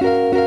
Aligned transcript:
Hola, 0.00 0.37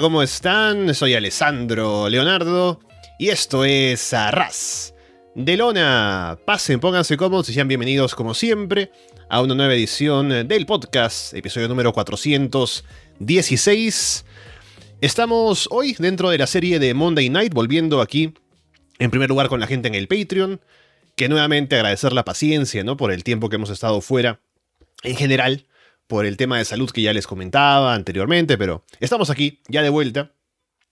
¿cómo 0.00 0.22
están? 0.22 0.94
Soy 0.94 1.14
Alessandro 1.14 2.08
Leonardo 2.08 2.78
y 3.18 3.30
esto 3.30 3.64
es 3.64 4.14
Arras 4.14 4.94
de 5.34 5.56
Lona. 5.56 6.38
Pasen, 6.44 6.78
pónganse 6.78 7.16
cómodos 7.16 7.48
y 7.48 7.54
sean 7.54 7.66
bienvenidos 7.66 8.14
como 8.14 8.34
siempre 8.34 8.92
a 9.28 9.42
una 9.42 9.56
nueva 9.56 9.74
edición 9.74 10.46
del 10.46 10.66
podcast, 10.66 11.34
episodio 11.34 11.66
número 11.66 11.92
416. 11.92 14.24
Estamos 15.00 15.66
hoy 15.72 15.96
dentro 15.98 16.30
de 16.30 16.38
la 16.38 16.46
serie 16.46 16.78
de 16.78 16.94
Monday 16.94 17.28
Night, 17.28 17.52
volviendo 17.52 18.00
aquí 18.00 18.34
en 19.00 19.10
primer 19.10 19.28
lugar 19.28 19.48
con 19.48 19.58
la 19.58 19.66
gente 19.66 19.88
en 19.88 19.96
el 19.96 20.06
Patreon, 20.06 20.60
que 21.16 21.28
nuevamente 21.28 21.74
agradecer 21.74 22.12
la 22.12 22.24
paciencia, 22.24 22.84
¿no? 22.84 22.96
Por 22.96 23.10
el 23.10 23.24
tiempo 23.24 23.48
que 23.48 23.56
hemos 23.56 23.70
estado 23.70 24.00
fuera 24.00 24.38
en 25.02 25.16
general 25.16 25.66
por 26.08 26.26
el 26.26 26.36
tema 26.36 26.58
de 26.58 26.64
salud 26.64 26.90
que 26.90 27.02
ya 27.02 27.12
les 27.12 27.28
comentaba 27.28 27.94
anteriormente, 27.94 28.58
pero 28.58 28.84
estamos 28.98 29.30
aquí, 29.30 29.60
ya 29.68 29.82
de 29.82 29.90
vuelta. 29.90 30.32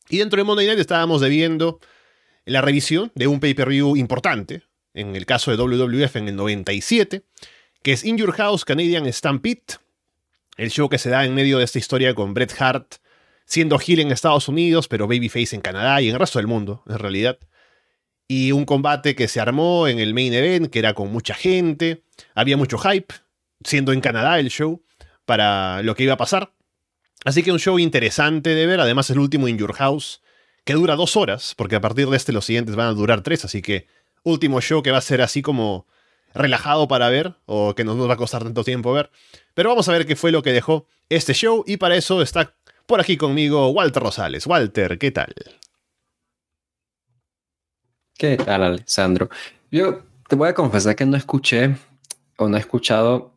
Y 0.08 0.19
dentro 0.19 0.36
de 0.36 0.45
Monday 0.45 0.67
Night 0.67 0.78
estábamos 0.78 1.20
debiendo 1.20 1.81
la 2.45 2.61
revisión 2.61 3.11
de 3.17 3.27
un 3.27 3.41
pay-per-view 3.41 3.97
importante, 3.97 4.62
en 4.95 5.17
el 5.17 5.27
caso 5.27 5.50
de 5.50 5.56
WWF 5.56 6.14
en 6.17 6.28
el 6.28 6.36
97, 6.36 7.25
que 7.83 7.92
es 7.92 8.05
In 8.05 8.19
Your 8.19 8.33
House 8.33 8.64
Canadian 8.64 9.12
Stampede, 9.12 9.81
el 10.56 10.70
show 10.70 10.89
que 10.89 10.98
se 10.98 11.11
da 11.11 11.25
en 11.25 11.34
medio 11.34 11.58
de 11.58 11.64
esta 11.64 11.78
historia 11.78 12.14
con 12.14 12.33
Bret 12.33 12.55
Hart 12.61 12.97
siendo 13.47 13.78
heel 13.78 14.01
en 14.01 14.11
Estados 14.11 14.48
Unidos, 14.48 14.89
pero 14.89 15.06
babyface 15.06 15.55
en 15.55 15.62
Canadá 15.62 16.03
y 16.03 16.08
en 16.08 16.14
el 16.14 16.20
resto 16.20 16.39
del 16.39 16.48
mundo, 16.48 16.83
en 16.89 16.98
realidad. 16.98 17.39
Y 18.28 18.53
un 18.53 18.64
combate 18.64 19.14
que 19.14 19.28
se 19.28 19.41
armó 19.41 19.86
en 19.86 20.01
el 20.01 20.12
main 20.12 20.34
event, 20.34 20.69
que 20.69 20.80
era 20.80 20.95
con 20.95 21.12
mucha 21.12 21.34
gente, 21.34 22.03
había 22.34 22.56
mucho 22.56 22.77
hype, 22.77 23.14
siendo 23.64 23.92
en 23.92 24.01
Canadá 24.01 24.39
el 24.41 24.51
show 24.51 24.83
para 25.27 25.83
lo 25.83 25.95
que 25.95 26.05
iba 26.05 26.15
a 26.15 26.17
pasar. 26.17 26.53
Así 27.25 27.43
que 27.43 27.53
un 27.53 27.59
show 27.59 27.79
interesante 27.79 28.55
de 28.55 28.67
ver, 28.67 28.81
además 28.81 29.11
el 29.11 29.19
último 29.19 29.49
In 29.49 29.59
Your 29.59 29.75
House, 29.75 30.23
que 30.65 30.75
dura 30.75 30.97
dos 30.97 31.17
horas, 31.17 31.55
porque 31.57 31.77
a 31.77 31.81
partir 31.81 32.09
de 32.09 32.17
este 32.17 32.33
los 32.33 32.47
siguientes 32.47 32.77
van 32.77 32.87
a 32.89 32.93
durar 32.93 33.23
tres, 33.23 33.45
así 33.45 33.61
que 33.61 33.89
último 34.23 34.61
show 34.61 34.83
que 34.83 34.91
va 34.91 34.99
a 34.99 35.03
ser 35.03 35.21
así 35.21 35.43
como 35.43 35.87
relajado 36.35 36.89
para 36.89 37.09
ver, 37.09 37.35
o 37.47 37.75
que 37.75 37.85
no 37.85 37.95
nos 37.95 38.09
va 38.09 38.15
a 38.15 38.17
costar 38.17 38.45
tanto 38.45 38.65
tiempo 38.65 38.93
ver. 38.93 39.11
Pero 39.55 39.71
vamos 39.71 39.89
a 39.89 39.93
ver 39.93 40.07
qué 40.07 40.17
fue 40.17 40.33
lo 40.33 40.43
que 40.43 40.53
dejó 40.53 40.87
este 41.09 41.35
show, 41.35 41.65
y 41.67 41.77
para 41.77 41.97
eso 41.97 42.23
está 42.23 42.55
por 42.87 43.01
aquí 43.01 43.17
conmigo 43.17 43.69
Walter 43.71 44.03
Rosales. 44.03 44.47
Walter, 44.47 44.99
¿qué 44.99 45.11
tal? 45.11 45.35
¿Qué 48.19 48.37
tal, 48.37 48.63
Alessandro? 48.63 49.29
Yo 49.70 50.03
te 50.29 50.36
voy 50.36 50.48
a 50.48 50.55
confesar 50.55 50.97
que 50.97 51.05
no 51.05 51.17
escuché 51.17 51.77
o 52.36 52.48
no 52.48 52.57
he 52.57 52.61
escuchado 52.61 53.36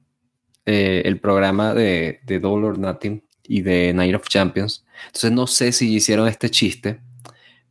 eh, 0.72 1.02
el 1.03 1.19
programa 1.19 1.74
de, 1.74 2.19
de 2.28 2.40
Double 2.40 2.68
or 2.68 2.78
Nothing 2.78 3.24
y 3.44 3.63
de 3.63 3.91
Night 3.91 4.13
of 4.13 4.28
Champions. 4.28 4.85
Entonces 5.07 5.31
no 5.31 5.47
sé 5.47 5.72
si 5.72 5.96
hicieron 5.96 6.28
este 6.28 6.52
chiste, 6.52 7.02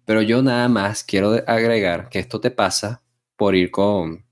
pero 0.05 0.21
yo 0.21 0.43
nada 0.43 0.69
más 0.69 1.05
quiero 1.05 1.41
agregar 1.47 2.09
que 2.09 2.19
esto 2.19 2.41
te 2.41 2.51
pasa 2.51 3.01
por 3.37 3.55
ir 3.55 3.71
con 3.71 4.25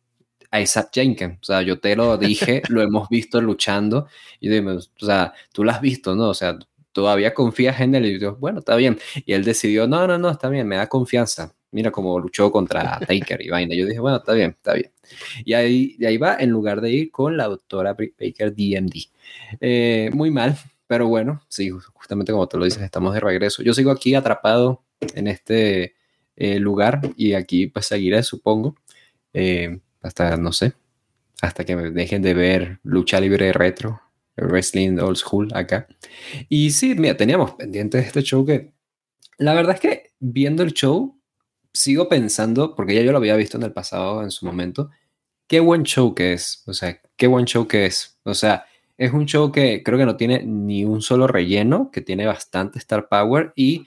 Isaac 0.52 0.90
Jenkins. 0.92 1.38
O 1.42 1.44
sea, 1.44 1.62
yo 1.62 1.78
te 1.78 1.94
lo 1.94 2.18
dije, 2.18 2.60
lo 2.68 2.82
hemos 2.82 3.08
visto 3.08 3.40
luchando 3.40 4.08
y 4.40 4.48
dime, 4.48 4.72
o 4.72 4.80
sea, 4.80 5.32
tú 5.52 5.62
lo 5.62 5.70
has 5.70 5.80
visto, 5.80 6.16
¿no? 6.16 6.30
O 6.30 6.34
sea, 6.34 6.58
todavía 6.90 7.34
confías 7.34 7.80
en 7.80 7.94
él 7.94 8.06
y 8.06 8.18
yo, 8.18 8.34
bueno, 8.34 8.58
está 8.58 8.74
bien. 8.74 8.98
Y 9.24 9.32
él 9.34 9.44
decidió, 9.44 9.86
no, 9.86 10.08
no, 10.08 10.18
no, 10.18 10.28
está 10.28 10.48
bien, 10.48 10.66
me 10.66 10.74
da 10.74 10.88
confianza. 10.88 11.54
Mira 11.72 11.90
cómo 11.90 12.18
luchó 12.18 12.50
contra 12.50 12.98
Taker 13.06 13.42
y 13.42 13.50
vaina. 13.50 13.74
Yo 13.74 13.86
dije, 13.86 14.00
bueno, 14.00 14.18
está 14.18 14.32
bien, 14.32 14.50
está 14.50 14.74
bien. 14.74 14.90
Y 15.44 15.54
ahí, 15.54 15.96
ahí 16.06 16.16
va 16.16 16.36
en 16.38 16.50
lugar 16.50 16.80
de 16.80 16.90
ir 16.90 17.10
con 17.10 17.36
la 17.36 17.48
doctora 17.48 17.94
Baker 17.94 18.54
DMD. 18.54 18.94
Eh, 19.60 20.10
muy 20.12 20.30
mal, 20.30 20.56
pero 20.86 21.08
bueno, 21.08 21.42
sí, 21.48 21.70
justamente 21.70 22.32
como 22.32 22.48
tú 22.48 22.58
lo 22.58 22.64
dices, 22.64 22.82
estamos 22.82 23.14
de 23.14 23.20
regreso. 23.20 23.62
Yo 23.62 23.74
sigo 23.74 23.90
aquí 23.90 24.14
atrapado 24.14 24.82
en 25.14 25.26
este 25.26 25.94
eh, 26.36 26.58
lugar 26.58 27.00
y 27.16 27.32
aquí 27.32 27.66
pues 27.66 27.86
seguiré, 27.86 28.22
supongo, 28.22 28.76
eh, 29.32 29.80
hasta, 30.02 30.36
no 30.36 30.52
sé, 30.52 30.74
hasta 31.42 31.64
que 31.64 31.76
me 31.76 31.90
dejen 31.90 32.22
de 32.22 32.34
ver 32.34 32.80
lucha 32.82 33.20
libre 33.20 33.52
retro, 33.52 34.00
wrestling 34.36 34.98
old 34.98 35.16
school 35.16 35.48
acá. 35.54 35.88
Y 36.48 36.70
sí, 36.70 36.94
mira, 36.94 37.16
teníamos 37.16 37.52
pendientes 37.52 38.06
este 38.06 38.22
show 38.22 38.44
que 38.44 38.72
la 39.38 39.54
verdad 39.54 39.74
es 39.74 39.80
que 39.80 40.10
viendo 40.18 40.62
el 40.62 40.72
show 40.72 41.15
sigo 41.76 42.08
pensando, 42.08 42.74
porque 42.74 42.94
ya 42.94 43.02
yo 43.02 43.12
lo 43.12 43.18
había 43.18 43.36
visto 43.36 43.56
en 43.56 43.64
el 43.64 43.72
pasado, 43.72 44.22
en 44.22 44.30
su 44.30 44.46
momento, 44.46 44.90
qué 45.46 45.60
buen 45.60 45.84
show 45.84 46.14
que 46.14 46.32
es. 46.32 46.62
O 46.66 46.74
sea, 46.74 47.00
qué 47.16 47.26
buen 47.26 47.44
show 47.46 47.66
que 47.68 47.86
es. 47.86 48.18
O 48.24 48.34
sea, 48.34 48.66
es 48.98 49.12
un 49.12 49.26
show 49.26 49.52
que 49.52 49.82
creo 49.82 49.98
que 49.98 50.06
no 50.06 50.16
tiene 50.16 50.42
ni 50.44 50.84
un 50.84 51.02
solo 51.02 51.26
relleno, 51.26 51.90
que 51.90 52.00
tiene 52.00 52.26
bastante 52.26 52.78
star 52.78 53.08
power 53.08 53.52
y 53.56 53.86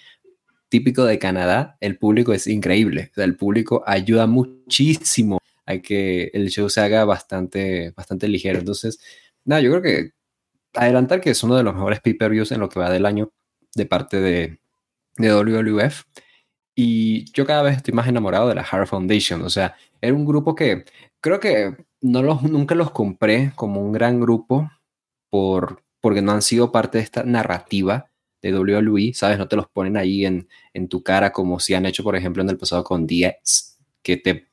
típico 0.69 1.05
de 1.05 1.19
Canadá, 1.19 1.77
el 1.81 1.97
público 1.97 2.33
es 2.33 2.47
increíble. 2.47 3.09
O 3.11 3.15
sea, 3.15 3.25
el 3.25 3.35
público 3.35 3.83
ayuda 3.85 4.27
muchísimo 4.27 5.39
a 5.65 5.79
que 5.79 6.31
el 6.33 6.49
show 6.49 6.69
se 6.69 6.81
haga 6.81 7.05
bastante, 7.05 7.91
bastante 7.95 8.27
ligero. 8.27 8.59
Entonces, 8.59 8.99
nada, 9.45 9.61
yo 9.61 9.71
creo 9.71 9.81
que 9.81 10.11
adelantar 10.73 11.21
que 11.21 11.31
es 11.31 11.43
uno 11.43 11.55
de 11.57 11.63
los 11.63 11.73
mejores 11.73 12.01
pay-per-views 12.01 12.51
en 12.51 12.59
lo 12.59 12.69
que 12.69 12.79
va 12.79 12.91
del 12.91 13.05
año 13.05 13.31
de 13.75 13.85
parte 13.85 14.19
de, 14.21 14.59
de 15.17 15.33
WWF. 15.33 16.03
Y 16.81 17.29
yo 17.33 17.45
cada 17.45 17.61
vez 17.61 17.75
estoy 17.75 17.93
más 17.93 18.07
enamorado 18.07 18.47
de 18.47 18.55
la 18.55 18.61
Hard 18.61 18.87
Foundation. 18.87 19.41
O 19.41 19.49
sea, 19.49 19.75
era 19.99 20.13
un 20.13 20.23
grupo 20.25 20.55
que 20.55 20.85
creo 21.19 21.41
que 21.41 21.75
no 21.99 22.23
los, 22.23 22.41
nunca 22.43 22.73
los 22.73 22.91
compré 22.91 23.51
como 23.55 23.81
un 23.81 23.91
gran 23.91 24.21
grupo 24.21 24.71
por, 25.29 25.83
porque 25.99 26.21
no 26.21 26.31
han 26.31 26.41
sido 26.41 26.71
parte 26.71 26.97
de 26.97 27.03
esta 27.03 27.23
narrativa 27.23 28.09
de 28.41 28.57
WWE, 28.57 29.13
¿sabes? 29.13 29.37
No 29.37 29.49
te 29.49 29.57
los 29.57 29.67
ponen 29.67 29.97
ahí 29.97 30.25
en, 30.25 30.47
en 30.73 30.87
tu 30.87 31.03
cara 31.03 31.33
como 31.33 31.59
si 31.59 31.73
han 31.73 31.85
hecho, 31.85 32.01
por 32.01 32.15
ejemplo, 32.15 32.43
en 32.43 32.49
el 32.49 32.57
pasado 32.57 32.85
con 32.85 33.05
DX, 33.05 33.77
que 34.01 34.15
te, 34.15 34.47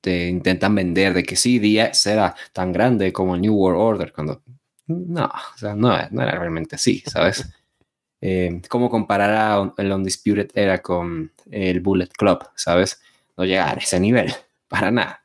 te 0.00 0.28
intentan 0.28 0.74
vender 0.74 1.12
de 1.12 1.24
que 1.24 1.36
sí, 1.36 1.58
DX 1.58 2.06
era 2.06 2.34
tan 2.54 2.72
grande 2.72 3.12
como 3.12 3.34
el 3.34 3.42
New 3.42 3.54
World 3.54 3.80
Order, 3.82 4.12
cuando 4.14 4.42
no, 4.86 5.26
o 5.26 5.58
sea, 5.58 5.74
no, 5.74 5.94
no 6.10 6.22
era 6.22 6.38
realmente 6.38 6.76
así, 6.76 7.02
¿sabes? 7.06 7.46
Eh, 8.28 8.60
como 8.68 8.90
comparar 8.90 9.30
a 9.30 9.74
el 9.76 9.92
Undisputed 9.92 10.50
Era 10.52 10.82
con 10.82 11.30
el 11.48 11.78
Bullet 11.78 12.08
Club, 12.08 12.40
¿sabes? 12.56 13.00
No 13.36 13.44
llegar 13.44 13.78
a 13.78 13.80
ese 13.80 14.00
nivel, 14.00 14.32
para 14.68 14.90
nada. 14.90 15.22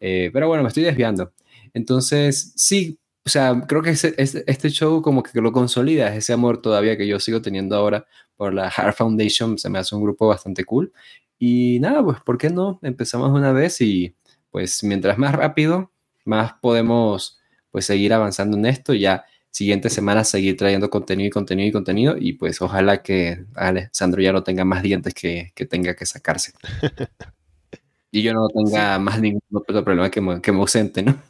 Eh, 0.00 0.28
pero 0.32 0.48
bueno, 0.48 0.64
me 0.64 0.68
estoy 0.68 0.82
desviando. 0.82 1.32
Entonces, 1.72 2.52
sí, 2.56 2.98
o 3.24 3.28
sea, 3.28 3.62
creo 3.68 3.80
que 3.80 3.90
este 3.90 4.70
show 4.70 5.00
como 5.02 5.22
que 5.22 5.40
lo 5.40 5.52
consolida, 5.52 6.12
ese 6.16 6.32
amor 6.32 6.60
todavía 6.60 6.96
que 6.96 7.06
yo 7.06 7.20
sigo 7.20 7.40
teniendo 7.40 7.76
ahora 7.76 8.06
por 8.34 8.52
la 8.52 8.68
Heart 8.68 8.96
Foundation, 8.96 9.56
se 9.56 9.70
me 9.70 9.78
hace 9.78 9.94
un 9.94 10.02
grupo 10.02 10.26
bastante 10.26 10.64
cool. 10.64 10.92
Y 11.38 11.78
nada, 11.78 12.02
pues, 12.02 12.20
¿por 12.22 12.38
qué 12.38 12.50
no? 12.50 12.80
Empezamos 12.82 13.30
una 13.30 13.52
vez 13.52 13.80
y 13.80 14.16
pues 14.50 14.82
mientras 14.82 15.16
más 15.16 15.32
rápido, 15.32 15.92
más 16.24 16.54
podemos 16.54 17.38
pues 17.70 17.86
seguir 17.86 18.12
avanzando 18.12 18.56
en 18.56 18.66
esto. 18.66 18.94
Ya 18.94 19.26
siguiente 19.52 19.90
semana 19.90 20.24
seguir 20.24 20.56
trayendo 20.56 20.90
contenido 20.90 21.28
y 21.28 21.30
contenido 21.30 21.68
y 21.68 21.72
contenido 21.72 22.16
y 22.18 22.32
pues 22.32 22.60
ojalá 22.62 23.02
que 23.02 23.44
Alessandro 23.54 24.20
ya 24.22 24.32
no 24.32 24.42
tenga 24.42 24.64
más 24.64 24.82
dientes 24.82 25.14
que, 25.14 25.52
que 25.54 25.66
tenga 25.66 25.94
que 25.94 26.06
sacarse. 26.06 26.52
y 28.10 28.22
yo 28.22 28.32
no 28.32 28.48
tenga 28.48 28.98
más 28.98 29.20
ningún 29.20 29.42
otro 29.52 29.84
problema 29.84 30.10
que 30.10 30.20
me, 30.20 30.40
que 30.40 30.52
me 30.52 30.58
ausente, 30.58 31.02
¿no? 31.02 31.22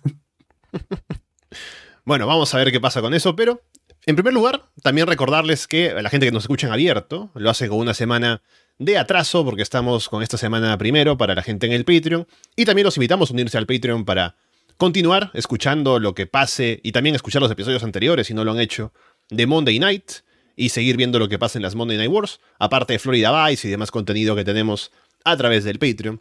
bueno, 2.04 2.26
vamos 2.26 2.54
a 2.54 2.58
ver 2.58 2.70
qué 2.70 2.80
pasa 2.80 3.00
con 3.02 3.12
eso, 3.12 3.34
pero 3.34 3.60
en 4.06 4.14
primer 4.14 4.32
lugar, 4.32 4.70
también 4.82 5.06
recordarles 5.08 5.66
que 5.66 5.92
la 5.92 6.08
gente 6.08 6.26
que 6.26 6.32
nos 6.32 6.44
escucha 6.44 6.68
en 6.68 6.72
abierto 6.72 7.30
lo 7.34 7.50
hace 7.50 7.68
con 7.68 7.78
una 7.78 7.94
semana 7.94 8.40
de 8.78 8.98
atraso 8.98 9.44
porque 9.44 9.62
estamos 9.62 10.08
con 10.08 10.22
esta 10.22 10.36
semana 10.36 10.78
primero 10.78 11.18
para 11.18 11.34
la 11.34 11.42
gente 11.42 11.66
en 11.66 11.72
el 11.72 11.84
Patreon 11.84 12.26
y 12.56 12.64
también 12.64 12.84
los 12.84 12.96
invitamos 12.96 13.30
a 13.30 13.34
unirse 13.34 13.58
al 13.58 13.66
Patreon 13.66 14.04
para 14.04 14.36
continuar 14.82 15.30
escuchando 15.34 16.00
lo 16.00 16.12
que 16.12 16.26
pase 16.26 16.80
y 16.82 16.90
también 16.90 17.14
escuchar 17.14 17.40
los 17.40 17.52
episodios 17.52 17.84
anteriores 17.84 18.26
si 18.26 18.34
no 18.34 18.44
lo 18.44 18.50
han 18.50 18.58
hecho 18.58 18.92
de 19.30 19.46
Monday 19.46 19.78
Night. 19.78 20.10
y 20.56 20.70
seguir 20.70 20.96
viendo 20.96 21.20
lo 21.20 21.28
que 21.28 21.38
pasa 21.38 21.56
en 21.56 21.62
las 21.62 21.76
Monday 21.76 21.96
Night 21.96 22.10
Wars, 22.10 22.40
aparte 22.58 22.94
de 22.94 22.98
Florida 22.98 23.46
Vice 23.46 23.68
y 23.68 23.70
demás 23.70 23.92
contenido 23.92 24.34
que 24.34 24.44
tenemos 24.44 24.90
a 25.24 25.36
través 25.36 25.62
del 25.62 25.78
Patreon. 25.78 26.20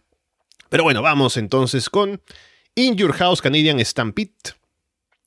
Pero 0.69 0.83
bueno, 0.83 1.01
vamos 1.01 1.37
entonces 1.37 1.89
con 1.89 2.21
In 2.75 2.97
Your 2.97 3.13
House 3.13 3.41
Canadian 3.41 3.83
Stampede. 3.83 4.53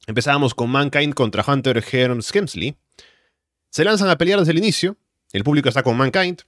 Empezábamos 0.07 0.55
con 0.55 0.71
Mankind 0.71 1.13
contra 1.15 1.45
Hunter 1.45 1.83
Hearns 1.83 2.31
Kemsley. 2.31 2.77
Se 3.69 3.83
lanzan 3.83 4.11
a 4.11 4.17
pelear 4.17 4.39
desde 4.39 4.53
el 4.53 4.59
inicio. 4.59 4.97
El 5.33 5.43
público 5.43 5.69
está 5.69 5.83
con 5.83 5.97
Mankind. 5.97 6.43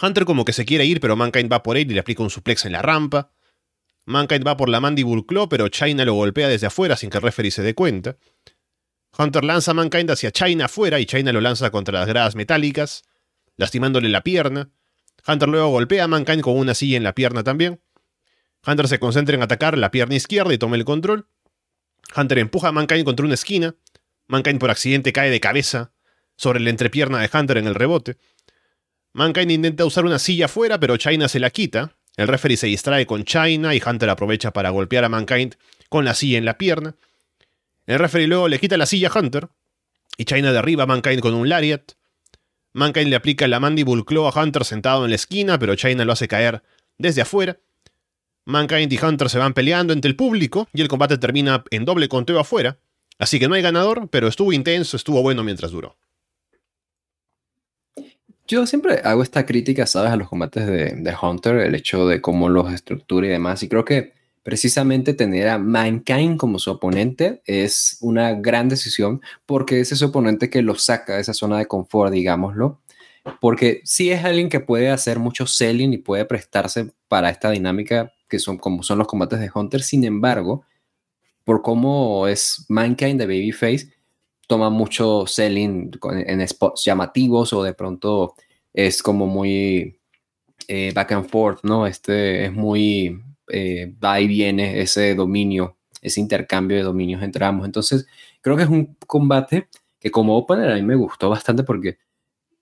Hunter 0.00 0.24
como 0.24 0.44
que 0.44 0.52
se 0.52 0.64
quiere 0.64 0.86
ir, 0.86 1.00
pero 1.00 1.16
Mankind 1.16 1.52
va 1.52 1.64
por 1.64 1.76
él 1.76 1.90
y 1.90 1.94
le 1.94 2.00
aplica 2.00 2.22
un 2.22 2.30
suplex 2.30 2.64
en 2.64 2.72
la 2.72 2.82
rampa. 2.82 3.32
Mankind 4.06 4.46
va 4.46 4.56
por 4.56 4.68
la 4.68 4.80
Mandible 4.80 5.26
Claw, 5.26 5.48
pero 5.48 5.68
China 5.68 6.04
lo 6.04 6.14
golpea 6.14 6.48
desde 6.48 6.68
afuera 6.68 6.96
sin 6.96 7.10
que 7.10 7.18
el 7.18 7.22
referee 7.22 7.50
se 7.50 7.62
dé 7.62 7.74
cuenta. 7.74 8.16
Hunter 9.18 9.44
lanza 9.44 9.72
a 9.72 9.74
Mankind 9.74 10.10
hacia 10.10 10.30
China 10.30 10.66
afuera 10.66 11.00
y 11.00 11.06
China 11.06 11.32
lo 11.32 11.40
lanza 11.40 11.70
contra 11.70 11.98
las 11.98 12.08
gradas 12.08 12.36
metálicas, 12.36 13.02
lastimándole 13.56 14.08
la 14.08 14.22
pierna. 14.22 14.70
Hunter 15.26 15.48
luego 15.48 15.68
golpea 15.68 16.04
a 16.04 16.08
Mankind 16.08 16.42
con 16.42 16.56
una 16.56 16.74
silla 16.74 16.96
en 16.96 17.02
la 17.02 17.14
pierna 17.14 17.42
también. 17.42 17.80
Hunter 18.64 18.86
se 18.86 19.00
concentra 19.00 19.34
en 19.34 19.42
atacar 19.42 19.76
la 19.76 19.90
pierna 19.90 20.14
izquierda 20.14 20.54
y 20.54 20.58
toma 20.58 20.76
el 20.76 20.84
control. 20.84 21.28
Hunter 22.16 22.38
empuja 22.38 22.68
a 22.68 22.72
Mankind 22.72 23.04
contra 23.04 23.26
una 23.26 23.34
esquina. 23.34 23.74
Mankind 24.28 24.60
por 24.60 24.70
accidente 24.70 25.12
cae 25.12 25.30
de 25.30 25.40
cabeza 25.40 25.92
sobre 26.36 26.60
la 26.60 26.70
entrepierna 26.70 27.18
de 27.18 27.30
Hunter 27.32 27.58
en 27.58 27.66
el 27.66 27.74
rebote. 27.74 28.18
Mankind 29.12 29.50
intenta 29.50 29.84
usar 29.84 30.04
una 30.04 30.18
silla 30.18 30.44
afuera, 30.44 30.78
pero 30.78 30.96
China 30.96 31.26
se 31.28 31.40
la 31.40 31.50
quita. 31.50 31.95
El 32.16 32.28
referee 32.28 32.56
se 32.56 32.66
distrae 32.66 33.06
con 33.06 33.24
China 33.24 33.74
y 33.74 33.82
Hunter 33.84 34.08
aprovecha 34.08 34.52
para 34.52 34.70
golpear 34.70 35.04
a 35.04 35.08
Mankind 35.08 35.56
con 35.88 36.04
la 36.04 36.14
silla 36.14 36.38
en 36.38 36.44
la 36.44 36.58
pierna. 36.58 36.96
El 37.86 37.98
referee 37.98 38.26
luego 38.26 38.48
le 38.48 38.58
quita 38.58 38.76
la 38.76 38.86
silla 38.86 39.08
a 39.08 39.18
Hunter 39.18 39.48
y 40.16 40.24
China 40.24 40.52
derriba 40.52 40.84
a 40.84 40.86
Mankind 40.86 41.20
con 41.20 41.34
un 41.34 41.48
lariat. 41.48 41.92
Mankind 42.72 43.08
le 43.08 43.16
aplica 43.16 43.46
la 43.48 43.60
mandible 43.60 44.04
claw 44.04 44.26
a 44.26 44.42
Hunter 44.42 44.64
sentado 44.64 45.04
en 45.04 45.10
la 45.10 45.16
esquina, 45.16 45.58
pero 45.58 45.76
China 45.76 46.04
lo 46.04 46.12
hace 46.12 46.28
caer 46.28 46.62
desde 46.98 47.22
afuera. 47.22 47.58
Mankind 48.46 48.92
y 48.92 48.98
Hunter 48.98 49.28
se 49.28 49.38
van 49.38 49.54
peleando 49.54 49.92
entre 49.92 50.08
el 50.08 50.16
público 50.16 50.68
y 50.72 50.80
el 50.80 50.88
combate 50.88 51.18
termina 51.18 51.64
en 51.70 51.84
doble 51.84 52.08
conteo 52.08 52.38
afuera. 52.38 52.78
Así 53.18 53.38
que 53.38 53.48
no 53.48 53.54
hay 53.54 53.62
ganador, 53.62 54.08
pero 54.08 54.28
estuvo 54.28 54.52
intenso, 54.52 54.96
estuvo 54.96 55.22
bueno 55.22 55.42
mientras 55.42 55.70
duró. 55.70 55.96
Yo 58.48 58.66
siempre 58.66 59.00
hago 59.04 59.22
esta 59.22 59.44
crítica, 59.44 59.86
¿sabes? 59.86 60.12
A 60.12 60.16
los 60.16 60.28
combates 60.28 60.66
de, 60.66 60.92
de, 60.96 61.14
Hunter, 61.20 61.56
el 61.56 61.74
hecho 61.74 62.06
de 62.06 62.20
cómo 62.20 62.48
los 62.48 62.72
estructura 62.72 63.26
y 63.26 63.30
demás. 63.30 63.62
Y 63.62 63.68
creo 63.68 63.84
que 63.84 64.12
precisamente 64.42 65.14
tener 65.14 65.48
a 65.48 65.58
Mankind 65.58 66.36
como 66.36 66.60
su 66.60 66.70
oponente 66.70 67.42
es 67.46 67.98
una 68.00 68.32
gran 68.34 68.68
decisión 68.68 69.20
porque 69.44 69.80
es 69.80 69.90
ese 69.90 70.04
oponente 70.04 70.48
que 70.50 70.62
lo 70.62 70.76
saca 70.76 71.16
de 71.16 71.22
esa 71.22 71.34
zona 71.34 71.58
de 71.58 71.66
confort, 71.66 72.12
digámoslo. 72.12 72.80
Porque 73.40 73.80
sí 73.84 74.12
es 74.12 74.24
alguien 74.24 74.48
que 74.48 74.60
puede 74.60 74.90
hacer 74.90 75.18
mucho 75.18 75.48
selling 75.48 75.92
y 75.92 75.98
puede 75.98 76.24
prestarse 76.24 76.92
para 77.08 77.30
esta 77.30 77.50
dinámica 77.50 78.12
que 78.28 78.38
son 78.38 78.58
como 78.58 78.82
son 78.82 78.98
los 78.98 79.08
combates 79.08 79.40
de 79.40 79.50
Hunter. 79.52 79.82
Sin 79.82 80.04
embargo, 80.04 80.64
por 81.44 81.62
cómo 81.62 82.28
es 82.28 82.66
Mankind 82.68 83.18
de 83.18 83.26
Babyface, 83.26 83.95
toma 84.46 84.70
mucho 84.70 85.26
selling 85.26 85.90
en 86.26 86.48
spots 86.48 86.84
llamativos 86.84 87.52
o 87.52 87.62
de 87.62 87.74
pronto 87.74 88.34
es 88.72 89.02
como 89.02 89.26
muy 89.26 89.98
eh, 90.68 90.92
back 90.94 91.12
and 91.12 91.28
forth, 91.28 91.60
¿no? 91.64 91.86
Este 91.86 92.46
es 92.46 92.52
muy 92.52 93.20
eh, 93.48 93.94
va 94.02 94.20
y 94.20 94.26
viene 94.26 94.80
ese 94.80 95.14
dominio, 95.14 95.76
ese 96.02 96.20
intercambio 96.20 96.76
de 96.76 96.82
dominios 96.82 97.22
entre 97.22 97.44
ambos. 97.44 97.66
Entonces, 97.66 98.06
creo 98.40 98.56
que 98.56 98.64
es 98.64 98.68
un 98.68 98.96
combate 99.06 99.68
que 99.98 100.10
como 100.10 100.36
opener 100.36 100.70
a 100.70 100.74
mí 100.74 100.82
me 100.82 100.94
gustó 100.96 101.30
bastante 101.30 101.62
porque 101.64 101.98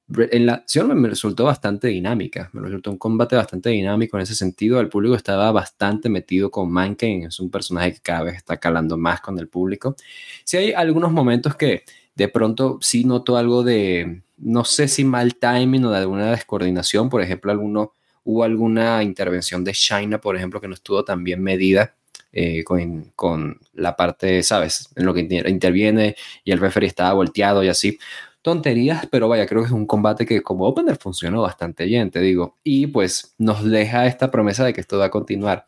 en 0.08 0.46
la 0.46 0.54
acción 0.54 1.00
me 1.00 1.08
resultó 1.08 1.44
bastante 1.44 1.88
dinámica, 1.88 2.50
me 2.52 2.60
resultó 2.60 2.90
un 2.90 2.98
combate 2.98 3.36
bastante 3.36 3.70
dinámico 3.70 4.16
en 4.16 4.24
ese 4.24 4.34
sentido, 4.34 4.80
el 4.80 4.88
público 4.88 5.14
estaba 5.14 5.50
bastante 5.50 6.08
metido 6.08 6.50
con 6.50 6.70
Mankind, 6.70 7.24
es 7.28 7.40
un 7.40 7.50
personaje 7.50 7.94
que 7.94 8.00
cada 8.00 8.24
vez 8.24 8.36
está 8.36 8.58
calando 8.58 8.98
más 8.98 9.20
con 9.20 9.38
el 9.38 9.48
público. 9.48 9.96
Si 10.44 10.58
hay 10.58 10.72
algunos 10.72 11.10
momentos 11.10 11.56
que 11.56 11.84
de 12.14 12.28
pronto 12.28 12.78
sí 12.82 13.04
noto 13.04 13.36
algo 13.36 13.62
de, 13.62 14.22
no 14.36 14.64
sé 14.64 14.88
si 14.88 15.04
mal 15.04 15.36
timing 15.36 15.86
o 15.86 15.90
de 15.90 15.98
alguna 15.98 16.30
descoordinación, 16.30 17.08
por 17.08 17.22
ejemplo, 17.22 17.50
alguno, 17.50 17.94
hubo 18.24 18.44
alguna 18.44 19.02
intervención 19.02 19.64
de 19.64 19.72
China, 19.72 20.20
por 20.20 20.36
ejemplo, 20.36 20.60
que 20.60 20.68
no 20.68 20.74
estuvo 20.74 21.04
tan 21.04 21.24
bien 21.24 21.42
medida. 21.42 21.94
Eh, 22.36 22.64
con, 22.64 23.12
con, 23.14 23.60
la 23.74 23.94
parte, 23.94 24.42
¿sabes? 24.42 24.88
En 24.96 25.06
lo 25.06 25.14
que 25.14 25.20
interviene 25.20 26.16
y 26.42 26.50
el 26.50 26.58
referee 26.58 26.88
estaba 26.88 27.12
volteado 27.12 27.62
y 27.62 27.68
así 27.68 27.96
tonterías, 28.44 29.06
pero 29.10 29.26
vaya, 29.26 29.46
creo 29.46 29.62
que 29.62 29.68
es 29.68 29.72
un 29.72 29.86
combate 29.86 30.26
que 30.26 30.42
como 30.42 30.66
opener 30.66 30.98
funcionó 30.98 31.40
bastante 31.40 31.86
bien, 31.86 32.10
te 32.10 32.20
digo. 32.20 32.58
Y 32.62 32.86
pues 32.88 33.34
nos 33.38 33.64
deja 33.64 34.06
esta 34.06 34.30
promesa 34.30 34.66
de 34.66 34.74
que 34.74 34.82
esto 34.82 34.98
va 34.98 35.06
a 35.06 35.10
continuar. 35.10 35.64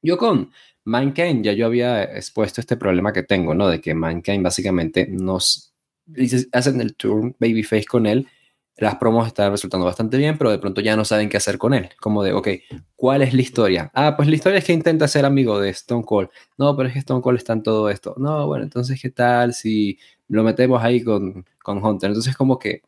Yo 0.00 0.16
con 0.16 0.50
Mankind 0.84 1.44
ya 1.44 1.52
yo 1.52 1.66
había 1.66 2.02
expuesto 2.02 2.62
este 2.62 2.78
problema 2.78 3.12
que 3.12 3.22
tengo, 3.22 3.54
¿no? 3.54 3.68
De 3.68 3.82
que 3.82 3.94
Mankind 3.94 4.42
básicamente 4.42 5.08
nos 5.08 5.74
hacen 6.52 6.80
el 6.80 6.96
turn 6.96 7.36
babyface 7.38 7.84
con 7.84 8.06
él. 8.06 8.26
Las 8.78 8.96
promos 8.96 9.26
están 9.26 9.50
resultando 9.50 9.84
bastante 9.84 10.16
bien, 10.16 10.38
pero 10.38 10.50
de 10.50 10.58
pronto 10.58 10.80
ya 10.80 10.96
no 10.96 11.04
saben 11.04 11.28
qué 11.28 11.36
hacer 11.36 11.58
con 11.58 11.74
él. 11.74 11.90
Como 12.00 12.22
de, 12.22 12.32
ok, 12.32 12.48
¿cuál 12.96 13.20
es 13.20 13.34
la 13.34 13.42
historia? 13.42 13.90
Ah, 13.92 14.16
pues 14.16 14.26
la 14.26 14.36
historia 14.36 14.58
es 14.58 14.64
que 14.64 14.72
intenta 14.72 15.06
ser 15.06 15.26
amigo 15.26 15.60
de 15.60 15.68
Stone 15.68 16.04
Cold. 16.06 16.30
No, 16.56 16.74
pero 16.74 16.88
es 16.88 16.94
que 16.94 17.00
Stone 17.00 17.20
Cold 17.20 17.36
está 17.36 17.52
en 17.52 17.62
todo 17.62 17.90
esto. 17.90 18.14
No, 18.16 18.46
bueno, 18.46 18.64
entonces, 18.64 18.98
¿qué 19.02 19.10
tal 19.10 19.52
si 19.52 19.98
lo 20.30 20.44
metemos 20.44 20.82
ahí 20.82 21.02
con, 21.02 21.44
con 21.70 21.84
Hunter. 21.84 22.10
Entonces 22.10 22.36
como 22.36 22.58
que 22.58 22.82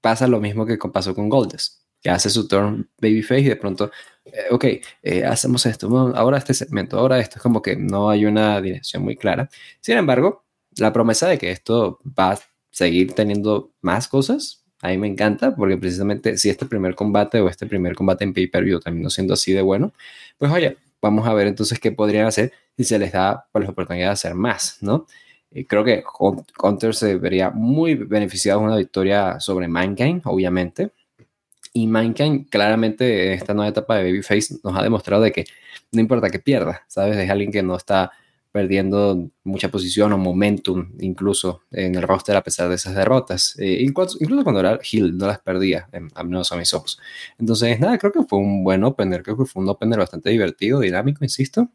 pasa 0.00 0.26
lo 0.26 0.40
mismo 0.40 0.66
que 0.66 0.76
pasó 0.92 1.14
con 1.14 1.28
Goldust, 1.28 1.82
que 2.00 2.10
hace 2.10 2.30
su 2.30 2.46
turn 2.48 2.88
babyface 3.00 3.40
y 3.40 3.48
de 3.48 3.56
pronto, 3.56 3.90
eh, 4.24 4.46
ok, 4.50 4.64
eh, 5.02 5.24
hacemos 5.24 5.66
esto, 5.66 5.88
ahora 6.14 6.38
este 6.38 6.54
segmento, 6.54 6.98
ahora 6.98 7.18
esto, 7.18 7.36
es 7.36 7.42
como 7.42 7.62
que 7.62 7.76
no 7.76 8.10
hay 8.10 8.26
una 8.26 8.60
dirección 8.60 9.02
muy 9.02 9.16
clara. 9.16 9.48
Sin 9.80 9.96
embargo, 9.96 10.44
la 10.76 10.92
promesa 10.92 11.28
de 11.28 11.38
que 11.38 11.50
esto 11.50 12.00
va 12.18 12.32
a 12.32 12.38
seguir 12.70 13.14
teniendo 13.14 13.72
más 13.80 14.08
cosas, 14.08 14.64
a 14.80 14.88
mí 14.88 14.98
me 14.98 15.08
encanta, 15.08 15.56
porque 15.56 15.76
precisamente 15.76 16.38
si 16.38 16.50
este 16.50 16.66
primer 16.66 16.94
combate 16.94 17.40
o 17.40 17.48
este 17.48 17.66
primer 17.66 17.96
combate 17.96 18.24
en 18.24 18.32
pay-per-view 18.32 18.78
terminó 18.78 19.10
siendo 19.10 19.34
así 19.34 19.52
de 19.52 19.62
bueno, 19.62 19.92
pues 20.38 20.52
oye, 20.52 20.76
vamos 21.02 21.26
a 21.26 21.34
ver 21.34 21.48
entonces 21.48 21.80
qué 21.80 21.90
podrían 21.92 22.26
hacer 22.26 22.52
si 22.76 22.84
se 22.84 22.98
les 22.98 23.12
da 23.12 23.48
pues, 23.52 23.64
la 23.64 23.70
oportunidad 23.72 24.06
de 24.06 24.12
hacer 24.12 24.34
más, 24.34 24.78
¿no? 24.80 25.06
Creo 25.68 25.84
que 25.84 26.02
Hunter 26.62 26.94
se 26.94 27.16
vería 27.16 27.50
muy 27.50 27.94
beneficiado 27.94 28.60
de 28.60 28.66
una 28.66 28.76
victoria 28.76 29.40
sobre 29.40 29.68
Mankind, 29.68 30.22
obviamente. 30.24 30.92
Y 31.72 31.86
Mankind, 31.86 32.48
claramente, 32.48 33.28
en 33.28 33.32
esta 33.32 33.54
nueva 33.54 33.70
etapa 33.70 33.96
de 33.96 34.04
Babyface, 34.04 34.56
nos 34.64 34.76
ha 34.76 34.82
demostrado 34.82 35.22
de 35.22 35.32
que 35.32 35.44
no 35.92 36.00
importa 36.00 36.30
que 36.30 36.38
pierda, 36.38 36.84
¿sabes? 36.88 37.16
Es 37.16 37.30
alguien 37.30 37.52
que 37.52 37.62
no 37.62 37.76
está 37.76 38.12
perdiendo 38.50 39.30
mucha 39.44 39.70
posición 39.70 40.12
o 40.12 40.18
momentum, 40.18 40.90
incluso 41.00 41.62
en 41.70 41.94
el 41.94 42.02
roster, 42.02 42.36
a 42.36 42.42
pesar 42.42 42.68
de 42.68 42.76
esas 42.76 42.94
derrotas. 42.94 43.54
Eh, 43.58 43.78
incluso, 43.82 44.18
cuando 44.42 44.60
era 44.60 44.78
Hill, 44.90 45.16
no 45.16 45.26
las 45.26 45.38
perdía, 45.40 45.88
al 46.14 46.26
menos 46.26 46.50
a 46.52 46.56
mis 46.56 46.72
ojos. 46.74 46.98
Entonces, 47.38 47.78
nada, 47.78 47.98
creo 47.98 48.12
que 48.12 48.22
fue 48.24 48.38
un 48.38 48.64
buen 48.64 48.84
opener, 48.84 49.22
creo 49.22 49.36
que 49.36 49.44
fue 49.44 49.62
un 49.62 49.68
opener 49.68 49.98
bastante 49.98 50.30
divertido, 50.30 50.80
dinámico, 50.80 51.24
insisto. 51.24 51.68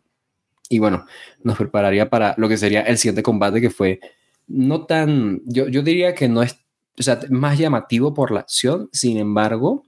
Y 0.74 0.80
bueno, 0.80 1.06
nos 1.44 1.56
prepararía 1.56 2.10
para 2.10 2.34
lo 2.36 2.50
que 2.50 2.58
sería 2.58 2.82
el 2.82 2.98
siguiente 2.98 3.22
combate 3.22 3.62
que 3.62 3.70
fue 3.70 4.00
no 4.48 4.88
tan, 4.88 5.40
yo, 5.46 5.68
yo 5.68 5.84
diría 5.84 6.16
que 6.16 6.28
no 6.28 6.42
es, 6.42 6.60
o 7.00 7.04
sea, 7.04 7.20
más 7.30 7.60
llamativo 7.60 8.16
por 8.16 8.32
la 8.32 8.40
acción, 8.40 8.90
sin 8.92 9.18
embargo, 9.18 9.86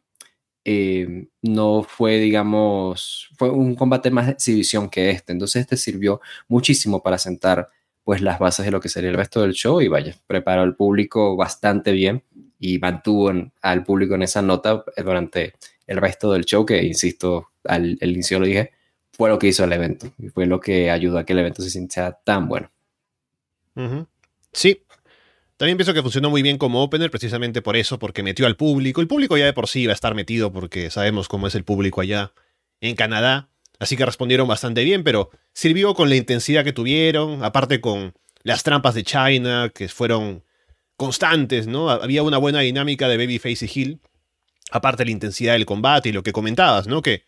eh, 0.63 1.25
no 1.41 1.81
fue, 1.81 2.19
digamos, 2.19 3.29
fue 3.35 3.49
un 3.49 3.73
combate 3.73 4.11
más 4.11 4.27
de 4.27 4.33
exhibición 4.33 4.87
que 4.87 5.09
este. 5.09 5.33
Entonces 5.33 5.61
este 5.61 5.75
sirvió 5.75 6.21
muchísimo 6.47 7.01
para 7.01 7.17
sentar 7.17 7.69
pues 8.03 8.21
las 8.21 8.37
bases 8.37 8.63
de 8.65 8.71
lo 8.71 8.79
que 8.79 8.89
sería 8.89 9.09
el 9.09 9.17
resto 9.17 9.41
del 9.41 9.53
show 9.53 9.81
y 9.81 9.87
vaya, 9.87 10.15
preparó 10.27 10.61
al 10.61 10.75
público 10.75 11.35
bastante 11.35 11.93
bien 11.93 12.21
y 12.59 12.77
mantuvo 12.77 13.31
al 13.63 13.83
público 13.83 14.13
en 14.13 14.21
esa 14.21 14.43
nota 14.43 14.83
durante 14.97 15.53
el 15.87 15.97
resto 15.97 16.31
del 16.31 16.45
show 16.45 16.63
que, 16.63 16.83
insisto, 16.83 17.49
al 17.63 17.97
inicio 18.01 18.39
lo 18.39 18.45
dije, 18.45 18.71
fue 19.17 19.29
lo 19.29 19.39
que 19.39 19.47
hizo 19.47 19.63
el 19.63 19.73
evento 19.73 20.11
y 20.17 20.29
fue 20.29 20.45
lo 20.45 20.59
que 20.59 20.91
ayudó 20.91 21.17
a 21.17 21.25
que 21.25 21.33
el 21.33 21.39
evento 21.39 21.61
se 21.61 21.69
sintiera 21.69 22.19
tan 22.23 22.47
bueno. 22.47 22.69
Sí. 24.51 24.81
También 25.57 25.77
pienso 25.77 25.93
que 25.93 26.01
funcionó 26.01 26.29
muy 26.29 26.41
bien 26.41 26.57
como 26.57 26.83
opener 26.83 27.09
precisamente 27.09 27.61
por 27.61 27.77
eso, 27.77 27.97
porque 27.97 28.23
metió 28.23 28.45
al 28.45 28.57
público. 28.57 28.99
El 28.99 29.07
público 29.07 29.37
ya 29.37 29.45
de 29.45 29.53
por 29.53 29.67
sí 29.67 29.81
iba 29.81 29.93
a 29.93 29.95
estar 29.95 30.13
metido 30.15 30.51
porque 30.51 30.89
sabemos 30.89 31.29
cómo 31.29 31.47
es 31.47 31.55
el 31.55 31.63
público 31.63 32.01
allá 32.01 32.33
en 32.81 32.95
Canadá. 32.95 33.49
Así 33.79 33.95
que 33.95 34.05
respondieron 34.05 34.47
bastante 34.47 34.83
bien, 34.83 35.03
pero 35.03 35.29
sirvió 35.53 35.93
con 35.93 36.09
la 36.09 36.15
intensidad 36.15 36.63
que 36.63 36.73
tuvieron, 36.73 37.43
aparte 37.43 37.79
con 37.79 38.13
las 38.43 38.63
trampas 38.63 38.95
de 38.95 39.03
China, 39.03 39.71
que 39.73 39.87
fueron 39.87 40.43
constantes, 40.97 41.67
¿no? 41.67 41.89
Había 41.89 42.23
una 42.23 42.37
buena 42.37 42.59
dinámica 42.59 43.07
de 43.07 43.17
Babyface 43.17 43.65
y 43.65 43.71
Hill, 43.73 44.01
aparte 44.71 45.05
la 45.05 45.11
intensidad 45.11 45.53
del 45.53 45.65
combate 45.65 46.09
y 46.09 46.11
lo 46.11 46.23
que 46.23 46.31
comentabas, 46.31 46.87
¿no? 46.87 47.01
Que 47.01 47.23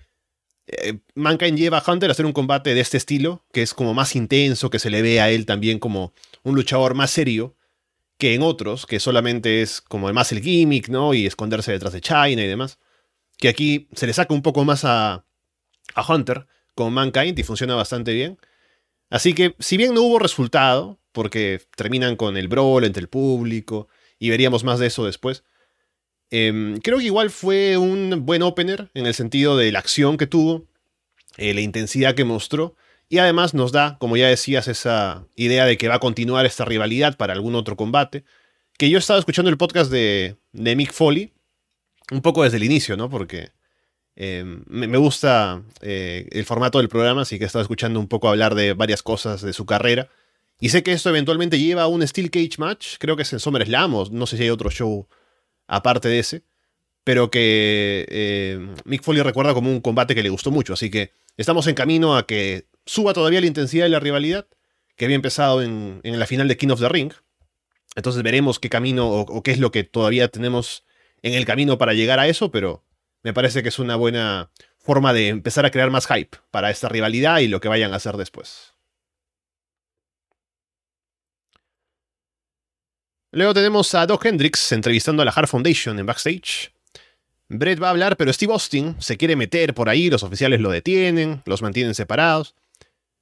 eh, 0.67 0.99
Mankind 1.15 1.57
lleva 1.57 1.79
a 1.79 1.91
Hunter 1.91 2.09
a 2.09 2.11
hacer 2.11 2.25
un 2.25 2.33
combate 2.33 2.73
de 2.73 2.81
este 2.81 2.97
estilo, 2.97 3.45
que 3.53 3.61
es 3.61 3.73
como 3.73 3.93
más 3.93 4.15
intenso, 4.15 4.69
que 4.69 4.79
se 4.79 4.89
le 4.89 5.01
ve 5.01 5.21
a 5.21 5.29
él 5.29 5.45
también 5.45 5.79
como 5.79 6.13
un 6.43 6.55
luchador 6.55 6.93
más 6.93 7.11
serio, 7.11 7.55
que 8.17 8.33
en 8.33 8.41
otros, 8.41 8.85
que 8.85 8.99
solamente 8.99 9.61
es 9.61 9.81
como 9.81 10.11
más 10.11 10.31
el 10.31 10.41
gimmick, 10.41 10.89
¿no? 10.89 11.13
Y 11.13 11.25
esconderse 11.25 11.71
detrás 11.71 11.93
de 11.93 12.01
China 12.01 12.43
y 12.43 12.47
demás. 12.47 12.79
Que 13.37 13.47
aquí 13.49 13.87
se 13.93 14.07
le 14.07 14.13
saca 14.13 14.33
un 14.33 14.41
poco 14.41 14.65
más 14.65 14.83
a, 14.85 15.25
a 15.93 16.13
Hunter 16.13 16.47
con 16.75 16.93
Mankind 16.93 17.37
y 17.37 17.43
funciona 17.43 17.75
bastante 17.75 18.13
bien. 18.13 18.37
Así 19.09 19.33
que, 19.33 19.55
si 19.59 19.77
bien 19.77 19.93
no 19.93 20.01
hubo 20.01 20.19
resultado, 20.19 20.99
porque 21.11 21.61
terminan 21.75 22.15
con 22.15 22.37
el 22.37 22.47
brawl 22.47 22.83
entre 22.83 23.01
el 23.01 23.07
público, 23.07 23.87
y 24.19 24.29
veríamos 24.29 24.63
más 24.63 24.79
de 24.79 24.87
eso 24.87 25.05
después, 25.05 25.43
em, 26.31 26.77
creo 26.79 26.97
que 26.97 27.05
igual 27.05 27.29
fue 27.29 27.77
un 27.77 28.25
buen 28.25 28.41
opener 28.41 28.89
en 28.93 29.05
el 29.05 29.13
sentido 29.13 29.57
de 29.57 29.71
la 29.71 29.79
acción 29.79 30.17
que 30.17 30.27
tuvo, 30.27 30.65
eh, 31.37 31.53
la 31.53 31.61
intensidad 31.61 32.15
que 32.15 32.23
mostró, 32.23 32.75
y 33.09 33.19
además 33.19 33.53
nos 33.53 33.71
da, 33.71 33.97
como 33.99 34.17
ya 34.17 34.27
decías, 34.27 34.67
esa 34.67 35.25
idea 35.35 35.65
de 35.65 35.77
que 35.77 35.87
va 35.87 35.95
a 35.95 35.99
continuar 35.99 36.45
esta 36.45 36.65
rivalidad 36.65 37.15
para 37.15 37.33
algún 37.33 37.55
otro 37.55 37.77
combate. 37.77 38.25
Que 38.77 38.89
yo 38.89 38.97
estaba 38.99 39.19
escuchando 39.19 39.49
el 39.49 39.57
podcast 39.57 39.89
de, 39.89 40.35
de 40.51 40.75
Mick 40.75 40.91
Foley, 40.91 41.33
un 42.11 42.21
poco 42.21 42.43
desde 42.43 42.57
el 42.57 42.63
inicio, 42.63 42.97
¿no? 42.97 43.09
Porque 43.09 43.51
em, 44.15 44.63
me, 44.67 44.97
gusta 44.97 45.63
eh, 45.81 46.27
el 46.31 46.45
formato 46.45 46.79
del 46.79 46.89
programa, 46.89 47.21
así 47.21 47.39
que 47.39 47.45
estaba 47.45 47.61
escuchando 47.61 47.99
un 47.99 48.07
poco 48.07 48.29
hablar 48.29 48.55
de 48.55 48.73
varias 48.73 49.03
cosas 49.03 49.41
de 49.41 49.53
su 49.53 49.65
carrera. 49.65 50.09
Y 50.59 50.69
sé 50.69 50.83
que 50.83 50.91
esto 50.91 51.09
eventualmente 51.09 51.59
lleva 51.59 51.83
a 51.83 51.87
un 51.87 52.05
Steel 52.05 52.31
Cage 52.31 52.57
match, 52.57 52.95
creo 52.99 53.15
que 53.15 53.21
es 53.21 53.31
en 53.31 53.39
SummerSlam, 53.39 53.93
o 53.93 54.05
no 54.11 54.25
sé 54.25 54.37
si 54.37 54.43
hay 54.43 54.49
otro 54.49 54.69
show 54.69 55.07
aparte 55.67 56.07
de 56.09 56.19
ese, 56.19 56.43
pero 57.03 57.31
que 57.31 58.05
eh, 58.09 58.73
Mick 58.85 59.03
Foley 59.03 59.21
recuerda 59.21 59.53
como 59.53 59.71
un 59.71 59.81
combate 59.81 60.15
que 60.15 60.23
le 60.23 60.29
gustó 60.29 60.51
mucho, 60.51 60.73
así 60.73 60.89
que 60.89 61.11
estamos 61.37 61.67
en 61.67 61.75
camino 61.75 62.17
a 62.17 62.25
que 62.25 62.67
suba 62.85 63.13
todavía 63.13 63.41
la 63.41 63.47
intensidad 63.47 63.85
de 63.85 63.89
la 63.89 63.99
rivalidad, 63.99 64.47
que 64.95 65.05
había 65.05 65.15
empezado 65.15 65.61
en, 65.61 66.01
la 66.03 66.25
final 66.25 66.47
de 66.47 66.57
King 66.57 66.69
of 66.69 66.79
the 66.79 66.89
Ring. 66.89 67.13
Entonces 67.95 68.23
veremos 68.23 68.59
qué 68.59 68.69
camino 68.69 69.09
o, 69.09 69.43
qué 69.43 69.51
es 69.51 69.59
lo 69.59 69.71
que 69.71 69.83
todavía 69.83 70.27
tenemos 70.27 70.85
en 71.21 71.33
el 71.33 71.45
camino 71.45 71.77
para 71.77 71.93
llegar 71.93 72.19
a 72.19 72.27
eso, 72.27 72.51
pero 72.51 72.83
me 73.23 73.33
parece 73.33 73.63
que 73.63 73.69
es 73.69 73.79
una 73.79 73.95
buena 73.95 74.51
forma 74.77 75.13
de 75.13 75.29
empezar 75.29 75.65
a 75.65 75.71
crear 75.71 75.91
más 75.91 76.07
hype 76.07 76.37
para 76.51 76.71
esta 76.71 76.89
rivalidad 76.89 77.39
y 77.39 77.47
lo 77.47 77.59
que 77.59 77.67
vayan 77.67 77.93
a 77.93 77.97
hacer 77.97 78.17
después. 78.17 78.76
Luego 83.31 83.53
tenemos 83.53 83.93
a 83.93 84.05
Doc 84.05 84.25
Hendricks 84.25 84.71
entrevistando 84.71 85.21
a 85.21 85.25
la 85.25 85.31
Hart 85.31 85.49
Foundation 85.49 85.99
en 85.99 86.05
backstage. 86.05 86.71
Brett 87.49 87.81
va 87.81 87.87
a 87.87 87.89
hablar, 87.91 88.17
pero 88.17 88.31
Steve 88.31 88.53
Austin 88.53 88.95
se 88.99 89.17
quiere 89.17 89.35
meter 89.35 89.73
por 89.73 89.89
ahí, 89.89 90.09
los 90.09 90.23
oficiales 90.23 90.59
lo 90.59 90.69
detienen, 90.69 91.41
los 91.45 91.61
mantienen 91.61 91.95
separados. 91.95 92.55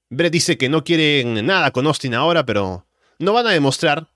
Brett 0.10 0.32
dice 0.32 0.58
que 0.58 0.70
no 0.70 0.84
quieren 0.84 1.46
nada 1.46 1.72
con 1.72 1.88
Austin 1.88 2.14
ahora, 2.14 2.46
pero 2.46 2.88
no 3.20 3.34
van 3.34 3.48
a 3.48 3.52
demostrar, 3.52 4.12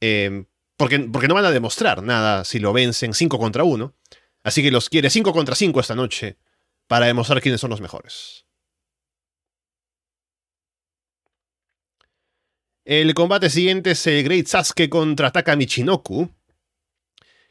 eh, 0.00 0.44
porque, 0.76 1.00
porque 1.00 1.28
no 1.28 1.34
van 1.34 1.44
a 1.44 1.50
demostrar 1.50 2.02
nada 2.02 2.44
si 2.44 2.58
lo 2.58 2.72
vencen 2.72 3.14
5 3.14 3.38
contra 3.38 3.64
1. 3.64 3.94
Así 4.42 4.62
que 4.62 4.70
los 4.70 4.88
quiere 4.88 5.10
5 5.10 5.32
contra 5.32 5.54
5 5.54 5.80
esta 5.80 5.94
noche 5.94 6.36
para 6.86 7.06
demostrar 7.06 7.40
quiénes 7.40 7.60
son 7.60 7.70
los 7.70 7.80
mejores. 7.80 8.44
El 12.84 13.14
combate 13.14 13.48
siguiente 13.48 13.92
es 13.92 14.06
el 14.06 14.22
Great 14.24 14.46
Sasuke 14.46 14.90
contra 14.90 15.32
Taka 15.32 15.56
Michinoku, 15.56 16.28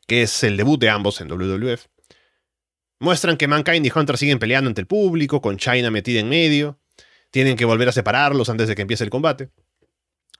que 0.06 0.22
es 0.22 0.44
el 0.44 0.58
debut 0.58 0.80
de 0.80 0.90
ambos 0.90 1.22
en 1.22 1.28
WWF. 1.28 1.88
Muestran 3.00 3.36
que 3.36 3.48
Mankind 3.48 3.84
y 3.84 3.92
Hunter 3.94 4.16
siguen 4.20 4.38
peleando 4.38 4.68
ante 4.68 4.82
el 4.82 4.88
público, 4.88 5.42
con 5.42 5.58
China 5.58 5.90
metida 5.90 6.20
en 6.20 6.30
medio. 6.30 6.80
Tienen 7.32 7.58
que 7.58 7.66
volver 7.66 7.90
a 7.90 7.92
separarlos 7.92 8.48
antes 8.50 8.68
de 8.68 8.76
que 8.76 8.84
empiece 8.84 9.04
el 9.04 9.10
combate. 9.10 9.50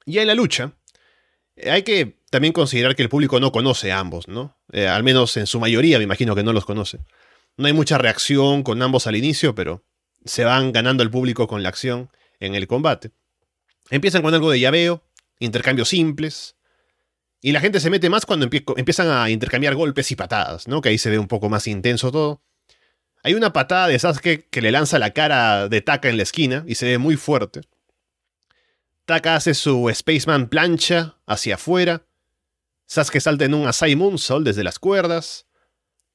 Y 0.06 0.20
en 0.20 0.28
la 0.28 0.36
lucha, 0.36 0.74
hay 1.66 1.82
que 1.82 2.20
también 2.30 2.54
considerar 2.54 2.96
que 2.96 3.02
el 3.02 3.10
público 3.10 3.40
no 3.40 3.52
conoce 3.52 3.92
a 3.92 3.98
ambos, 3.98 4.28
¿no? 4.28 4.60
Eh, 4.72 4.88
al 4.88 5.02
menos 5.02 5.36
en 5.38 5.48
su 5.48 5.60
mayoría 5.60 5.98
me 5.98 6.04
imagino 6.04 6.36
que 6.36 6.44
no 6.44 6.54
los 6.54 6.66
conoce. 6.66 7.00
No 7.58 7.66
hay 7.66 7.74
mucha 7.74 7.98
reacción 7.98 8.62
con 8.62 8.80
ambos 8.84 9.08
al 9.08 9.16
inicio, 9.16 9.56
pero 9.56 9.84
se 10.24 10.44
van 10.44 10.72
ganando 10.72 11.02
el 11.02 11.10
público 11.10 11.48
con 11.48 11.64
la 11.64 11.70
acción 11.70 12.12
en 12.40 12.54
el 12.54 12.68
combate. 12.68 13.12
Empiezan 13.94 14.24
con 14.24 14.34
algo 14.34 14.50
de 14.50 14.60
llaveo, 14.60 15.04
intercambios 15.38 15.90
simples, 15.90 16.56
y 17.42 17.52
la 17.52 17.60
gente 17.60 17.80
se 17.80 17.92
mete 17.92 18.10
más 18.10 18.26
cuando 18.26 18.50
empiezan 18.76 19.08
a 19.08 19.30
intercambiar 19.30 19.76
golpes 19.76 20.10
y 20.10 20.16
patadas, 20.16 20.68
¿no? 20.68 20.82
Que 20.82 20.90
ahí 20.90 20.98
se 20.98 21.12
ve 21.12 21.20
un 21.20 21.28
poco 21.28 21.48
más 21.48 21.68
intenso 21.68 22.12
todo. 22.12 22.42
Hay 23.22 23.36
una 23.36 23.54
patada 23.54 23.88
de 23.88 24.00
Sasuke 24.00 24.50
que 24.50 24.62
le 24.64 24.72
lanza 24.72 24.98
la 24.98 25.12
cara 25.12 25.70
de 25.70 25.82
Taka 25.82 26.10
en 26.10 26.18
la 26.18 26.24
esquina 26.24 26.64
y 26.68 26.74
se 26.74 26.88
ve 26.88 26.98
muy 26.98 27.18
fuerte. 27.18 27.62
Taka 29.06 29.36
hace 29.36 29.54
su 29.54 29.88
Spaceman 29.94 30.48
plancha 30.48 31.20
hacia 31.28 31.54
afuera. 31.54 32.04
Sasuke 32.88 33.22
salta 33.22 33.46
en 33.46 33.54
un 33.54 33.68
Asai 33.68 33.96
Moonsault 33.96 34.44
desde 34.44 34.64
las 34.64 34.80
cuerdas. 34.80 35.46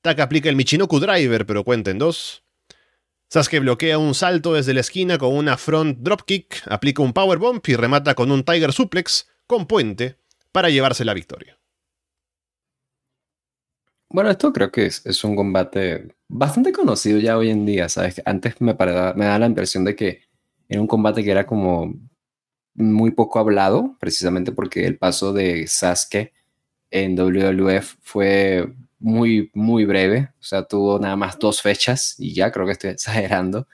Taka 0.02 0.24
aplica 0.24 0.48
el 0.48 0.56
Michinoku 0.56 0.98
Driver, 0.98 1.46
pero 1.46 1.62
cuenta 1.62 1.92
en 1.92 1.98
dos. 1.98 2.42
Sasuke 3.28 3.60
bloquea 3.60 3.98
un 3.98 4.14
salto 4.14 4.54
desde 4.54 4.72
la 4.72 4.80
esquina 4.80 5.18
con 5.18 5.36
una 5.36 5.58
front 5.58 5.98
dropkick, 5.98 6.62
aplica 6.66 7.02
un 7.02 7.12
powerbomb 7.12 7.60
y 7.66 7.76
remata 7.76 8.14
con 8.14 8.30
un 8.30 8.42
Tiger 8.42 8.72
Suplex 8.72 9.28
con 9.46 9.66
puente 9.66 10.16
para 10.50 10.70
llevarse 10.70 11.04
la 11.04 11.12
victoria. 11.12 11.58
Bueno, 14.10 14.30
esto 14.30 14.50
creo 14.54 14.72
que 14.72 14.86
es, 14.86 15.24
un 15.24 15.36
combate 15.36 16.14
bastante 16.28 16.72
conocido 16.72 17.18
ya 17.18 17.36
hoy 17.36 17.50
en 17.50 17.66
día, 17.66 17.90
¿sabes? 17.90 18.22
Antes 18.24 18.58
me, 18.62 18.74
me 18.74 19.24
da 19.26 19.38
la 19.38 19.46
impresión 19.46 19.84
de 19.84 19.94
que 19.94 20.22
era 20.66 20.80
un 20.80 20.86
combate 20.86 21.22
que 21.22 21.30
era 21.30 21.46
como 21.46 21.92
muy 22.74 23.10
poco 23.10 23.38
hablado, 23.38 23.96
precisamente 24.00 24.52
porque 24.52 24.86
el 24.86 24.96
paso 24.96 25.34
de 25.34 25.66
Sasuke 25.66 26.32
en 26.90 27.14
WWF 27.14 27.96
fue 28.00 28.72
muy, 28.98 29.50
muy 29.54 29.84
breve, 29.84 30.30
o 30.40 30.42
sea, 30.42 30.64
tuvo 30.64 30.98
nada 30.98 31.16
más 31.16 31.38
dos 31.38 31.62
fechas 31.62 32.16
y 32.18 32.34
ya 32.34 32.50
creo 32.52 32.66
que 32.66 32.72
estoy 32.72 32.90
exagerando. 32.92 33.66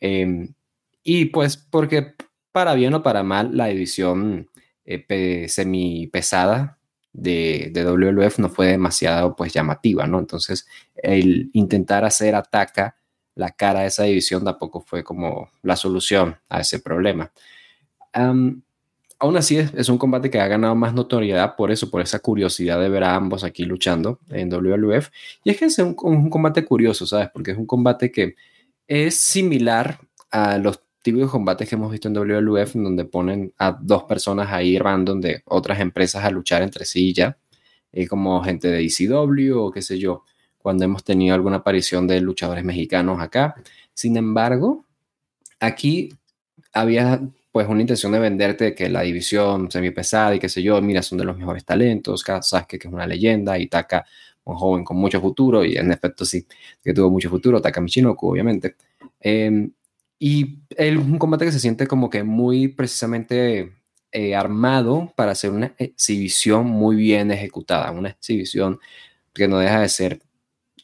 Em, 0.00 0.54
y 1.02 1.26
pues 1.26 1.56
porque 1.56 2.14
para 2.52 2.74
bien 2.74 2.94
o 2.94 3.02
para 3.02 3.22
mal, 3.22 3.56
la 3.56 3.70
edición 3.70 4.48
eh, 4.84 5.46
semi 5.48 6.06
pesada 6.08 6.78
de, 7.12 7.72
WWF 7.74 8.38
no 8.38 8.48
fue 8.48 8.68
demasiado 8.68 9.36
pues 9.36 9.52
llamativa, 9.52 10.06
¿no? 10.06 10.18
Entonces, 10.18 10.66
el 10.96 11.50
intentar 11.52 12.04
hacer 12.04 12.34
ataca 12.34 12.96
la 13.34 13.50
cara 13.50 13.80
de 13.80 13.86
esa 13.86 14.04
división 14.04 14.44
tampoco 14.44 14.80
fue 14.82 15.02
como 15.04 15.50
la 15.62 15.76
solución 15.76 16.36
a 16.48 16.60
ese 16.60 16.80
problema. 16.80 17.32
Aún 19.20 19.36
así, 19.36 19.58
es, 19.58 19.88
un 19.88 19.98
combate 19.98 20.30
que 20.30 20.40
ha 20.40 20.48
ganado 20.48 20.74
más 20.74 20.94
notoriedad 20.94 21.54
por 21.54 21.70
eso, 21.70 21.90
por 21.90 22.00
esa 22.00 22.18
curiosidad 22.18 22.80
de 22.80 22.88
ver 22.88 23.04
a 23.04 23.14
ambos 23.14 23.44
aquí 23.44 23.64
luchando 23.64 24.18
en 24.30 24.48
WWF. 24.48 25.10
Y 25.44 25.50
es 25.50 25.58
que 25.58 25.66
es 25.66 25.78
un, 25.78 25.94
un 26.02 26.30
combate 26.30 26.64
curioso, 26.64 27.06
¿sabes? 27.06 27.28
Porque 27.32 27.52
es 27.52 27.58
un 27.58 27.66
combate 27.66 28.10
que 28.10 28.34
es 28.88 29.14
similar 29.14 30.00
a 30.30 30.58
los 30.58 30.80
típicos 31.02 31.30
combates 31.30 31.68
que 31.68 31.74
hemos 31.74 31.90
visto 31.90 32.08
en 32.08 32.14
WWF, 32.14 32.76
en 32.76 32.84
donde 32.84 33.04
ponen 33.04 33.52
a 33.58 33.72
dos 33.72 34.04
personas 34.04 34.50
ahí 34.50 34.78
random 34.78 35.20
de 35.20 35.42
otras 35.46 35.80
empresas 35.80 36.24
a 36.24 36.30
luchar 36.30 36.62
entre 36.62 36.84
sí 36.84 37.12
ya, 37.12 37.38
eh, 37.92 38.06
como 38.06 38.42
gente 38.42 38.68
de 38.68 38.84
ECW 38.84 39.58
o 39.58 39.70
qué 39.70 39.82
sé 39.82 39.98
yo, 39.98 40.24
cuando 40.58 40.84
hemos 40.84 41.04
tenido 41.04 41.34
alguna 41.34 41.56
aparición 41.58 42.06
de 42.06 42.20
luchadores 42.20 42.64
mexicanos 42.64 43.20
acá. 43.20 43.54
Sin 43.94 44.16
embargo, 44.16 44.86
aquí 45.58 46.10
había 46.72 47.20
pues 47.52 47.68
una 47.68 47.80
intención 47.80 48.12
de 48.12 48.18
venderte 48.18 48.74
que 48.74 48.88
la 48.88 49.02
división 49.02 49.70
semi 49.70 49.90
pesada 49.90 50.34
y 50.34 50.38
qué 50.38 50.48
sé 50.48 50.62
yo, 50.62 50.80
mira, 50.80 51.02
son 51.02 51.18
de 51.18 51.24
los 51.24 51.36
mejores 51.36 51.64
talentos, 51.64 52.22
Sasuke 52.22 52.78
que 52.78 52.88
es 52.88 52.92
una 52.92 53.06
leyenda 53.06 53.58
y 53.58 53.66
Taka 53.66 54.06
un 54.44 54.56
joven 54.56 54.84
con 54.84 54.96
mucho 54.96 55.20
futuro 55.20 55.64
y 55.64 55.76
en 55.76 55.92
efecto 55.92 56.24
sí, 56.24 56.46
que 56.82 56.94
tuvo 56.94 57.10
mucho 57.10 57.28
futuro, 57.30 57.60
Taka 57.60 57.80
Michinoku 57.80 58.30
obviamente. 58.30 58.76
Eh, 59.20 59.68
y 60.18 60.58
es 60.70 60.96
un 60.96 61.18
combate 61.18 61.46
que 61.46 61.52
se 61.52 61.60
siente 61.60 61.86
como 61.86 62.10
que 62.10 62.22
muy 62.22 62.68
precisamente 62.68 63.72
eh, 64.12 64.34
armado 64.34 65.12
para 65.16 65.32
hacer 65.32 65.50
una 65.50 65.74
exhibición 65.78 66.66
muy 66.66 66.96
bien 66.96 67.30
ejecutada, 67.30 67.90
una 67.90 68.10
exhibición 68.10 68.80
que 69.32 69.48
no 69.48 69.58
deja 69.58 69.80
de 69.80 69.88
ser 69.88 70.20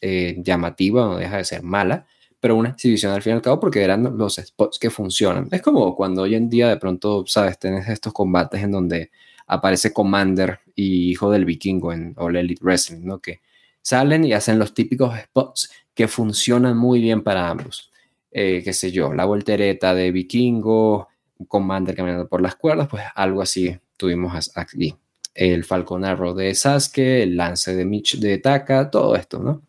eh, 0.01 0.37
llamativa, 0.39 1.05
no 1.07 1.17
deja 1.17 1.37
de 1.39 1.45
ser 1.45 1.63
mala, 1.63 2.07
pero 2.41 2.57
una 2.57 2.71
exhibición 2.71 3.13
al 3.13 3.23
fin 3.23 3.33
y 3.33 3.37
al 3.37 3.43
cabo 3.43 3.61
porque 3.61 3.83
eran 3.83 4.17
los 4.17 4.37
spots 4.37 4.79
que 4.79 4.91
funcionan. 4.91 5.49
Es 5.51 5.63
como 5.63 5.95
cuando 5.97 6.23
hoy 6.23 6.35
en 6.35 6.49
día 6.49 6.69
de 6.69 6.77
pronto, 6.77 7.25
sabes, 7.27 7.59
tenés 7.59 7.89
estos 7.89 8.13
combates 8.13 8.63
en 8.63 8.73
donde 8.73 9.11
aparece 9.47 9.93
Commander 9.93 10.61
y 10.75 11.11
Hijo 11.11 11.31
del 11.31 11.45
Vikingo 11.45 11.93
en 11.93 12.15
All 12.17 12.37
Elite 12.37 12.63
Wrestling, 12.63 13.05
¿no? 13.05 13.21
Que 13.21 13.41
salen 13.81 14.25
y 14.25 14.33
hacen 14.33 14.59
los 14.59 14.75
típicos 14.75 15.17
spots 15.19 15.71
que 15.95 16.09
funcionan 16.09 16.77
muy 16.77 17.01
bien 17.01 17.23
para 17.23 17.49
ambos. 17.49 17.91
Eh, 18.31 18.61
qué 18.63 18.73
sé 18.73 18.93
yo, 18.93 19.15
la 19.15 19.25
voltereta 19.25 19.95
de 19.95 20.13
vikingo, 20.13 21.09
commander 21.49 21.95
caminando 21.95 22.29
por 22.29 22.43
las 22.43 22.57
cuerdas, 22.57 22.89
pues 22.89 23.03
algo 23.15 23.41
así 23.41 23.79
tuvimos 23.97 24.51
aquí. 24.57 24.95
El 25.35 25.65
Falcon 25.65 26.05
Arrow 26.05 26.35
de 26.35 26.55
Sasuke, 26.55 27.23
el 27.23 27.37
lance 27.37 27.75
de 27.75 27.85
Mitch 27.85 28.19
de 28.19 28.39
Taka, 28.39 28.91
todo 28.91 29.17
esto, 29.17 29.39
¿no? 29.39 29.63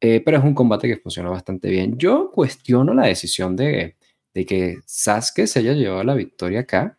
Eh, 0.00 0.20
pero 0.24 0.38
es 0.38 0.44
un 0.44 0.54
combate 0.54 0.88
que 0.88 0.96
funciona 0.96 1.30
bastante 1.30 1.70
bien. 1.70 1.96
Yo 1.98 2.30
cuestiono 2.30 2.92
la 2.94 3.06
decisión 3.06 3.56
de, 3.56 3.96
de 4.34 4.44
que 4.46 4.78
Sasuke 4.84 5.46
se 5.46 5.60
haya 5.60 5.72
llevado 5.72 6.04
la 6.04 6.14
victoria 6.14 6.60
acá, 6.60 6.98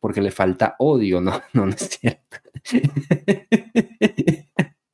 porque 0.00 0.20
le 0.20 0.32
falta 0.32 0.74
odio, 0.78 1.20
¿no? 1.20 1.40
No, 1.52 1.68
es 1.68 2.00
cierto. 2.00 2.38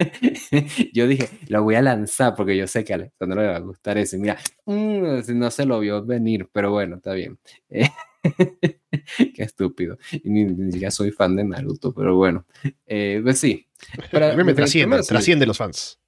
yo 0.93 1.07
dije, 1.07 1.29
lo 1.49 1.63
voy 1.63 1.75
a 1.77 1.83
lanzar 1.83 2.35
porque 2.35 2.57
yo 2.57 2.67
sé 2.67 2.85
que 2.85 2.93
a 2.93 2.97
Alexandro 2.97 3.41
le 3.41 3.49
va 3.49 3.57
a 3.57 3.61
gustar 3.61 3.97
ese. 3.99 4.19
Mira, 4.19 4.39
mm, 4.67 5.21
no 5.35 5.51
se 5.51 5.65
lo 5.65 5.81
vio 5.81 6.05
venir, 6.05 6.49
pero 6.53 6.71
bueno, 6.71 6.97
está 6.97 7.15
bien. 7.15 7.39
Qué 7.71 9.43
estúpido. 9.43 9.99
ni, 10.25 10.47
siquiera 10.73 10.91
soy 10.91 11.11
fan 11.11 11.37
de 11.37 11.45
Naruto, 11.45 11.95
pero 11.95 12.17
bueno. 12.17 12.45
Eh, 12.87 13.21
pues 13.23 13.39
sí. 13.39 13.67
a 14.13 14.37
mí 14.37 14.45
me 14.45 14.55
trasciende, 14.55 15.01
trasciende 15.03 15.47
los 15.47 15.57
fans. 15.57 15.99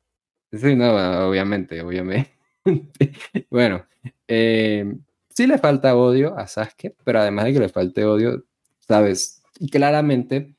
Sí, 0.53 0.75
no, 0.75 1.29
obviamente, 1.29 1.81
obviamente. 1.81 2.31
bueno, 3.51 3.87
eh, 4.27 4.93
sí 5.29 5.47
le 5.47 5.59
falta 5.59 5.97
odio 5.97 6.37
a 6.37 6.47
Sasuke, 6.47 6.95
pero 7.05 7.21
además 7.21 7.45
de 7.47 7.53
que 7.53 7.61
le 7.61 7.69
falte 7.69 8.05
odio, 8.05 8.45
sabes, 8.81 9.43
claramente 9.71 10.55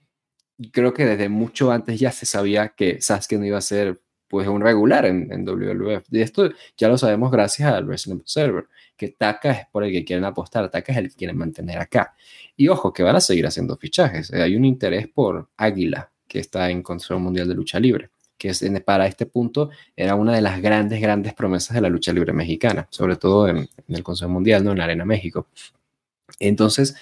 creo 0.71 0.93
que 0.93 1.05
desde 1.05 1.29
mucho 1.29 1.71
antes 1.71 1.99
ya 1.99 2.11
se 2.11 2.25
sabía 2.25 2.69
que 2.69 3.01
Sasuke 3.01 3.37
no 3.37 3.45
iba 3.45 3.57
a 3.57 3.61
ser 3.61 4.01
pues 4.27 4.47
un 4.47 4.61
regular 4.61 5.05
en, 5.05 5.31
en 5.31 5.45
WWF. 5.45 6.05
Y 6.11 6.21
esto 6.21 6.49
ya 6.77 6.87
lo 6.87 6.97
sabemos 6.97 7.31
gracias 7.31 7.73
al 7.73 7.85
Wrestling 7.85 8.15
Observer, 8.17 8.67
que 8.95 9.09
Taka 9.09 9.51
es 9.51 9.67
por 9.71 9.83
el 9.83 9.91
que 9.91 10.05
quieren 10.05 10.23
apostar, 10.23 10.69
Taka 10.69 10.93
es 10.93 10.97
el 10.99 11.09
que 11.09 11.15
quieren 11.17 11.37
mantener 11.37 11.79
acá. 11.79 12.15
Y 12.55 12.69
ojo, 12.69 12.93
que 12.93 13.03
van 13.03 13.17
a 13.17 13.21
seguir 13.21 13.45
haciendo 13.45 13.75
fichajes. 13.75 14.31
Eh, 14.31 14.41
hay 14.41 14.55
un 14.55 14.63
interés 14.63 15.07
por 15.09 15.49
Águila, 15.57 16.11
que 16.27 16.39
está 16.39 16.69
en 16.69 16.81
Consejo 16.81 17.19
Mundial 17.19 17.49
de 17.49 17.55
Lucha 17.55 17.79
Libre, 17.79 18.09
que 18.41 18.81
para 18.83 19.05
este 19.05 19.27
punto 19.27 19.69
era 19.95 20.15
una 20.15 20.33
de 20.33 20.41
las 20.41 20.59
grandes, 20.61 20.99
grandes 20.99 21.35
promesas 21.35 21.75
de 21.75 21.81
la 21.81 21.89
lucha 21.89 22.11
libre 22.11 22.33
mexicana, 22.33 22.87
sobre 22.89 23.15
todo 23.15 23.47
en, 23.47 23.69
el 23.87 24.03
Consejo 24.03 24.31
Mundial, 24.31 24.63
¿no? 24.63 24.71
en 24.71 24.79
la 24.79 24.85
Arena 24.85 25.05
México. 25.05 25.47
Entonces, 26.39 26.95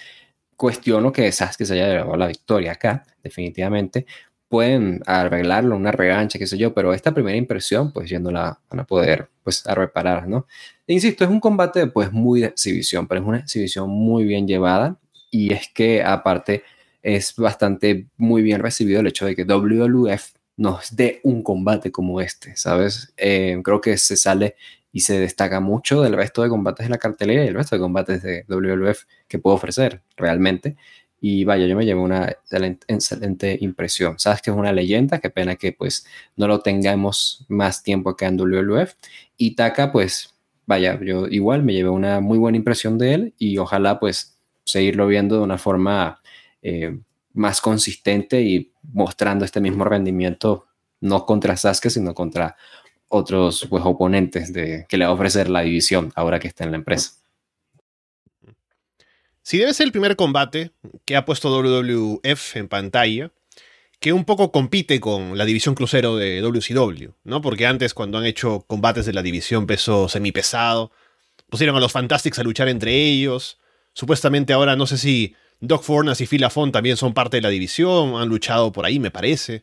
cuestiono 0.54 1.10
que 1.12 1.32
Sasuke 1.32 1.64
se 1.64 1.74
haya 1.74 1.88
llevado 1.88 2.16
la 2.18 2.26
victoria 2.26 2.72
acá, 2.72 3.04
definitivamente. 3.22 4.04
Pueden 4.48 5.00
arreglarlo, 5.06 5.76
una 5.76 5.92
revancha, 5.92 6.38
qué 6.38 6.46
sé 6.46 6.58
yo, 6.58 6.74
pero 6.74 6.92
esta 6.92 7.14
primera 7.14 7.38
impresión, 7.38 7.90
pues 7.90 8.10
ya 8.10 8.18
no 8.18 8.30
la 8.30 8.60
van 8.68 8.80
a 8.80 8.84
poder, 8.84 9.30
pues, 9.42 9.66
a 9.66 9.74
reparar, 9.74 10.28
¿no? 10.28 10.46
E 10.86 10.92
insisto, 10.92 11.24
es 11.24 11.30
un 11.30 11.40
combate, 11.40 11.86
pues, 11.86 12.12
muy 12.12 12.40
de 12.40 12.48
exhibición, 12.48 13.06
pero 13.06 13.22
es 13.22 13.26
una 13.26 13.38
exhibición 13.38 13.88
muy 13.88 14.24
bien 14.24 14.46
llevada 14.46 14.98
y 15.30 15.54
es 15.54 15.68
que, 15.72 16.02
aparte, 16.02 16.64
es 17.02 17.34
bastante 17.36 18.08
muy 18.18 18.42
bien 18.42 18.60
recibido 18.60 19.00
el 19.00 19.06
hecho 19.06 19.24
de 19.24 19.34
que 19.34 19.44
WWF 19.44 20.39
nos 20.60 20.94
dé 20.94 21.20
un 21.24 21.42
combate 21.42 21.90
como 21.90 22.20
este, 22.20 22.54
¿sabes? 22.54 23.14
Eh, 23.16 23.58
creo 23.64 23.80
que 23.80 23.96
se 23.96 24.14
sale 24.14 24.56
y 24.92 25.00
se 25.00 25.18
destaca 25.18 25.58
mucho 25.58 26.02
del 26.02 26.12
resto 26.12 26.42
de 26.42 26.50
combates 26.50 26.84
de 26.84 26.90
la 26.90 26.98
cartelera 26.98 27.42
y 27.42 27.48
el 27.48 27.54
resto 27.54 27.76
de 27.76 27.80
combates 27.80 28.22
de 28.22 28.44
WWF 28.46 29.04
que 29.26 29.38
puedo 29.38 29.56
ofrecer 29.56 30.02
realmente. 30.18 30.76
Y 31.18 31.44
vaya, 31.44 31.66
yo 31.66 31.74
me 31.76 31.86
llevo 31.86 32.02
una 32.02 32.36
excelente, 32.50 33.56
impresión. 33.62 34.18
Sabes 34.18 34.42
que 34.42 34.50
es 34.50 34.56
una 34.56 34.70
leyenda, 34.70 35.18
qué 35.18 35.30
pena 35.30 35.56
que 35.56 35.72
pues 35.72 36.06
no 36.36 36.46
lo 36.46 36.60
tengamos 36.60 37.46
más 37.48 37.82
tiempo 37.82 38.10
acá 38.10 38.26
en 38.26 38.36
WWF. 38.36 38.92
Y 39.38 39.54
Taka, 39.54 39.90
pues 39.92 40.34
vaya, 40.66 41.00
yo 41.02 41.26
igual 41.26 41.62
me 41.62 41.72
llevé 41.72 41.88
una 41.88 42.20
muy 42.20 42.36
buena 42.36 42.58
impresión 42.58 42.98
de 42.98 43.14
él 43.14 43.34
y 43.38 43.56
ojalá 43.56 43.98
pues 43.98 44.38
seguirlo 44.64 45.06
viendo 45.06 45.36
de 45.36 45.42
una 45.42 45.56
forma 45.56 46.20
eh, 46.60 46.98
más 47.40 47.62
consistente 47.62 48.42
y 48.42 48.72
mostrando 48.82 49.46
este 49.46 49.60
mismo 49.60 49.84
rendimiento, 49.84 50.66
no 51.00 51.24
contra 51.24 51.56
Sasuke, 51.56 51.88
sino 51.88 52.14
contra 52.14 52.56
otros 53.08 53.66
pues, 53.70 53.82
oponentes 53.84 54.52
de, 54.52 54.84
que 54.88 54.98
le 54.98 55.06
va 55.06 55.10
a 55.10 55.14
ofrecer 55.14 55.48
la 55.48 55.62
división 55.62 56.12
ahora 56.14 56.38
que 56.38 56.48
está 56.48 56.64
en 56.64 56.72
la 56.72 56.76
empresa. 56.76 57.12
Si 59.42 59.56
debe 59.56 59.72
ser 59.72 59.86
el 59.86 59.92
primer 59.92 60.16
combate 60.16 60.72
que 61.06 61.16
ha 61.16 61.24
puesto 61.24 61.48
WWF 61.48 62.56
en 62.56 62.68
pantalla, 62.68 63.32
que 64.00 64.12
un 64.12 64.26
poco 64.26 64.52
compite 64.52 65.00
con 65.00 65.38
la 65.38 65.46
división 65.46 65.74
crucero 65.74 66.16
de 66.16 66.42
WCW, 66.42 67.12
¿no? 67.24 67.40
Porque 67.40 67.66
antes, 67.66 67.94
cuando 67.94 68.18
han 68.18 68.26
hecho 68.26 68.64
combates 68.66 69.06
de 69.06 69.14
la 69.14 69.22
división 69.22 69.66
peso 69.66 70.10
semipesado, 70.10 70.92
pusieron 71.48 71.74
a 71.76 71.80
los 71.80 71.92
Fantastics 71.92 72.38
a 72.38 72.42
luchar 72.42 72.68
entre 72.68 72.94
ellos. 72.94 73.58
Supuestamente 73.94 74.52
ahora 74.52 74.76
no 74.76 74.86
sé 74.86 74.98
si 74.98 75.34
Doc 75.60 75.82
Furnas 75.82 76.20
y 76.20 76.26
Phil 76.26 76.46
también 76.72 76.96
son 76.96 77.12
parte 77.14 77.36
de 77.36 77.42
la 77.42 77.50
división, 77.50 78.16
han 78.16 78.28
luchado 78.28 78.72
por 78.72 78.86
ahí, 78.86 78.98
me 78.98 79.10
parece. 79.10 79.62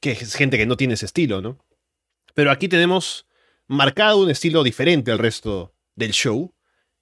Que 0.00 0.12
es 0.12 0.34
gente 0.34 0.58
que 0.58 0.66
no 0.66 0.76
tiene 0.76 0.94
ese 0.94 1.06
estilo, 1.06 1.40
¿no? 1.40 1.64
Pero 2.34 2.50
aquí 2.50 2.68
tenemos 2.68 3.26
marcado 3.66 4.18
un 4.18 4.30
estilo 4.30 4.62
diferente 4.62 5.10
al 5.10 5.18
resto 5.18 5.74
del 5.94 6.12
show. 6.12 6.52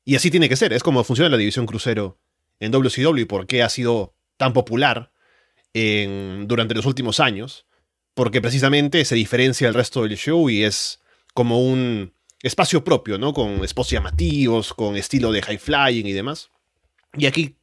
Y 0.05 0.17
así 0.17 0.31
tiene 0.31 0.49
que 0.49 0.57
ser. 0.57 0.73
Es 0.73 0.83
como 0.83 1.03
funciona 1.05 1.31
la 1.31 1.37
división 1.37 1.67
crucero 1.67 2.19
en 2.59 2.73
WCW 2.73 3.19
y 3.19 3.25
por 3.25 3.47
qué 3.47 3.63
ha 3.63 3.69
sido 3.69 4.15
tan 4.37 4.53
popular 4.53 5.13
durante 5.73 6.75
los 6.75 6.87
últimos 6.87 7.21
años. 7.21 7.67
Porque 8.15 8.41
precisamente 8.41 9.05
se 9.05 9.15
diferencia 9.15 9.67
del 9.67 9.75
resto 9.75 10.03
del 10.03 10.17
show 10.17 10.51
y 10.51 10.65
es 10.65 11.01
como 11.33 11.65
un 11.65 12.13
espacio 12.43 12.85
propio, 12.85 13.19
¿no? 13.19 13.33
Con 13.33 13.67
spots 13.67 13.91
llamativos, 13.91 14.75
con 14.75 14.97
estilo 14.97 15.33
de 15.33 15.43
high 15.43 15.59
flying 15.59 16.07
y 16.07 16.13
demás. 16.13 16.51
Y 17.17 17.27
aquí 17.27 17.57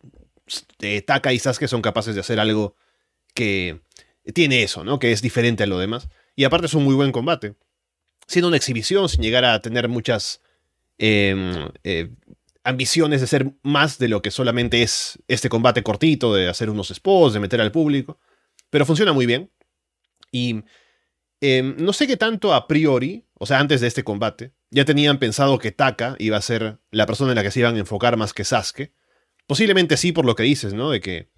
eh, 0.80 1.02
Taka 1.02 1.34
y 1.34 1.40
Sasuke 1.40 1.68
son 1.68 1.82
capaces 1.82 2.16
de 2.16 2.22
hacer 2.22 2.40
algo 2.40 2.76
que 3.34 3.82
tiene 4.34 4.64
eso, 4.64 4.84
¿no? 4.84 5.00
Que 5.00 5.12
es 5.12 5.22
diferente 5.22 5.64
a 5.64 5.68
lo 5.68 5.80
demás. 5.80 6.10
Y 6.36 6.44
aparte 6.44 6.68
es 6.68 6.74
un 6.74 6.84
muy 6.84 6.96
buen 6.96 7.12
combate. 7.12 7.56
Siendo 8.28 8.48
una 8.48 8.58
exhibición, 8.58 9.10
sin 9.10 9.22
llegar 9.22 9.46
a 9.46 9.62
tener 9.62 9.88
muchas 9.88 10.42
em, 10.98 11.70
eh, 11.84 12.10
ambiciones 12.64 13.22
de 13.22 13.28
ser 13.28 13.54
más 13.64 13.98
de 13.98 14.10
lo 14.10 14.22
que 14.22 14.32
solamente 14.32 14.84
es 14.84 15.20
este 15.28 15.50
combate 15.50 15.84
cortito, 15.84 16.34
de 16.34 16.50
hacer 16.50 16.70
unos 16.70 16.90
spots, 16.90 17.34
de 17.34 17.40
meter 17.40 17.62
al 17.62 17.72
público. 17.72 18.20
Pero 18.70 18.86
funciona 18.86 19.14
muy 19.14 19.26
bien. 19.26 19.50
Y 20.32 20.64
em, 21.40 21.76
no 21.78 21.94
sé 21.94 22.08
qué 22.08 22.18
tanto 22.18 22.54
a 22.54 22.68
priori, 22.68 23.26
o 23.36 23.46
sea, 23.46 23.60
antes 23.60 23.82
de 23.82 23.88
este 23.88 24.04
combate, 24.04 24.52
ya 24.70 24.84
tenían 24.84 25.20
pensado 25.20 25.58
que 25.60 25.72
Taka 25.72 26.16
iba 26.20 26.38
a 26.38 26.42
ser 26.42 26.80
la 26.92 27.06
persona 27.06 27.32
en 27.32 27.36
la 27.36 27.44
que 27.44 27.52
se 27.52 27.60
iban 27.62 27.76
a 27.76 27.80
enfocar 27.80 28.18
más 28.18 28.34
que 28.34 28.44
Sasuke. 28.44 28.94
Posiblemente 29.48 29.98
sí 29.98 30.12
por 30.12 30.26
lo 30.26 30.36
que 30.36 30.44
dices, 30.44 30.74
¿no? 30.74 30.92
De 30.92 31.00
que 31.00 31.30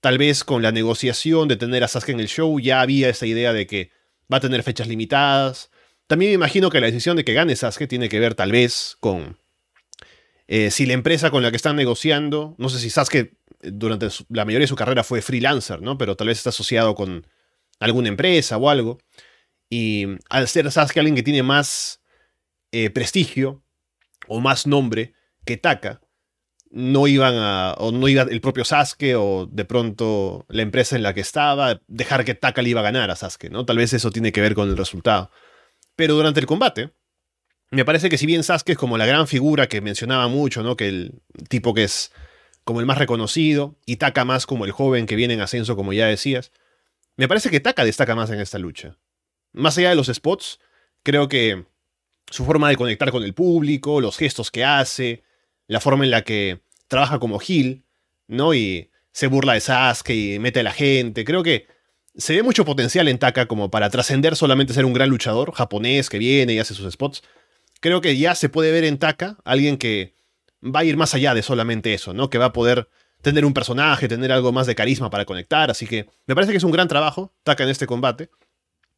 tal 0.00 0.18
vez 0.18 0.44
con 0.44 0.62
la 0.62 0.70
negociación 0.70 1.48
de 1.48 1.56
tener 1.56 1.82
a 1.82 1.88
Sasuke 1.88 2.10
en 2.10 2.20
el 2.20 2.28
show 2.28 2.60
ya 2.60 2.80
había 2.80 3.08
esa 3.08 3.26
idea 3.26 3.52
de 3.52 3.66
que 3.66 3.90
va 4.32 4.36
a 4.36 4.40
tener 4.40 4.62
fechas 4.62 4.86
limitadas. 4.86 5.70
También 6.06 6.30
me 6.30 6.34
imagino 6.34 6.70
que 6.70 6.80
la 6.80 6.86
decisión 6.86 7.16
de 7.16 7.24
que 7.24 7.32
gane 7.32 7.56
Sasuke 7.56 7.88
tiene 7.88 8.08
que 8.08 8.20
ver 8.20 8.34
tal 8.34 8.52
vez 8.52 8.96
con 9.00 9.38
eh, 10.46 10.70
si 10.70 10.86
la 10.86 10.94
empresa 10.94 11.30
con 11.30 11.42
la 11.42 11.50
que 11.50 11.56
están 11.56 11.76
negociando, 11.76 12.54
no 12.58 12.70
sé 12.70 12.78
si 12.78 12.88
Sasuke 12.88 13.18
eh, 13.18 13.34
durante 13.60 14.08
la 14.30 14.46
mayoría 14.46 14.64
de 14.64 14.68
su 14.68 14.76
carrera 14.76 15.04
fue 15.04 15.20
freelancer, 15.20 15.82
¿no? 15.82 15.98
Pero 15.98 16.16
tal 16.16 16.28
vez 16.28 16.38
está 16.38 16.50
asociado 16.50 16.94
con 16.94 17.26
alguna 17.80 18.08
empresa 18.08 18.56
o 18.56 18.70
algo. 18.70 18.98
Y 19.70 20.06
al 20.30 20.48
ser 20.48 20.70
Sasuke 20.70 20.98
alguien 20.98 21.16
que 21.16 21.22
tiene 21.22 21.42
más 21.42 22.02
eh, 22.72 22.88
prestigio 22.90 23.62
o 24.26 24.40
más 24.40 24.66
nombre 24.66 25.14
que 25.44 25.58
Taka, 25.58 26.00
no 26.70 27.06
iban 27.06 27.34
a, 27.36 27.74
o 27.78 27.92
no 27.92 28.08
iba 28.08 28.22
el 28.22 28.40
propio 28.40 28.64
Sasuke 28.64 29.14
o 29.16 29.46
de 29.50 29.64
pronto 29.64 30.44
la 30.48 30.62
empresa 30.62 30.96
en 30.96 31.02
la 31.02 31.14
que 31.14 31.20
estaba, 31.20 31.80
dejar 31.86 32.24
que 32.24 32.34
Taka 32.34 32.62
le 32.62 32.70
iba 32.70 32.80
a 32.80 32.84
ganar 32.84 33.10
a 33.10 33.16
Sasuke, 33.16 33.50
¿no? 33.50 33.64
Tal 33.64 33.78
vez 33.78 33.92
eso 33.92 34.10
tiene 34.10 34.32
que 34.32 34.40
ver 34.40 34.54
con 34.54 34.68
el 34.68 34.76
resultado. 34.76 35.30
Pero 35.96 36.14
durante 36.14 36.40
el 36.40 36.46
combate, 36.46 36.92
me 37.70 37.84
parece 37.84 38.08
que 38.08 38.18
si 38.18 38.26
bien 38.26 38.42
Sasuke 38.42 38.70
es 38.70 38.78
como 38.78 38.98
la 38.98 39.06
gran 39.06 39.26
figura 39.26 39.68
que 39.68 39.80
mencionaba 39.80 40.28
mucho, 40.28 40.62
¿no? 40.62 40.76
Que 40.76 40.88
el 40.88 41.22
tipo 41.48 41.74
que 41.74 41.84
es 41.84 42.12
como 42.64 42.80
el 42.80 42.86
más 42.86 42.98
reconocido 42.98 43.78
y 43.86 43.96
Taka 43.96 44.24
más 44.24 44.46
como 44.46 44.64
el 44.64 44.72
joven 44.72 45.06
que 45.06 45.16
viene 45.16 45.34
en 45.34 45.40
ascenso, 45.40 45.74
como 45.74 45.92
ya 45.92 46.06
decías, 46.06 46.52
me 47.16 47.26
parece 47.26 47.50
que 47.50 47.60
Taka 47.60 47.84
destaca 47.84 48.14
más 48.14 48.30
en 48.30 48.40
esta 48.40 48.58
lucha. 48.58 48.98
Más 49.52 49.78
allá 49.78 49.90
de 49.90 49.96
los 49.96 50.08
spots, 50.08 50.60
creo 51.02 51.28
que 51.28 51.64
su 52.30 52.44
forma 52.44 52.68
de 52.68 52.76
conectar 52.76 53.10
con 53.10 53.22
el 53.22 53.32
público, 53.34 54.00
los 54.00 54.18
gestos 54.18 54.50
que 54.50 54.64
hace, 54.64 55.24
la 55.68 55.80
forma 55.80 56.04
en 56.04 56.10
la 56.10 56.22
que 56.22 56.62
trabaja 56.88 57.20
como 57.20 57.38
Gil, 57.38 57.84
¿no? 58.26 58.54
Y 58.54 58.90
se 59.12 59.28
burla 59.28 59.54
de 59.54 59.60
Sasuke 59.60 60.10
y 60.10 60.38
mete 60.40 60.60
a 60.60 60.64
la 60.64 60.72
gente. 60.72 61.24
Creo 61.24 61.42
que 61.42 61.66
se 62.16 62.34
ve 62.34 62.42
mucho 62.42 62.64
potencial 62.64 63.06
en 63.06 63.18
Taka 63.18 63.46
como 63.46 63.70
para 63.70 63.90
trascender 63.90 64.34
solamente 64.34 64.74
ser 64.74 64.84
un 64.84 64.92
gran 64.92 65.08
luchador 65.08 65.52
japonés 65.52 66.10
que 66.10 66.18
viene 66.18 66.54
y 66.54 66.58
hace 66.58 66.74
sus 66.74 66.92
spots. 66.92 67.22
Creo 67.80 68.00
que 68.00 68.16
ya 68.16 68.34
se 68.34 68.48
puede 68.48 68.72
ver 68.72 68.84
en 68.84 68.98
Taka 68.98 69.36
alguien 69.44 69.76
que 69.76 70.16
va 70.62 70.80
a 70.80 70.84
ir 70.84 70.96
más 70.96 71.14
allá 71.14 71.34
de 71.34 71.42
solamente 71.42 71.94
eso, 71.94 72.12
¿no? 72.14 72.30
Que 72.30 72.38
va 72.38 72.46
a 72.46 72.52
poder 72.52 72.88
tener 73.22 73.44
un 73.44 73.54
personaje, 73.54 74.08
tener 74.08 74.32
algo 74.32 74.52
más 74.52 74.66
de 74.66 74.74
carisma 74.74 75.10
para 75.10 75.24
conectar. 75.24 75.70
Así 75.70 75.86
que 75.86 76.08
me 76.26 76.34
parece 76.34 76.52
que 76.52 76.58
es 76.58 76.64
un 76.64 76.72
gran 76.72 76.88
trabajo 76.88 77.34
Taka 77.44 77.64
en 77.64 77.70
este 77.70 77.86
combate. 77.86 78.30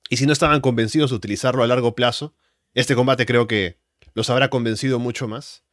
Y 0.09 0.17
si 0.17 0.27
no 0.27 0.33
estaban 0.33 0.61
convencidos 0.61 1.11
de 1.11 1.17
utilizarlo 1.17 1.63
a 1.63 1.67
largo 1.67 1.95
plazo, 1.95 2.35
este 2.75 2.95
combate 2.95 3.27
creo 3.27 3.47
que 3.47 3.79
los 4.15 4.31
habrá 4.31 4.49
convencido 4.49 4.99
mucho 4.99 5.29
más. 5.29 5.65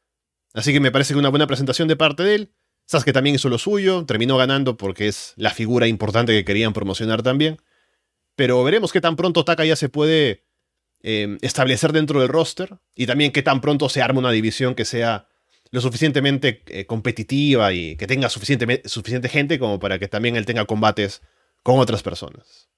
Así 0.53 0.73
que 0.73 0.79
me 0.79 0.91
parece 0.91 1.13
que 1.13 1.19
una 1.19 1.29
buena 1.29 1.47
presentación 1.47 1.87
de 1.87 1.95
parte 1.95 2.23
de 2.23 2.35
él. 2.35 2.53
Sasuke 2.85 3.11
también 3.11 3.35
hizo 3.35 3.49
lo 3.49 3.57
suyo, 3.57 4.05
terminó 4.05 4.37
ganando 4.37 4.77
porque 4.77 5.07
es 5.07 5.33
la 5.35 5.51
figura 5.51 5.87
importante 5.87 6.31
que 6.31 6.45
querían 6.45 6.73
promocionar 6.73 7.21
también. 7.21 7.57
Pero 8.35 8.63
veremos 8.63 8.93
qué 8.93 9.01
tan 9.01 9.15
pronto 9.15 9.43
Taka 9.43 9.65
ya 9.65 9.75
se 9.75 9.89
puede 9.89 10.45
em, 11.01 11.37
establecer 11.41 11.91
dentro 11.91 12.21
del 12.21 12.29
roster 12.29 12.77
y 12.95 13.05
también 13.05 13.31
qué 13.31 13.41
tan 13.41 13.61
pronto 13.61 13.89
se 13.89 14.01
arma 14.01 14.19
una 14.19 14.31
división 14.31 14.73
que 14.73 14.85
sea 14.85 15.27
lo 15.71 15.81
suficientemente 15.81 16.63
eh, 16.67 16.85
competitiva 16.85 17.73
y 17.73 17.97
que 17.97 18.07
tenga 18.07 18.29
suficiente, 18.29 18.83
suficiente 18.85 19.27
gente 19.27 19.59
como 19.59 19.79
para 19.79 19.99
que 19.99 20.07
también 20.07 20.37
él 20.37 20.45
tenga 20.45 20.65
combates 20.65 21.21
con 21.63 21.79
otras 21.79 22.03
personas. 22.03 22.69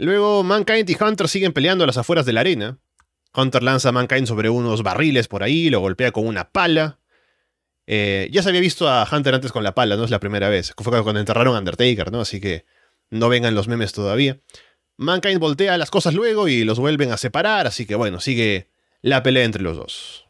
Luego 0.00 0.42
Mankind 0.42 0.88
y 0.88 0.96
Hunter 0.98 1.28
siguen 1.28 1.52
peleando 1.52 1.84
a 1.84 1.86
las 1.86 1.98
afueras 1.98 2.24
de 2.24 2.32
la 2.32 2.40
arena. 2.40 2.78
Hunter 3.34 3.62
lanza 3.62 3.90
a 3.90 3.92
Mankind 3.92 4.26
sobre 4.26 4.48
unos 4.48 4.82
barriles 4.82 5.28
por 5.28 5.42
ahí, 5.42 5.68
lo 5.68 5.80
golpea 5.80 6.10
con 6.10 6.26
una 6.26 6.52
pala. 6.52 7.00
Eh, 7.86 8.26
ya 8.32 8.42
se 8.42 8.48
había 8.48 8.62
visto 8.62 8.88
a 8.88 9.06
Hunter 9.10 9.34
antes 9.34 9.52
con 9.52 9.62
la 9.62 9.74
pala, 9.74 9.96
no 9.96 10.04
es 10.04 10.10
la 10.10 10.18
primera 10.18 10.48
vez. 10.48 10.72
Fue 10.74 11.02
cuando 11.02 11.20
enterraron 11.20 11.54
a 11.54 11.58
Undertaker, 11.58 12.10
¿no? 12.10 12.22
Así 12.22 12.40
que 12.40 12.64
no 13.10 13.28
vengan 13.28 13.54
los 13.54 13.68
memes 13.68 13.92
todavía. 13.92 14.40
Mankind 14.96 15.38
voltea 15.38 15.76
las 15.76 15.90
cosas 15.90 16.14
luego 16.14 16.48
y 16.48 16.64
los 16.64 16.78
vuelven 16.78 17.12
a 17.12 17.18
separar, 17.18 17.66
así 17.66 17.84
que 17.84 17.94
bueno, 17.94 18.20
sigue 18.20 18.70
la 19.02 19.22
pelea 19.22 19.44
entre 19.44 19.60
los 19.60 19.76
dos. 19.76 20.24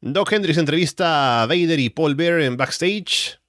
Doc 0.00 0.30
Hendricks 0.30 0.58
entrevista 0.58 1.42
a 1.42 1.46
Vader 1.46 1.80
y 1.80 1.90
Paul 1.90 2.14
Bear 2.14 2.40
en 2.40 2.56
backstage. 2.56 3.41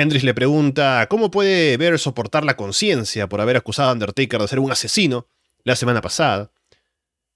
Hendricks 0.00 0.24
le 0.24 0.32
pregunta 0.32 1.06
cómo 1.10 1.30
puede 1.30 1.76
Bear 1.76 1.98
soportar 1.98 2.44
la 2.44 2.56
conciencia 2.56 3.28
por 3.28 3.42
haber 3.42 3.58
acusado 3.58 3.90
a 3.90 3.92
Undertaker 3.92 4.40
de 4.40 4.48
ser 4.48 4.58
un 4.58 4.72
asesino 4.72 5.26
la 5.62 5.76
semana 5.76 6.00
pasada. 6.00 6.50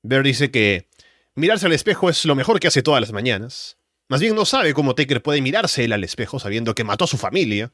Bear 0.03 0.23
dice 0.23 0.51
que 0.51 0.89
mirarse 1.35 1.67
al 1.67 1.73
espejo 1.73 2.09
es 2.09 2.25
lo 2.25 2.35
mejor 2.35 2.61
que 2.61 2.69
hace 2.69 2.83
todas 2.83 3.03
las 3.03 3.13
mañanas. 3.13 3.77
Más 4.09 4.23
bien 4.23 4.35
no 4.35 4.47
sabe 4.47 4.73
cómo 4.73 4.95
Taker 4.95 5.23
puede 5.23 5.43
mirarse 5.43 5.85
él 5.85 5.93
al 5.93 6.05
espejo 6.05 6.39
sabiendo 6.39 6.75
que 6.75 6.85
mató 6.85 7.05
a 7.05 7.09
su 7.09 7.19
familia. 7.19 7.73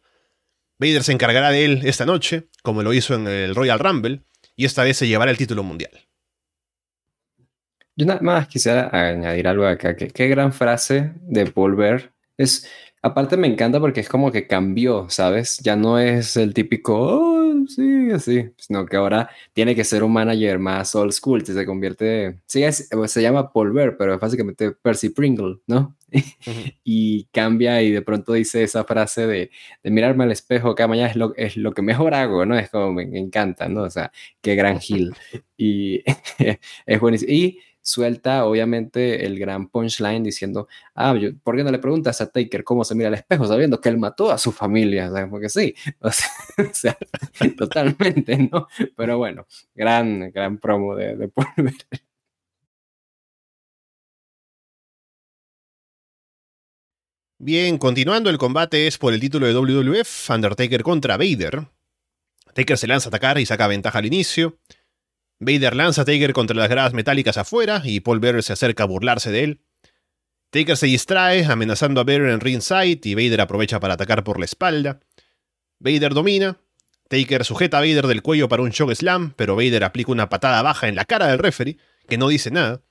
Vader 0.80 1.04
se 1.04 1.12
encargará 1.12 1.50
de 1.50 1.64
él 1.64 1.80
esta 1.84 2.04
noche, 2.04 2.48
como 2.62 2.82
lo 2.82 2.92
hizo 2.92 3.14
en 3.14 3.28
el 3.28 3.54
Royal 3.54 3.78
Rumble, 3.78 4.22
y 4.56 4.64
esta 4.64 4.82
vez 4.82 4.96
se 4.96 5.06
llevará 5.06 5.30
el 5.30 5.36
título 5.36 5.62
mundial. 5.62 5.92
Yo 7.94 8.06
nada 8.06 8.20
más 8.22 8.48
quisiera 8.48 8.88
añadir 8.92 9.46
algo 9.46 9.66
acá. 9.66 9.94
qué 9.94 10.28
gran 10.28 10.52
frase 10.52 11.12
de 11.22 11.46
Paul 11.46 11.76
Bear. 11.76 12.12
Es, 12.38 12.66
Aparte 13.02 13.38
me 13.38 13.46
encanta 13.46 13.80
porque 13.80 14.00
es 14.00 14.08
como 14.10 14.30
que 14.30 14.46
cambió, 14.46 15.08
¿sabes? 15.08 15.58
Ya 15.62 15.74
no 15.74 15.98
es 15.98 16.36
el 16.36 16.52
típico, 16.52 16.94
oh, 16.98 17.64
sí, 17.66 18.10
así, 18.10 18.50
sino 18.58 18.84
que 18.84 18.96
ahora 18.98 19.30
tiene 19.54 19.74
que 19.74 19.84
ser 19.84 20.04
un 20.04 20.12
manager 20.12 20.58
más 20.58 20.94
old 20.94 21.12
school, 21.12 21.44
se 21.44 21.64
convierte, 21.64 22.40
sí, 22.44 22.62
se 22.70 23.22
llama 23.22 23.52
Paul 23.54 23.72
pero 23.96 24.14
es 24.14 24.20
básicamente 24.20 24.72
Percy 24.72 25.08
Pringle, 25.08 25.60
¿no? 25.66 25.96
y 26.84 27.24
cambia 27.32 27.80
y 27.82 27.90
de 27.90 28.02
pronto 28.02 28.34
dice 28.34 28.62
esa 28.64 28.84
frase 28.84 29.26
de, 29.26 29.50
de 29.82 29.90
mirarme 29.90 30.24
al 30.24 30.32
espejo 30.32 30.74
cada 30.74 30.88
mañana 30.88 31.08
es 31.08 31.16
lo, 31.16 31.34
es 31.36 31.56
lo 31.56 31.72
que 31.72 31.82
mejor 31.82 32.12
hago, 32.14 32.44
¿no? 32.44 32.58
Es 32.58 32.68
como 32.68 32.92
me 32.92 33.18
encanta, 33.18 33.68
¿no? 33.68 33.82
O 33.82 33.90
sea, 33.90 34.12
qué 34.42 34.54
gran 34.56 34.78
Gil. 34.78 35.14
Y 35.62 36.02
es 36.86 37.00
buenísimo. 37.00 37.30
Y 37.30 37.60
suelta 37.82 38.44
obviamente 38.44 39.24
el 39.26 39.38
gran 39.38 39.68
punchline 39.68 40.22
diciendo, 40.22 40.68
ah, 40.94 41.14
¿por 41.42 41.56
qué 41.56 41.64
no 41.64 41.70
le 41.70 41.78
preguntas 41.78 42.20
a 42.20 42.30
Taker 42.30 42.64
cómo 42.64 42.84
se 42.84 42.94
mira 42.94 43.08
al 43.08 43.14
espejo 43.14 43.46
sabiendo 43.46 43.80
que 43.80 43.88
él 43.88 43.98
mató 43.98 44.30
a 44.30 44.38
su 44.38 44.52
familia? 44.52 45.10
Porque 45.30 45.48
sí, 45.48 45.74
o 46.00 46.10
sea, 46.72 46.96
totalmente, 47.56 48.36
¿no? 48.50 48.68
Pero 48.96 49.18
bueno, 49.18 49.46
gran, 49.74 50.30
gran 50.30 50.58
promo 50.58 50.94
de, 50.94 51.16
de 51.16 51.30
Bien, 57.42 57.78
continuando, 57.78 58.28
el 58.28 58.36
combate 58.36 58.86
es 58.86 58.98
por 58.98 59.14
el 59.14 59.20
título 59.20 59.46
de 59.46 59.54
WWF, 59.54 60.28
Undertaker 60.28 60.82
contra 60.82 61.16
Vader. 61.16 61.68
Taker 62.52 62.76
se 62.76 62.86
lanza 62.86 63.08
a 63.08 63.10
atacar 63.10 63.38
y 63.38 63.46
saca 63.46 63.66
ventaja 63.66 63.98
al 63.98 64.04
inicio. 64.04 64.58
Vader 65.40 65.74
lanza 65.74 66.02
a 66.02 66.04
Taker 66.04 66.34
contra 66.34 66.54
las 66.54 66.68
gradas 66.68 66.92
metálicas 66.92 67.38
afuera 67.38 67.80
y 67.84 68.00
Paul 68.00 68.20
Bearer 68.20 68.42
se 68.42 68.52
acerca 68.52 68.82
a 68.84 68.86
burlarse 68.86 69.30
de 69.30 69.44
él. 69.44 69.60
Taker 70.50 70.76
se 70.76 70.86
distrae, 70.86 71.46
amenazando 71.46 72.00
a 72.00 72.04
Bearer 72.04 72.30
en 72.30 72.40
ringside 72.40 73.00
y 73.04 73.14
Vader 73.14 73.40
aprovecha 73.40 73.80
para 73.80 73.94
atacar 73.94 74.22
por 74.22 74.38
la 74.38 74.44
espalda. 74.44 75.00
Vader 75.78 76.12
domina. 76.12 76.58
Taker 77.08 77.44
sujeta 77.44 77.78
a 77.78 77.80
Vader 77.80 78.06
del 78.06 78.22
cuello 78.22 78.48
para 78.48 78.62
un 78.62 78.70
shock 78.70 78.92
slam, 78.94 79.32
pero 79.34 79.56
Vader 79.56 79.82
aplica 79.82 80.12
una 80.12 80.28
patada 80.28 80.62
baja 80.62 80.88
en 80.88 80.94
la 80.94 81.06
cara 81.06 81.26
del 81.26 81.38
referee, 81.38 81.78
que 82.08 82.18
no 82.18 82.28
dice 82.28 82.50
nada. 82.50 82.82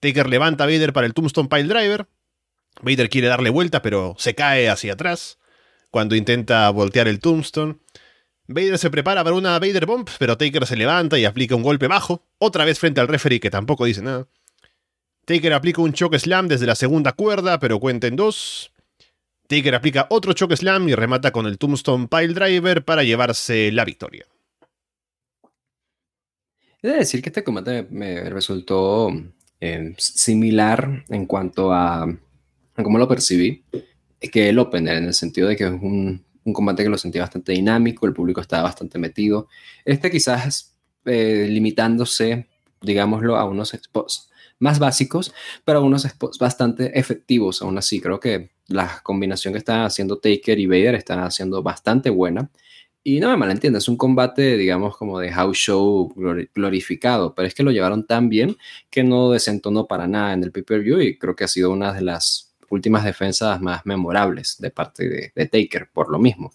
Taker 0.00 0.28
levanta 0.28 0.64
a 0.64 0.66
Vader 0.66 0.92
para 0.92 1.06
el 1.06 1.12
Tombstone 1.12 1.48
Pile 1.48 1.64
Driver. 1.64 2.08
Vader 2.80 3.10
quiere 3.10 3.26
darle 3.26 3.50
vuelta, 3.50 3.82
pero 3.82 4.14
se 4.16 4.34
cae 4.34 4.70
hacia 4.70 4.92
atrás 4.92 5.38
cuando 5.90 6.14
intenta 6.14 6.70
voltear 6.70 7.08
el 7.08 7.18
Tombstone. 7.18 7.78
Vader 8.48 8.78
se 8.78 8.90
prepara 8.90 9.22
para 9.22 9.36
una 9.36 9.58
Vader 9.58 9.84
Bomb, 9.84 10.08
pero 10.18 10.38
Taker 10.38 10.66
se 10.66 10.74
levanta 10.74 11.18
y 11.18 11.26
aplica 11.26 11.54
un 11.54 11.62
golpe 11.62 11.86
bajo, 11.86 12.24
otra 12.38 12.64
vez 12.64 12.78
frente 12.78 12.98
al 13.00 13.06
referee 13.06 13.40
que 13.40 13.50
tampoco 13.50 13.84
dice 13.84 14.00
nada. 14.00 14.26
Taker 15.26 15.52
aplica 15.52 15.82
un 15.82 15.92
choke 15.92 16.18
slam 16.18 16.48
desde 16.48 16.66
la 16.66 16.74
segunda 16.74 17.12
cuerda, 17.12 17.58
pero 17.60 17.78
cuenta 17.78 18.06
en 18.06 18.16
dos. 18.16 18.72
Taker 19.48 19.74
aplica 19.74 20.06
otro 20.08 20.32
choke 20.32 20.56
slam 20.56 20.88
y 20.88 20.94
remata 20.94 21.30
con 21.30 21.44
el 21.44 21.58
Tombstone 21.58 22.08
Pile 22.08 22.32
Driver 22.32 22.82
para 22.82 23.04
llevarse 23.04 23.70
la 23.70 23.84
victoria. 23.84 24.24
He 26.80 26.88
de 26.88 26.96
decir 26.96 27.20
que 27.20 27.28
este 27.28 27.44
combate 27.44 27.86
me 27.90 28.30
resultó 28.30 29.10
eh, 29.60 29.94
similar 29.98 31.04
en 31.10 31.26
cuanto 31.26 31.72
a, 31.72 32.04
a 32.04 32.82
cómo 32.82 32.96
lo 32.96 33.06
percibí 33.06 33.62
que 34.32 34.48
el 34.48 34.58
opener, 34.58 34.96
en 34.96 35.04
el 35.04 35.14
sentido 35.14 35.48
de 35.48 35.56
que 35.56 35.64
es 35.64 35.70
un 35.70 36.24
un 36.48 36.54
combate 36.54 36.82
que 36.82 36.88
lo 36.88 36.98
sentía 36.98 37.22
bastante 37.22 37.52
dinámico, 37.52 38.06
el 38.06 38.14
público 38.14 38.40
estaba 38.40 38.64
bastante 38.64 38.98
metido. 38.98 39.48
Este 39.84 40.10
quizás 40.10 40.76
eh, 41.04 41.46
limitándose, 41.48 42.46
digámoslo, 42.80 43.36
a 43.36 43.44
unos 43.44 43.70
spots 43.70 44.30
más 44.58 44.78
básicos, 44.78 45.32
pero 45.64 45.78
a 45.78 45.82
unos 45.82 46.02
spots 46.02 46.38
bastante 46.38 46.98
efectivos 46.98 47.62
aún 47.62 47.78
así. 47.78 48.00
Creo 48.00 48.18
que 48.18 48.50
la 48.66 49.00
combinación 49.02 49.54
que 49.54 49.58
están 49.58 49.82
haciendo 49.82 50.18
Taker 50.18 50.58
y 50.58 50.66
Vader 50.66 50.94
está 50.94 51.24
haciendo 51.24 51.62
bastante 51.62 52.10
buena. 52.10 52.50
Y 53.04 53.20
no 53.20 53.30
me 53.30 53.36
malentiendas, 53.36 53.84
es 53.84 53.88
un 53.88 53.96
combate, 53.96 54.56
digamos, 54.56 54.96
como 54.96 55.18
de 55.18 55.32
house 55.32 55.56
show 55.56 56.12
glorificado, 56.54 57.34
pero 57.34 57.48
es 57.48 57.54
que 57.54 57.62
lo 57.62 57.70
llevaron 57.70 58.06
tan 58.06 58.28
bien 58.28 58.56
que 58.90 59.04
no 59.04 59.30
desentonó 59.30 59.86
para 59.86 60.06
nada 60.06 60.34
en 60.34 60.44
el 60.44 60.52
pay-per-view 60.52 61.00
y 61.00 61.16
creo 61.18 61.34
que 61.36 61.44
ha 61.44 61.48
sido 61.48 61.70
una 61.70 61.92
de 61.92 62.02
las 62.02 62.47
últimas 62.70 63.04
defensas 63.04 63.60
más 63.60 63.84
memorables 63.84 64.56
de 64.58 64.70
parte 64.70 65.30
de, 65.34 65.46
Taker, 65.46 65.90
por 65.92 66.10
lo 66.10 66.18
mismo. 66.18 66.52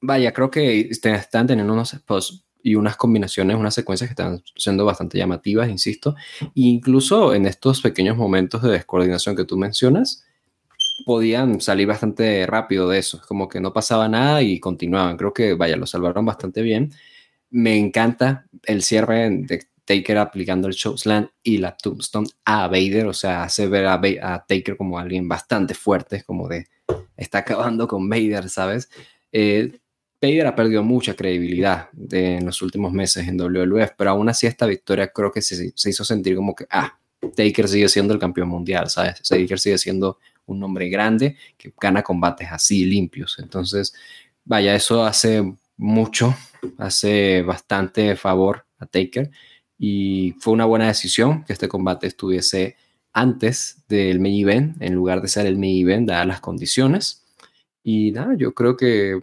vaya, 0.00 0.32
creo 0.32 0.50
que 0.50 0.88
están 0.90 1.46
teniendo 1.46 1.72
unos 1.72 1.94
y 2.62 2.74
unas 2.74 2.96
combinaciones, 2.96 3.56
unas 3.56 3.74
secuencias 3.74 4.08
que 4.08 4.12
están 4.12 4.42
siendo 4.56 4.84
bastante 4.84 5.18
llamativas, 5.18 5.68
insisto. 5.68 6.14
E 6.40 6.48
incluso 6.54 7.34
en 7.34 7.46
estos 7.46 7.80
pequeños 7.80 8.16
momentos 8.16 8.62
de 8.62 8.70
descoordinación 8.70 9.36
que 9.36 9.44
tú 9.44 9.56
mencionas, 9.56 10.24
podían 11.04 11.60
salir 11.60 11.86
bastante 11.86 12.46
rápido 12.46 12.88
de 12.88 12.98
eso. 12.98 13.20
Como 13.26 13.48
que 13.48 13.60
no 13.60 13.72
pasaba 13.72 14.08
nada 14.08 14.42
y 14.42 14.60
continuaban. 14.60 15.16
Creo 15.16 15.32
que, 15.32 15.54
vaya, 15.54 15.76
lo 15.76 15.86
salvaron 15.86 16.24
bastante 16.24 16.62
bien. 16.62 16.92
Me 17.50 17.76
encanta 17.76 18.46
el 18.64 18.82
cierre 18.82 19.30
de 19.30 19.66
Taker 19.84 20.18
aplicando 20.18 20.68
el 20.68 20.74
Chokeslam 20.74 21.28
y 21.42 21.58
la 21.58 21.76
Tombstone 21.76 22.28
a 22.44 22.68
Vader, 22.68 23.06
o 23.06 23.12
sea, 23.12 23.44
hace 23.44 23.66
ver 23.66 23.86
a, 23.86 24.44
Taker 24.46 24.76
como 24.76 24.98
alguien 24.98 25.28
bastante 25.28 25.74
fuerte, 25.74 26.22
como 26.24 26.48
de 26.48 26.66
está 27.16 27.38
acabando 27.38 27.86
con 27.86 28.08
Vader, 28.08 28.48
¿sabes? 28.48 28.88
Eh, 29.32 29.78
Vader 30.20 30.46
ha 30.46 30.54
perdido 30.54 30.82
mucha 30.82 31.14
credibilidad 31.14 31.88
en 32.10 32.44
los 32.44 32.60
últimos 32.62 32.92
meses 32.92 33.26
en 33.26 33.38
WWF, 33.38 33.92
pero 33.96 34.10
aún 34.10 34.28
así 34.28 34.46
esta 34.46 34.66
victoria 34.66 35.08
creo 35.08 35.32
que 35.32 35.40
se, 35.40 35.72
se, 35.74 35.90
hizo 35.90 36.04
sentir 36.04 36.36
como 36.36 36.54
que, 36.54 36.66
ah, 36.70 36.98
Taker 37.34 37.68
sigue 37.68 37.88
siendo 37.88 38.14
el 38.14 38.20
campeón 38.20 38.48
mundial, 38.48 38.88
¿sabes? 38.90 39.22
Taker 39.22 39.58
sigue 39.58 39.78
siendo 39.78 40.18
un 40.46 40.62
hombre 40.62 40.88
grande 40.88 41.36
que 41.56 41.72
gana 41.80 42.02
combates 42.02 42.48
así 42.50 42.84
limpios. 42.84 43.38
Entonces, 43.38 43.94
vaya, 44.44 44.74
eso 44.74 45.04
hace 45.04 45.54
mucho, 45.76 46.36
hace 46.78 47.42
bastante 47.42 48.16
favor 48.16 48.66
a 48.78 48.86
Taker 48.86 49.30
y 49.82 50.32
fue 50.40 50.52
una 50.52 50.66
buena 50.66 50.88
decisión 50.88 51.42
que 51.44 51.54
este 51.54 51.66
combate 51.66 52.06
estuviese 52.06 52.76
antes 53.14 53.82
del 53.88 54.20
main 54.20 54.46
event 54.46 54.82
en 54.82 54.94
lugar 54.94 55.22
de 55.22 55.28
ser 55.28 55.46
el 55.46 55.56
main 55.56 55.88
event 55.88 56.06
dadas 56.06 56.26
las 56.26 56.40
condiciones. 56.40 57.24
Y 57.82 58.12
nada, 58.12 58.34
yo 58.36 58.52
creo 58.52 58.76
que 58.76 59.22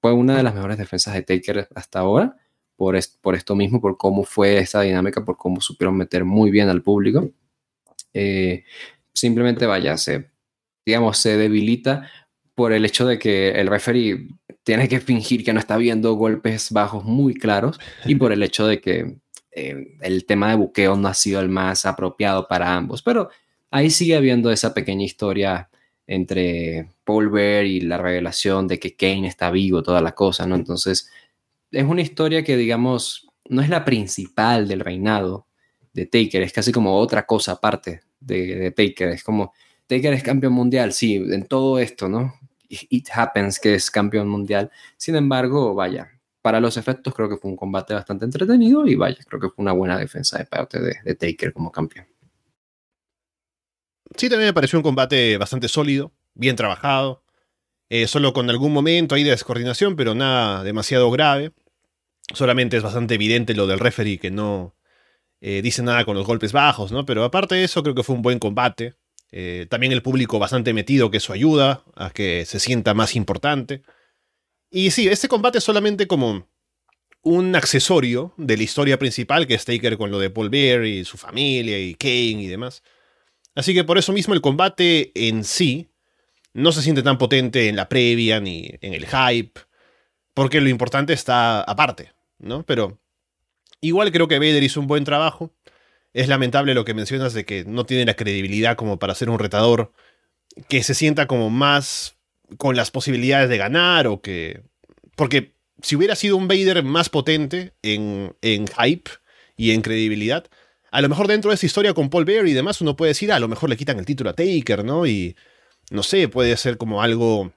fue 0.00 0.14
una 0.14 0.38
de 0.38 0.42
las 0.42 0.54
mejores 0.54 0.78
defensas 0.78 1.12
de 1.12 1.20
Taker 1.20 1.68
hasta 1.74 1.98
ahora 1.98 2.34
por, 2.76 2.98
por 3.20 3.34
esto 3.34 3.54
mismo, 3.54 3.78
por 3.78 3.98
cómo 3.98 4.24
fue 4.24 4.56
esta 4.56 4.80
dinámica, 4.80 5.22
por 5.22 5.36
cómo 5.36 5.60
supieron 5.60 5.98
meter 5.98 6.24
muy 6.24 6.50
bien 6.50 6.70
al 6.70 6.82
público. 6.82 7.30
Eh, 8.14 8.64
simplemente 9.12 9.66
vaya, 9.66 9.98
se, 9.98 10.30
digamos, 10.86 11.18
se 11.18 11.36
debilita 11.36 12.08
por 12.54 12.72
el 12.72 12.86
hecho 12.86 13.06
de 13.06 13.18
que 13.18 13.50
el 13.50 13.66
referee 13.66 14.28
tiene 14.62 14.88
que 14.88 15.00
fingir 15.00 15.44
que 15.44 15.52
no 15.52 15.60
está 15.60 15.76
viendo 15.76 16.14
golpes 16.14 16.72
bajos 16.72 17.04
muy 17.04 17.34
claros 17.34 17.78
y 18.06 18.14
por 18.14 18.32
el 18.32 18.42
hecho 18.42 18.66
de 18.66 18.80
que 18.80 19.19
eh, 19.52 19.96
el 20.00 20.26
tema 20.26 20.50
de 20.50 20.56
buqueo 20.56 20.96
no 20.96 21.08
ha 21.08 21.14
sido 21.14 21.40
el 21.40 21.48
más 21.48 21.86
apropiado 21.86 22.46
para 22.46 22.74
ambos, 22.74 23.02
pero 23.02 23.30
ahí 23.70 23.90
sigue 23.90 24.16
habiendo 24.16 24.50
esa 24.50 24.74
pequeña 24.74 25.04
historia 25.04 25.70
entre 26.06 26.88
Paul 27.04 27.30
Bear 27.30 27.64
y 27.64 27.80
la 27.80 27.98
revelación 27.98 28.66
de 28.66 28.78
que 28.78 28.96
Kane 28.96 29.28
está 29.28 29.50
vivo, 29.50 29.82
toda 29.82 30.00
la 30.00 30.12
cosa, 30.12 30.46
¿no? 30.46 30.56
Entonces, 30.56 31.08
es 31.70 31.84
una 31.84 32.02
historia 32.02 32.42
que, 32.42 32.56
digamos, 32.56 33.28
no 33.48 33.62
es 33.62 33.68
la 33.68 33.84
principal 33.84 34.66
del 34.66 34.80
reinado 34.80 35.46
de 35.92 36.06
Taker, 36.06 36.42
es 36.42 36.52
casi 36.52 36.72
como 36.72 36.96
otra 36.96 37.26
cosa 37.26 37.52
aparte 37.52 38.00
de, 38.20 38.72
Taker. 38.72 39.10
Es 39.10 39.22
como, 39.22 39.52
Taker 39.86 40.12
es 40.14 40.22
campeón 40.22 40.52
mundial, 40.52 40.92
sí, 40.92 41.14
en 41.16 41.46
todo 41.46 41.78
esto, 41.78 42.08
¿no? 42.08 42.34
It 42.68 43.08
happens 43.12 43.58
que 43.58 43.74
es 43.74 43.90
campeón 43.90 44.28
mundial. 44.28 44.70
Sin 44.96 45.16
embargo, 45.16 45.74
vaya, 45.74 46.10
para 46.42 46.60
los 46.60 46.76
efectos 46.76 47.14
creo 47.14 47.28
que 47.28 47.36
fue 47.36 47.50
un 47.50 47.56
combate 47.56 47.94
bastante 47.94 48.24
entretenido 48.24 48.86
y 48.86 48.94
vaya, 48.94 49.18
creo 49.26 49.40
que 49.40 49.48
fue 49.48 49.62
una 49.62 49.72
buena 49.72 49.98
defensa 49.98 50.38
de 50.38 50.46
parte 50.46 50.80
de, 50.80 51.14
Taker 51.14 51.52
como 51.52 51.70
campeón. 51.70 52.06
Sí, 54.16 54.28
también 54.28 54.48
me 54.48 54.54
pareció 54.54 54.78
un 54.78 54.82
combate 54.82 55.36
bastante 55.36 55.68
sólido, 55.68 56.12
bien 56.34 56.56
trabajado, 56.56 57.22
eh, 57.88 58.06
solo 58.06 58.32
con 58.32 58.48
algún 58.50 58.72
momento 58.72 59.14
ahí 59.14 59.22
de 59.22 59.30
descoordinación, 59.30 59.96
pero 59.96 60.14
nada 60.14 60.64
demasiado 60.64 61.10
grave. 61.10 61.52
Solamente 62.34 62.76
es 62.76 62.82
bastante 62.82 63.14
evidente 63.14 63.54
lo 63.54 63.66
del 63.66 63.80
referee 63.80 64.18
que 64.18 64.30
no 64.30 64.74
eh, 65.40 65.62
dice 65.62 65.82
nada 65.82 66.04
con 66.04 66.16
los 66.16 66.26
golpes 66.26 66.52
bajos, 66.52 66.92
¿no? 66.92 67.06
Pero 67.06 67.24
aparte 67.24 67.54
de 67.54 67.64
eso, 67.64 67.82
creo 67.82 67.94
que 67.94 68.02
fue 68.02 68.14
un 68.14 68.22
buen 68.22 68.38
combate. 68.38 68.94
Eh, 69.32 69.66
también 69.70 69.92
el 69.92 70.02
público 70.02 70.38
bastante 70.38 70.72
metido, 70.72 71.10
que 71.10 71.16
eso 71.18 71.32
ayuda 71.32 71.84
a 71.94 72.10
que 72.10 72.44
se 72.46 72.60
sienta 72.60 72.94
más 72.94 73.16
importante. 73.16 73.82
Y 74.70 74.92
sí, 74.92 75.08
este 75.08 75.28
combate 75.28 75.58
es 75.58 75.64
solamente 75.64 76.06
como 76.06 76.48
un 77.22 77.54
accesorio 77.54 78.32
de 78.36 78.56
la 78.56 78.62
historia 78.62 78.98
principal, 78.98 79.46
que 79.46 79.54
es 79.54 79.64
Taker 79.64 79.98
con 79.98 80.10
lo 80.10 80.18
de 80.18 80.30
Paul 80.30 80.48
Bear 80.48 80.84
y 80.84 81.04
su 81.04 81.18
familia 81.18 81.78
y 81.78 81.94
Kane 81.94 82.42
y 82.42 82.46
demás. 82.46 82.82
Así 83.54 83.74
que 83.74 83.84
por 83.84 83.98
eso 83.98 84.12
mismo 84.12 84.32
el 84.32 84.40
combate 84.40 85.12
en 85.14 85.44
sí 85.44 85.90
no 86.52 86.72
se 86.72 86.82
siente 86.82 87.02
tan 87.02 87.18
potente 87.18 87.68
en 87.68 87.76
la 87.76 87.88
previa 87.88 88.40
ni 88.40 88.70
en 88.80 88.94
el 88.94 89.06
hype, 89.06 89.60
porque 90.34 90.60
lo 90.60 90.68
importante 90.68 91.12
está 91.12 91.62
aparte, 91.62 92.12
¿no? 92.38 92.64
Pero 92.64 92.98
igual 93.80 94.12
creo 94.12 94.28
que 94.28 94.38
Vader 94.38 94.62
hizo 94.62 94.80
un 94.80 94.86
buen 94.86 95.04
trabajo. 95.04 95.52
Es 96.12 96.28
lamentable 96.28 96.74
lo 96.74 96.84
que 96.84 96.94
mencionas 96.94 97.34
de 97.34 97.44
que 97.44 97.64
no 97.64 97.86
tiene 97.86 98.04
la 98.04 98.14
credibilidad 98.14 98.76
como 98.76 98.98
para 98.98 99.14
ser 99.14 99.30
un 99.30 99.38
retador 99.38 99.92
que 100.68 100.82
se 100.82 100.94
sienta 100.94 101.26
como 101.26 101.50
más 101.50 102.16
con 102.56 102.76
las 102.76 102.90
posibilidades 102.90 103.48
de 103.48 103.58
ganar 103.58 104.06
o 104.06 104.20
que... 104.20 104.62
Porque 105.16 105.54
si 105.82 105.96
hubiera 105.96 106.14
sido 106.14 106.36
un 106.36 106.48
Vader 106.48 106.82
más 106.82 107.08
potente 107.08 107.74
en, 107.82 108.34
en 108.42 108.66
hype 108.66 109.10
y 109.56 109.72
en 109.72 109.82
credibilidad, 109.82 110.46
a 110.90 111.00
lo 111.00 111.08
mejor 111.08 111.28
dentro 111.28 111.50
de 111.50 111.54
esa 111.54 111.66
historia 111.66 111.94
con 111.94 112.10
Paul 112.10 112.24
Bear 112.24 112.46
y 112.46 112.52
demás 112.52 112.80
uno 112.80 112.96
puede 112.96 113.10
decir, 113.10 113.32
ah, 113.32 113.36
a 113.36 113.40
lo 113.40 113.48
mejor 113.48 113.70
le 113.70 113.76
quitan 113.76 113.98
el 113.98 114.06
título 114.06 114.30
a 114.30 114.34
Taker, 114.34 114.84
¿no? 114.84 115.06
Y 115.06 115.36
no 115.90 116.02
sé, 116.02 116.28
puede 116.28 116.56
ser 116.56 116.78
como 116.78 117.02
algo 117.02 117.52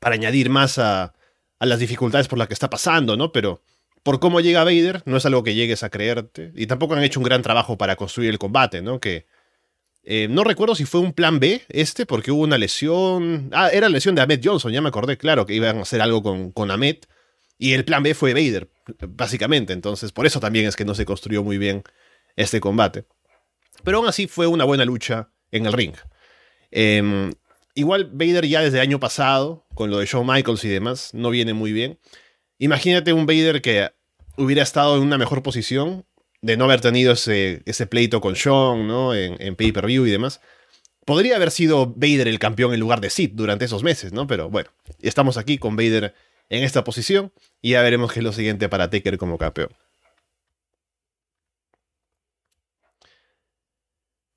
para 0.00 0.14
añadir 0.14 0.50
más 0.50 0.78
a, 0.78 1.14
a 1.58 1.66
las 1.66 1.78
dificultades 1.78 2.28
por 2.28 2.38
las 2.38 2.48
que 2.48 2.54
está 2.54 2.70
pasando, 2.70 3.16
¿no? 3.16 3.32
Pero 3.32 3.62
por 4.02 4.20
cómo 4.20 4.40
llega 4.40 4.64
Vader, 4.64 5.02
no 5.06 5.16
es 5.16 5.26
algo 5.26 5.42
que 5.42 5.54
llegues 5.54 5.82
a 5.82 5.90
creerte. 5.90 6.52
Y 6.54 6.66
tampoco 6.66 6.94
han 6.94 7.02
hecho 7.02 7.20
un 7.20 7.24
gran 7.24 7.42
trabajo 7.42 7.76
para 7.78 7.96
construir 7.96 8.30
el 8.30 8.38
combate, 8.38 8.82
¿no? 8.82 9.00
Que 9.00 9.26
eh, 10.10 10.26
no 10.26 10.42
recuerdo 10.42 10.74
si 10.74 10.86
fue 10.86 11.02
un 11.02 11.12
plan 11.12 11.38
B 11.38 11.60
este, 11.68 12.06
porque 12.06 12.30
hubo 12.30 12.42
una 12.42 12.56
lesión. 12.56 13.50
Ah, 13.52 13.68
era 13.68 13.90
la 13.90 13.92
lesión 13.92 14.14
de 14.14 14.22
Ahmed 14.22 14.40
Johnson, 14.42 14.72
ya 14.72 14.80
me 14.80 14.88
acordé, 14.88 15.18
claro, 15.18 15.44
que 15.44 15.52
iban 15.52 15.76
a 15.76 15.82
hacer 15.82 16.00
algo 16.00 16.22
con, 16.22 16.50
con 16.50 16.70
Ahmed. 16.70 16.96
Y 17.58 17.74
el 17.74 17.84
plan 17.84 18.02
B 18.02 18.14
fue 18.14 18.32
Vader, 18.32 18.70
básicamente. 19.06 19.74
Entonces, 19.74 20.10
por 20.10 20.24
eso 20.24 20.40
también 20.40 20.66
es 20.66 20.76
que 20.76 20.86
no 20.86 20.94
se 20.94 21.04
construyó 21.04 21.44
muy 21.44 21.58
bien 21.58 21.82
este 22.36 22.58
combate. 22.58 23.04
Pero 23.84 23.98
aún 23.98 24.08
así 24.08 24.28
fue 24.28 24.46
una 24.46 24.64
buena 24.64 24.86
lucha 24.86 25.28
en 25.50 25.66
el 25.66 25.74
ring. 25.74 25.94
Em, 26.70 27.34
igual 27.74 28.08
Vader 28.10 28.46
ya 28.46 28.62
desde 28.62 28.78
el 28.78 28.84
año 28.84 28.98
pasado, 28.98 29.66
con 29.74 29.90
lo 29.90 29.98
de 29.98 30.06
Shawn 30.06 30.26
Michaels 30.26 30.64
y 30.64 30.68
demás, 30.68 31.10
no 31.12 31.28
viene 31.28 31.52
muy 31.52 31.72
bien. 31.72 31.98
Imagínate 32.58 33.12
un 33.12 33.26
Vader 33.26 33.60
que 33.60 33.90
hubiera 34.38 34.62
estado 34.62 34.96
en 34.96 35.02
una 35.02 35.18
mejor 35.18 35.42
posición 35.42 36.06
de 36.40 36.56
no 36.56 36.64
haber 36.64 36.80
tenido 36.80 37.12
ese, 37.12 37.62
ese 37.66 37.86
pleito 37.86 38.20
con 38.20 38.34
Shawn, 38.34 38.86
¿no? 38.86 39.14
En, 39.14 39.40
en 39.40 39.56
pay-per-view 39.56 40.06
y 40.06 40.10
demás. 40.10 40.40
Podría 41.04 41.36
haber 41.36 41.50
sido 41.50 41.86
Vader 41.96 42.28
el 42.28 42.38
campeón 42.38 42.74
en 42.74 42.80
lugar 42.80 43.00
de 43.00 43.10
Sid 43.10 43.30
durante 43.32 43.64
esos 43.64 43.82
meses, 43.82 44.12
¿no? 44.12 44.26
Pero 44.26 44.50
bueno, 44.50 44.70
estamos 45.00 45.36
aquí 45.38 45.58
con 45.58 45.74
Vader 45.74 46.14
en 46.50 46.64
esta 46.64 46.84
posición 46.84 47.32
y 47.62 47.70
ya 47.70 47.82
veremos 47.82 48.12
qué 48.12 48.20
es 48.20 48.24
lo 48.24 48.32
siguiente 48.32 48.68
para 48.68 48.90
Taker 48.90 49.18
como 49.18 49.38
campeón. 49.38 49.70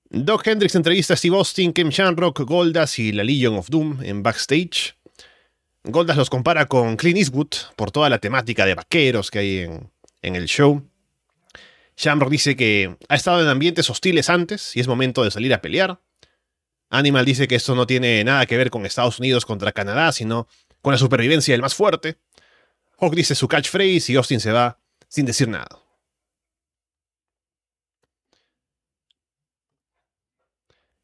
Doc 0.09 0.45
Hendricks 0.45 0.75
entrevista 0.75 1.13
a 1.13 1.17
Steve 1.17 1.37
Austin, 1.37 1.71
Kim 1.71 1.89
Shanrock, 1.89 2.41
Goldas 2.41 2.99
y 2.99 3.13
la 3.13 3.23
Legion 3.23 3.55
of 3.55 3.69
Doom 3.69 4.03
en 4.03 4.23
backstage. 4.23 4.95
Goldas 5.83 6.17
los 6.17 6.29
compara 6.29 6.65
con 6.65 6.97
Clint 6.97 7.17
Eastwood 7.17 7.49
por 7.77 7.91
toda 7.91 8.09
la 8.09 8.19
temática 8.19 8.65
de 8.65 8.75
vaqueros 8.75 9.31
que 9.31 9.39
hay 9.39 9.57
en, 9.59 9.89
en 10.21 10.35
el 10.35 10.45
show. 10.47 10.83
Shamrock 12.01 12.31
dice 12.31 12.55
que 12.55 12.97
ha 13.09 13.15
estado 13.15 13.41
en 13.41 13.47
ambientes 13.47 13.87
hostiles 13.87 14.27
antes 14.31 14.75
y 14.75 14.79
es 14.79 14.87
momento 14.87 15.23
de 15.23 15.29
salir 15.29 15.53
a 15.53 15.61
pelear. 15.61 16.01
Animal 16.89 17.25
dice 17.25 17.47
que 17.47 17.53
esto 17.53 17.75
no 17.75 17.85
tiene 17.85 18.23
nada 18.23 18.47
que 18.47 18.57
ver 18.57 18.71
con 18.71 18.87
Estados 18.87 19.19
Unidos 19.19 19.45
contra 19.45 19.71
Canadá, 19.71 20.11
sino 20.11 20.47
con 20.81 20.93
la 20.93 20.97
supervivencia 20.97 21.53
del 21.53 21.61
más 21.61 21.75
fuerte. 21.75 22.17
Hawk 22.97 23.13
dice 23.13 23.35
su 23.35 23.47
catchphrase 23.47 24.11
y 24.11 24.15
Austin 24.15 24.39
se 24.39 24.51
va 24.51 24.79
sin 25.07 25.27
decir 25.27 25.47
nada. 25.47 25.67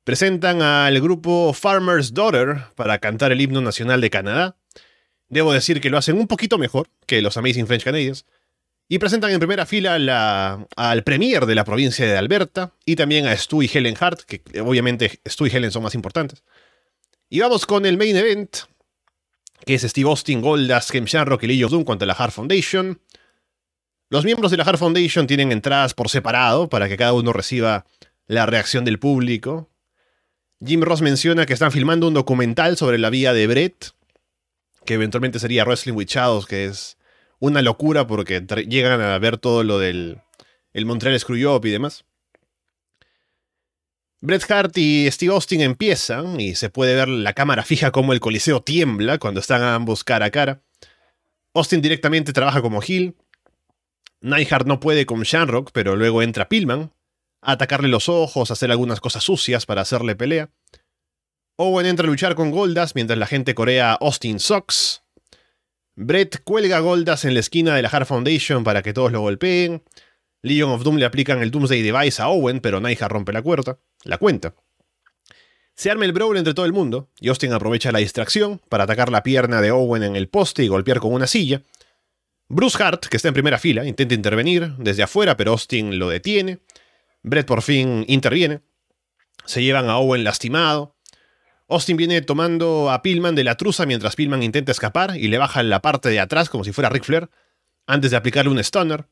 Presentan 0.03 0.63
al 0.63 0.99
grupo 0.99 1.53
Farmer's 1.53 2.13
Daughter 2.13 2.63
para 2.75 2.97
cantar 2.97 3.31
el 3.31 3.41
himno 3.41 3.61
nacional 3.61 4.01
de 4.01 4.09
Canadá. 4.09 4.57
Debo 5.29 5.53
decir 5.53 5.79
que 5.79 5.91
lo 5.91 5.99
hacen 5.99 6.17
un 6.17 6.27
poquito 6.27 6.57
mejor 6.57 6.89
que 7.05 7.21
los 7.21 7.37
Amazing 7.37 7.67
French 7.67 7.83
Canadians. 7.83 8.25
Y 8.89 8.99
presentan 8.99 9.31
en 9.31 9.39
primera 9.39 9.65
fila 9.65 9.95
al 10.75 11.03
premier 11.03 11.45
de 11.45 11.55
la 11.55 11.65
provincia 11.65 12.05
de 12.05 12.17
Alberta 12.17 12.71
y 12.85 12.95
también 12.95 13.27
a 13.27 13.35
Stu 13.35 13.61
y 13.63 13.69
Helen 13.71 13.97
Hart, 13.99 14.21
que 14.21 14.41
obviamente 14.61 15.19
Stu 15.25 15.47
y 15.47 15.49
Helen 15.49 15.71
son 15.71 15.83
más 15.83 15.93
importantes. 15.93 16.43
Y 17.29 17.41
vamos 17.41 17.65
con 17.65 17.85
el 17.85 17.97
main 17.97 18.15
event, 18.15 18.55
que 19.65 19.73
es 19.75 19.81
Steve 19.81 20.09
Austin, 20.09 20.39
Goldas, 20.39 20.89
Kem 20.89 21.03
Shamrock 21.03 21.43
y 21.43 21.47
Lee 21.47 21.61
Doom 21.61 21.83
contra 21.83 22.05
la 22.05 22.13
Hart 22.13 22.31
Foundation. 22.31 23.01
Los 24.09 24.23
miembros 24.23 24.51
de 24.51 24.57
la 24.57 24.63
Hart 24.63 24.79
Foundation 24.79 25.27
tienen 25.27 25.51
entradas 25.51 25.93
por 25.93 26.07
separado 26.07 26.69
para 26.69 26.87
que 26.87 26.95
cada 26.95 27.11
uno 27.11 27.33
reciba 27.33 27.85
la 28.27 28.45
reacción 28.45 28.85
del 28.85 28.99
público. 28.99 29.69
Jim 30.65 30.81
Ross 30.81 31.01
menciona 31.01 31.45
que 31.45 31.51
están 31.51 31.73
filmando 31.73 32.07
un 32.07 32.13
documental 32.13 32.77
sobre 32.77 32.97
la 32.97 33.09
vida 33.09 33.33
de 33.33 33.47
Brett, 33.47 33.91
que 34.85 34.93
eventualmente 34.93 35.39
sería 35.39 35.65
Wrestling 35.65 35.93
with 35.93 36.07
Shadows, 36.07 36.45
que 36.45 36.65
es 36.65 36.97
una 37.39 37.61
locura 37.61 38.07
porque 38.07 38.41
llegan 38.67 39.01
a 39.01 39.17
ver 39.19 39.37
todo 39.37 39.63
lo 39.63 39.79
del 39.79 40.21
el 40.73 40.85
Montreal 40.85 41.19
Screwjob 41.19 41.65
y 41.65 41.71
demás. 41.71 42.05
Bret 44.19 44.49
Hart 44.49 44.77
y 44.77 45.09
Steve 45.11 45.33
Austin 45.33 45.61
empiezan 45.61 46.39
y 46.39 46.55
se 46.55 46.69
puede 46.69 46.95
ver 46.95 47.07
la 47.07 47.33
cámara 47.33 47.63
fija 47.63 47.91
como 47.91 48.13
el 48.13 48.19
coliseo 48.19 48.61
tiembla 48.61 49.19
cuando 49.19 49.39
están 49.39 49.61
ambos 49.61 50.03
cara 50.03 50.27
a 50.27 50.31
cara. 50.31 50.61
Austin 51.53 51.81
directamente 51.81 52.33
trabaja 52.33 52.61
como 52.61 52.81
Hill. 52.85 53.15
Neidhart 54.21 54.67
no 54.67 54.79
puede 54.79 55.05
con 55.05 55.21
Shamrock, 55.21 55.71
pero 55.71 55.95
luego 55.95 56.21
entra 56.21 56.49
Pillman 56.49 56.91
a 57.41 57.53
atacarle 57.53 57.87
los 57.87 58.09
ojos, 58.09 58.49
a 58.49 58.53
hacer 58.53 58.71
algunas 58.71 58.99
cosas 58.99 59.23
sucias 59.23 59.65
para 59.65 59.81
hacerle 59.81 60.15
pelea. 60.15 60.49
Owen 61.55 61.85
entra 61.85 62.05
a 62.05 62.09
luchar 62.09 62.35
con 62.35 62.51
Goldas 62.51 62.95
mientras 62.95 63.17
la 63.17 63.27
gente 63.27 63.55
corea 63.55 63.93
Austin 63.93 64.39
Sox. 64.39 65.03
Brett 65.99 66.43
cuelga 66.43 66.79
Goldas 66.79 67.25
en 67.25 67.33
la 67.33 67.39
esquina 67.39 67.75
de 67.75 67.81
la 67.81 67.89
Hard 67.89 68.05
Foundation 68.05 68.63
para 68.63 68.83
que 68.83 68.93
todos 68.93 69.11
lo 69.11 69.21
golpeen. 69.21 69.83
Legion 70.43 70.69
of 70.69 70.83
Doom 70.83 70.97
le 70.97 71.05
aplican 71.05 71.41
el 71.41 71.49
Doomsday 71.49 71.81
Device 71.81 72.21
a 72.21 72.27
Owen, 72.27 72.59
pero 72.59 72.79
Naija 72.79 73.07
rompe 73.07 73.33
la 73.33 73.41
cuerda, 73.41 73.79
la 74.03 74.19
cuenta. 74.19 74.53
Se 75.73 75.89
arma 75.89 76.05
el 76.05 76.11
brawl 76.11 76.37
entre 76.37 76.53
todo 76.53 76.67
el 76.67 76.71
mundo, 76.71 77.09
y 77.19 77.29
Austin 77.29 77.51
aprovecha 77.51 77.91
la 77.91 77.97
distracción 77.97 78.61
para 78.69 78.83
atacar 78.83 79.11
la 79.11 79.23
pierna 79.23 79.59
de 79.59 79.71
Owen 79.71 80.03
en 80.03 80.15
el 80.15 80.29
poste 80.29 80.63
y 80.63 80.67
golpear 80.67 80.99
con 80.99 81.13
una 81.13 81.25
silla. 81.25 81.63
Bruce 82.47 82.81
Hart, 82.81 83.07
que 83.07 83.17
está 83.17 83.29
en 83.29 83.33
primera 83.33 83.57
fila, 83.57 83.83
intenta 83.83 84.13
intervenir 84.13 84.75
desde 84.77 85.01
afuera, 85.01 85.35
pero 85.35 85.53
Austin 85.53 85.97
lo 85.97 86.09
detiene. 86.09 86.59
Brett 87.23 87.47
por 87.47 87.63
fin 87.63 88.05
interviene. 88.07 88.61
Se 89.45 89.63
llevan 89.63 89.89
a 89.89 89.97
Owen 89.97 90.23
lastimado. 90.23 90.95
Austin 91.69 91.97
viene 91.97 92.21
tomando 92.21 92.89
a 92.89 93.01
Pillman 93.01 93.35
de 93.35 93.43
la 93.43 93.55
truza 93.55 93.85
mientras 93.85 94.15
Pillman 94.15 94.41
intenta 94.41 94.71
escapar 94.71 95.17
y 95.17 95.27
le 95.27 95.37
baja 95.37 95.63
la 95.63 95.81
parte 95.81 96.09
de 96.09 96.19
atrás 96.19 96.49
como 96.49 96.63
si 96.63 96.71
fuera 96.71 96.89
Ric 96.89 97.03
Flair, 97.03 97.29
antes 97.85 98.11
de 98.11 98.17
aplicarle 98.17 98.51
un 98.51 98.63
stunner. 98.63 99.07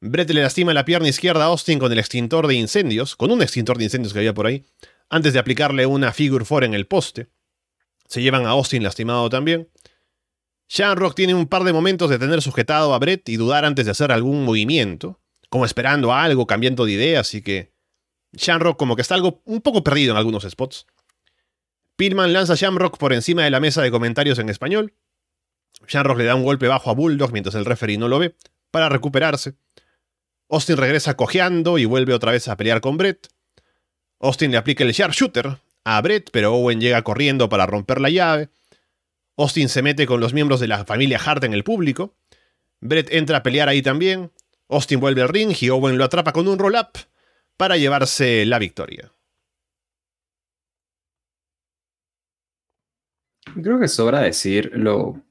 Brett 0.00 0.30
le 0.30 0.42
lastima 0.42 0.72
la 0.72 0.84
pierna 0.84 1.08
izquierda 1.08 1.44
a 1.44 1.48
Austin 1.48 1.78
con 1.78 1.92
el 1.92 1.98
extintor 1.98 2.46
de 2.46 2.54
incendios, 2.54 3.16
con 3.16 3.30
un 3.30 3.42
extintor 3.42 3.78
de 3.78 3.84
incendios 3.84 4.12
que 4.12 4.20
había 4.20 4.32
por 4.32 4.46
ahí, 4.46 4.64
antes 5.08 5.32
de 5.32 5.38
aplicarle 5.40 5.86
una 5.86 6.12
figure 6.12 6.44
four 6.44 6.64
en 6.64 6.72
el 6.72 6.86
poste. 6.86 7.28
Se 8.06 8.22
llevan 8.22 8.46
a 8.46 8.50
Austin 8.50 8.82
lastimado 8.82 9.28
también. 9.28 9.68
Shamrock 10.68 11.14
tiene 11.14 11.34
un 11.34 11.46
par 11.46 11.64
de 11.64 11.72
momentos 11.72 12.08
de 12.08 12.18
tener 12.18 12.42
sujetado 12.42 12.94
a 12.94 12.98
Brett 12.98 13.28
y 13.28 13.36
dudar 13.36 13.64
antes 13.64 13.84
de 13.84 13.90
hacer 13.90 14.12
algún 14.12 14.44
movimiento, 14.44 15.20
como 15.48 15.64
esperando 15.64 16.14
algo, 16.14 16.46
cambiando 16.46 16.84
de 16.84 16.92
idea, 16.92 17.20
así 17.20 17.42
que 17.42 17.74
Shamrock 18.32 18.78
como 18.78 18.94
que 18.94 19.02
está 19.02 19.16
algo 19.16 19.42
un 19.44 19.60
poco 19.60 19.82
perdido 19.82 20.12
en 20.12 20.16
algunos 20.16 20.44
spots. 20.48 20.86
Pillman 22.00 22.32
lanza 22.32 22.54
a 22.54 22.56
Shamrock 22.56 22.96
por 22.96 23.12
encima 23.12 23.44
de 23.44 23.50
la 23.50 23.60
mesa 23.60 23.82
de 23.82 23.90
comentarios 23.90 24.38
en 24.38 24.48
español. 24.48 24.94
Shamrock 25.86 26.16
le 26.16 26.24
da 26.24 26.34
un 26.34 26.44
golpe 26.44 26.66
bajo 26.66 26.88
a 26.88 26.94
Bulldog 26.94 27.30
mientras 27.30 27.54
el 27.56 27.66
referee 27.66 27.98
no 27.98 28.08
lo 28.08 28.18
ve, 28.18 28.34
para 28.70 28.88
recuperarse. 28.88 29.52
Austin 30.48 30.78
regresa 30.78 31.14
cojeando 31.14 31.76
y 31.76 31.84
vuelve 31.84 32.14
otra 32.14 32.32
vez 32.32 32.48
a 32.48 32.56
pelear 32.56 32.80
con 32.80 32.96
Brett. 32.96 33.28
Austin 34.18 34.50
le 34.50 34.56
aplica 34.56 34.82
el 34.82 34.92
sharpshooter 34.92 35.58
a 35.84 36.00
Brett, 36.00 36.30
pero 36.32 36.54
Owen 36.54 36.80
llega 36.80 37.02
corriendo 37.02 37.50
para 37.50 37.66
romper 37.66 38.00
la 38.00 38.08
llave. 38.08 38.48
Austin 39.36 39.68
se 39.68 39.82
mete 39.82 40.06
con 40.06 40.20
los 40.20 40.32
miembros 40.32 40.58
de 40.58 40.68
la 40.68 40.86
familia 40.86 41.20
Hart 41.22 41.44
en 41.44 41.52
el 41.52 41.64
público. 41.64 42.14
Brett 42.80 43.12
entra 43.12 43.36
a 43.36 43.42
pelear 43.42 43.68
ahí 43.68 43.82
también. 43.82 44.32
Austin 44.70 45.00
vuelve 45.00 45.20
al 45.20 45.28
ring 45.28 45.54
y 45.60 45.68
Owen 45.68 45.98
lo 45.98 46.04
atrapa 46.04 46.32
con 46.32 46.48
un 46.48 46.58
roll-up 46.58 46.98
para 47.58 47.76
llevarse 47.76 48.46
la 48.46 48.58
victoria. 48.58 49.12
Creo 53.62 53.78
que 53.78 53.88
sobra 53.88 54.20
decir 54.20 54.70
lo 54.74 55.22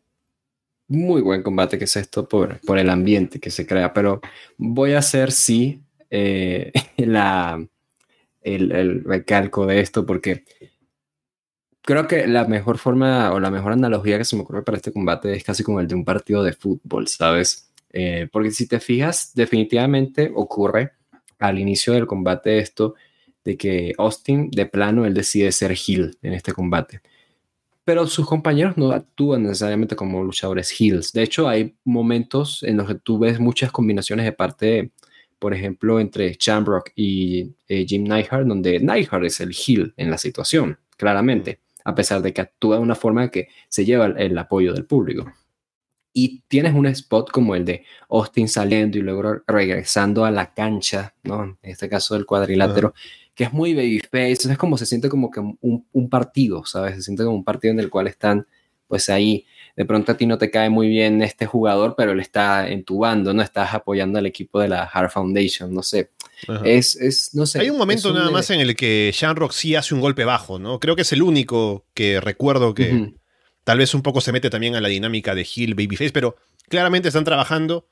muy 0.88 1.22
buen 1.22 1.44
combate 1.44 1.78
que 1.78 1.86
es 1.86 1.96
esto 1.96 2.28
por, 2.28 2.60
por 2.62 2.78
el 2.78 2.90
ambiente 2.90 3.40
que 3.40 3.52
se 3.52 3.66
crea, 3.66 3.94
pero 3.94 4.22
voy 4.58 4.94
a 4.94 5.00
hacer 5.00 5.32
sí 5.32 5.82
eh, 6.10 6.72
la, 6.98 7.64
el, 8.42 8.72
el 8.72 9.04
recalco 9.04 9.66
de 9.66 9.80
esto 9.82 10.06
porque 10.06 10.44
creo 11.90 12.08
que 12.08 12.28
la 12.28 12.46
mejor 12.46 12.78
forma 12.78 13.32
o 13.34 13.40
la 13.40 13.52
mejor 13.52 13.74
analogía 13.74 14.18
que 14.18 14.26
se 14.26 14.36
me 14.36 14.44
ocurre 14.44 14.64
para 14.64 14.78
este 14.78 14.92
combate 14.92 15.34
es 15.34 15.44
casi 15.44 15.64
como 15.64 15.80
el 15.80 15.88
de 15.88 15.96
un 15.96 16.06
partido 16.06 16.44
de 16.44 16.54
fútbol, 16.54 17.08
¿sabes? 17.08 17.72
Eh, 17.92 18.28
porque 18.32 18.52
si 18.52 18.68
te 18.68 18.80
fijas, 18.80 19.32
definitivamente 19.34 20.32
ocurre 20.36 20.92
al 21.40 21.58
inicio 21.58 21.94
del 21.94 22.06
combate 22.06 22.60
esto 22.60 22.96
de 23.44 23.58
que 23.58 23.94
Austin 23.98 24.52
de 24.52 24.66
plano 24.66 25.06
él 25.06 25.14
decide 25.14 25.52
ser 25.52 25.72
heel 25.72 26.18
en 26.22 26.34
este 26.34 26.54
combate. 26.54 27.02
Pero 27.90 28.06
sus 28.06 28.28
compañeros 28.28 28.78
no 28.78 28.92
actúan 28.92 29.42
necesariamente 29.42 29.96
como 29.96 30.24
luchadores 30.24 30.72
heels. 30.80 31.12
De 31.12 31.24
hecho, 31.24 31.50
hay 31.50 31.76
momentos 31.84 32.62
en 32.62 32.78
los 32.78 32.88
que 32.88 32.94
tú 32.94 33.18
ves 33.18 33.40
muchas 33.40 33.72
combinaciones 33.72 34.26
de 34.26 34.32
parte, 34.32 34.92
por 35.40 35.56
ejemplo, 35.56 36.00
entre 36.00 36.38
Shamrock 36.40 36.92
y 36.96 37.56
eh, 37.68 37.88
Jim 37.88 38.04
Neidhart, 38.04 38.46
donde 38.46 38.80
Neidhart 38.80 39.26
es 39.26 39.40
el 39.40 39.56
heel 39.56 39.96
en 39.98 40.12
la 40.12 40.20
situación, 40.20 40.78
claramente, 40.98 41.62
a 41.84 41.96
pesar 41.96 42.22
de 42.22 42.32
que 42.32 42.42
actúa 42.42 42.76
de 42.76 42.84
una 42.84 42.94
forma 42.94 43.32
que 43.32 43.48
se 43.70 43.84
lleva 43.86 44.06
el 44.06 44.38
apoyo 44.38 44.72
del 44.72 44.86
público 44.86 45.34
y 46.14 46.42
tienes 46.48 46.74
un 46.74 46.86
spot 46.88 47.32
como 47.32 47.56
el 47.56 47.66
de 47.66 47.86
Austin 48.10 48.48
saliendo 48.48 48.98
y 48.98 49.02
luego 49.02 49.42
regresando 49.48 50.26
a 50.26 50.32
la 50.32 50.54
cancha, 50.54 51.16
¿no? 51.24 51.44
En 51.44 51.58
este 51.62 51.88
caso 51.88 52.16
del 52.16 52.26
cuadrilátero, 52.26 52.94
que 53.40 53.46
es 53.46 53.54
muy 53.54 53.74
babyface, 53.74 54.52
es 54.52 54.58
como 54.58 54.78
se 54.78 54.86
siente 54.86 55.08
como 55.08 55.32
que 55.32 55.40
un, 55.40 55.88
un, 55.94 56.10
partido, 56.10 56.66
¿sabes? 56.66 56.96
Se 56.96 57.04
siente 57.04 57.24
como 57.24 57.38
un 57.38 57.46
partido 57.46 57.72
en 57.72 57.80
el 57.80 57.90
cual 57.90 58.08
están, 58.08 58.46
pues 58.86 59.08
ahí, 59.08 59.46
de 59.78 59.86
pronto 59.86 60.12
a 60.12 60.18
ti 60.18 60.26
no 60.26 60.38
te 60.38 60.52
cae 60.52 60.70
muy 60.70 60.90
bien 60.90 61.22
este 61.22 61.46
jugador, 61.46 61.94
pero 61.96 62.12
él 62.12 62.20
está 62.20 62.68
entubando, 62.68 63.34
¿no? 63.34 63.42
Estás 63.42 63.74
apoyando 63.74 64.20
al 64.20 64.26
equipo 64.26 64.60
de 64.60 64.68
la 64.68 64.84
Hard 64.84 65.12
Foundation, 65.12 65.74
no 65.74 65.84
sé. 65.84 66.10
Es, 66.66 66.98
es, 66.98 67.34
no 67.34 67.46
sé. 67.46 67.62
Hay 67.62 67.70
un 67.70 67.78
momento 67.78 68.12
nada 68.12 68.30
más 68.30 68.50
en 68.50 68.60
el 68.60 68.76
que 68.76 69.10
Shamrock 69.14 69.54
sí 69.54 69.74
hace 69.74 69.96
un 69.96 70.02
golpe 70.02 70.26
bajo, 70.26 70.60
¿no? 70.60 70.82
Creo 70.82 70.98
que 70.98 71.04
es 71.04 71.14
el 71.14 71.22
único 71.22 71.86
que 71.94 72.20
recuerdo 72.20 72.74
que... 72.74 73.14
Tal 73.64 73.78
vez 73.78 73.94
un 73.94 74.02
poco 74.02 74.20
se 74.20 74.34
mete 74.34 74.50
también 74.50 74.76
a 74.76 74.82
la 74.82 74.90
dinámica 74.90 75.34
de 75.34 75.48
Hill 75.56 75.76
Babyface, 75.76 76.12
pero 76.12 76.36
claramente 76.68 77.08
están 77.08 77.24
trabajando 77.24 77.88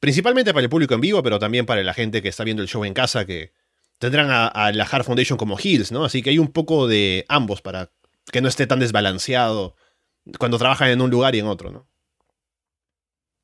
principalmente 0.00 0.52
para 0.52 0.64
el 0.64 0.68
público 0.68 0.92
en 0.94 1.00
vivo, 1.00 1.22
pero 1.22 1.38
también 1.38 1.64
para 1.64 1.82
la 1.82 1.94
gente 1.94 2.20
que 2.20 2.28
está 2.28 2.44
viendo 2.44 2.62
el 2.62 2.68
show 2.68 2.84
en 2.84 2.92
casa, 2.92 3.24
que 3.24 3.52
tendrán 4.02 4.28
a, 4.30 4.72
la 4.72 4.84
Hard 4.84 5.04
Foundation 5.04 5.38
como 5.38 5.56
Hills, 5.62 5.92
¿no? 5.92 6.04
Así 6.04 6.22
que 6.22 6.30
hay 6.30 6.38
un 6.40 6.48
poco 6.48 6.88
de 6.88 7.24
ambos 7.28 7.62
para 7.62 7.92
que 8.32 8.40
no 8.40 8.48
esté 8.48 8.66
tan 8.66 8.80
desbalanceado 8.80 9.76
cuando 10.40 10.58
trabajan 10.58 10.90
en 10.90 11.00
un 11.00 11.08
lugar 11.08 11.36
y 11.36 11.38
en 11.38 11.46
otro, 11.46 11.70
¿no? 11.70 11.86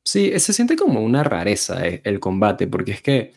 Sí, 0.05 0.37
se 0.41 0.53
siente 0.53 0.75
como 0.75 1.01
una 1.01 1.23
rareza 1.23 1.87
eh, 1.87 2.01
el 2.03 2.19
combate, 2.19 2.67
porque 2.67 2.91
es 2.91 3.03
que 3.03 3.35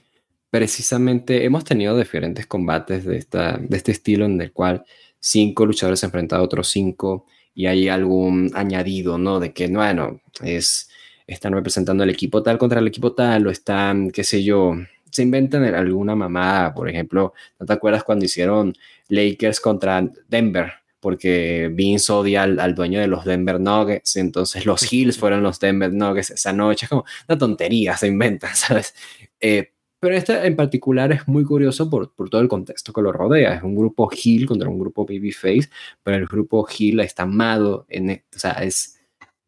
precisamente 0.49 1.45
hemos 1.45 1.63
tenido 1.63 1.95
diferentes 1.95 2.47
combates 2.47 3.05
de, 3.05 3.17
esta, 3.17 3.57
de 3.57 3.77
este 3.77 3.91
estilo 3.91 4.25
en 4.25 4.41
el 4.41 4.51
cual 4.51 4.83
cinco 5.19 5.67
luchadores 5.67 5.99
se 5.99 6.07
enfrentan 6.07 6.39
a 6.39 6.43
otros 6.43 6.69
cinco 6.69 7.27
y 7.53 7.67
hay 7.67 7.87
algún 7.87 8.49
añadido, 8.55 9.19
¿no? 9.19 9.39
De 9.39 9.53
que, 9.53 9.67
bueno, 9.67 10.21
es, 10.41 10.89
están 11.27 11.53
representando 11.53 12.03
el 12.03 12.09
equipo 12.09 12.41
tal 12.41 12.57
contra 12.57 12.79
el 12.79 12.87
equipo 12.87 13.13
tal, 13.13 13.45
o 13.45 13.51
están, 13.51 14.09
qué 14.09 14.23
sé 14.23 14.43
yo, 14.43 14.75
se 15.11 15.23
inventan 15.23 15.63
alguna 15.63 16.15
mamada, 16.15 16.73
por 16.73 16.89
ejemplo, 16.89 17.33
¿no 17.59 17.65
te 17.65 17.73
acuerdas 17.73 18.03
cuando 18.03 18.25
hicieron 18.25 18.73
Lakers 19.09 19.59
contra 19.59 20.09
Denver? 20.27 20.73
Porque 20.99 21.69
Vince 21.73 22.11
odia 22.11 22.43
al, 22.43 22.75
dueño 22.75 22.99
de 22.99 23.07
los 23.07 23.25
Denver 23.25 23.59
Nuggets, 23.59 24.15
entonces 24.17 24.65
los 24.65 24.91
Hills 24.91 25.17
fueron 25.17 25.41
los 25.43 25.59
Denver 25.59 25.91
Nuggets 25.91 26.31
esa 26.31 26.53
noche, 26.53 26.85
es 26.85 26.89
como 26.89 27.05
una 27.27 27.37
tontería, 27.37 27.97
se 27.97 28.07
inventan, 28.07 28.51
¿sabes? 28.55 28.93
Eh, 29.39 29.71
pero 29.99 30.15
este 30.15 30.47
en 30.47 30.55
particular 30.55 31.11
es 31.11 31.27
muy 31.27 31.43
curioso 31.43 31.89
por, 31.89 32.13
por, 32.15 32.29
todo 32.29 32.41
el 32.41 32.47
contexto 32.47 32.91
que 32.91 33.03
lo 33.03 33.11
rodea. 33.11 33.53
Es 33.53 33.63
un 33.63 33.75
grupo 33.75 34.09
Hill 34.11 34.47
contra 34.47 34.67
un 34.67 34.79
grupo 34.79 35.05
Babyface, 35.05 35.69
pero 36.01 36.17
el 36.17 36.25
grupo 36.25 36.67
Hill 36.67 37.01
está 37.01 37.23
amado, 37.23 37.85
en, 37.87 38.09
e, 38.09 38.25
o 38.35 38.39
sea, 38.39 38.53
es 38.63 38.99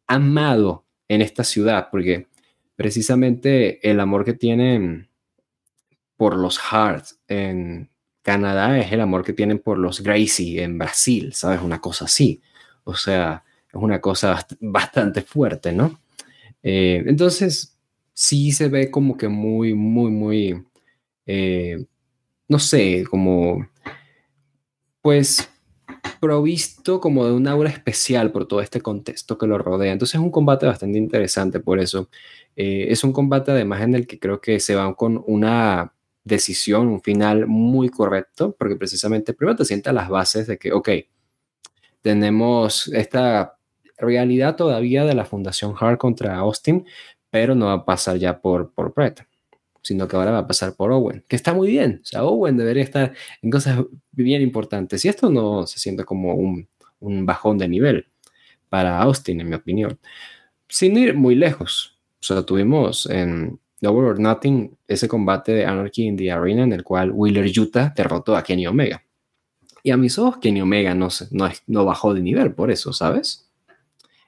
amado 0.08 0.86
en 1.08 1.22
esta 1.22 1.44
ciudad 1.44 1.90
porque 1.92 2.28
precisamente 2.76 3.90
el 3.90 4.00
amor 4.00 4.26
que 4.26 4.34
tienen 4.34 5.10
por 6.18 6.38
los 6.38 6.60
Hart 6.72 7.06
en 7.28 7.90
Canadá 8.22 8.80
es 8.80 8.92
el 8.92 9.02
amor 9.02 9.24
que 9.24 9.34
tienen 9.34 9.60
por 9.60 9.78
los 9.78 10.02
Gracie 10.02 10.64
en 10.64 10.78
Brasil, 10.78 11.34
¿sabes? 11.34 11.62
Una 11.62 11.82
cosa 11.82 12.06
así. 12.06 12.42
O 12.86 12.96
sea, 12.96 13.44
es 13.68 13.76
una 13.76 14.00
cosa 14.02 14.46
bastante 14.62 15.22
fuerte, 15.22 15.72
¿no? 15.74 16.00
Eh, 16.64 17.04
entonces, 17.06 17.78
sí 18.14 18.52
se 18.52 18.70
ve 18.70 18.90
como 18.90 19.18
que 19.18 19.28
muy, 19.28 19.74
muy, 19.74 20.12
muy, 20.12 20.64
eh, 21.26 21.86
no 22.48 22.60
sé, 22.60 23.04
como, 23.10 23.68
pues, 25.02 25.50
provisto 26.22 27.02
como 27.02 27.26
de 27.26 27.34
un 27.34 27.48
aura 27.48 27.70
especial 27.70 28.32
por 28.32 28.48
todo 28.48 28.62
este 28.62 28.80
contexto 28.80 29.38
que 29.38 29.48
lo 29.48 29.58
rodea. 29.58 29.92
Entonces 29.92 30.16
es 30.16 30.22
un 30.22 30.32
combate 30.32 30.66
bastante 30.66 30.98
interesante 30.98 31.60
por 31.60 31.80
eso. 31.80 32.10
Eh, 32.56 32.88
es 32.90 33.04
un 33.04 33.12
combate 33.12 33.52
además 33.52 33.82
en 33.82 33.96
el 33.96 34.08
que 34.08 34.20
creo 34.20 34.40
que 34.40 34.60
se 34.62 34.76
van 34.76 34.94
con 34.94 35.22
una 35.28 35.94
decisión, 36.24 36.88
un 36.88 37.02
final 37.02 37.48
muy 37.48 37.90
correcto, 37.90 38.56
porque 38.58 38.76
precisamente 38.76 39.34
primero 39.34 39.58
te 39.58 39.66
sienta 39.66 39.94
las 39.94 40.10
bases 40.10 40.48
de 40.48 40.58
que, 40.58 40.72
ok, 40.72 40.90
tenemos 42.02 42.88
esta 42.94 43.58
realidad 43.98 44.56
todavía 44.56 45.06
de 45.06 45.16
la 45.16 45.26
Fundación 45.26 45.76
Hart 45.80 46.00
contra 46.00 46.36
Austin, 46.38 46.86
pero 47.30 47.56
no 47.56 47.68
va 47.68 47.74
a 47.74 47.86
pasar 47.86 48.18
ya 48.18 48.40
por, 48.40 48.74
por 48.74 48.94
Brett, 48.94 49.26
sino 49.82 50.08
que 50.08 50.16
ahora 50.16 50.32
va 50.32 50.40
a 50.40 50.48
pasar 50.48 50.76
por 50.76 50.92
Owen, 50.92 51.24
que 51.28 51.36
está 51.36 51.54
muy 51.54 51.70
bien. 51.70 52.02
O 52.04 52.06
sea, 52.06 52.24
Owen 52.24 52.58
debería 52.58 52.84
estar 52.84 53.14
en 53.42 53.50
cosas 53.50 53.80
bien 54.12 54.42
importantes. 54.42 55.04
Y 55.04 55.10
esto 55.10 55.30
no 55.30 55.66
se 55.66 55.80
siente 55.80 56.04
como 56.04 56.36
un, 56.36 56.68
un 57.00 57.26
bajón 57.26 57.58
de 57.58 57.68
nivel 57.68 58.08
para 58.70 59.00
Austin, 59.02 59.42
en 59.42 59.50
mi 59.50 59.56
opinión. 59.56 60.00
Sin 60.68 60.98
ir 60.98 61.16
muy 61.16 61.36
lejos. 61.36 61.98
O 62.20 62.24
sea, 62.24 62.44
tuvimos 62.44 63.06
en 63.08 63.60
Double 63.84 64.08
or 64.08 64.18
Nothing 64.18 64.78
ese 64.88 65.10
combate 65.10 65.52
de 65.52 65.66
Anarchy 65.66 66.06
in 66.06 66.16
the 66.16 66.32
Arena 66.32 66.64
en 66.64 66.72
el 66.72 66.86
cual 66.86 67.12
Wheeler 67.12 67.52
Utah 67.60 67.94
derrotó 67.94 68.38
a 68.38 68.42
Kenny 68.42 68.66
Omega. 68.66 69.04
Y 69.84 69.92
a 69.92 69.98
mis 69.98 70.18
ojos, 70.18 70.38
Kenny 70.38 70.62
Omega 70.62 70.96
no, 70.96 71.10
no, 71.32 71.50
no 71.68 71.84
bajó 71.84 72.14
de 72.14 72.22
nivel 72.22 72.54
por 72.54 72.72
eso, 72.72 72.94
¿sabes? 72.94 73.52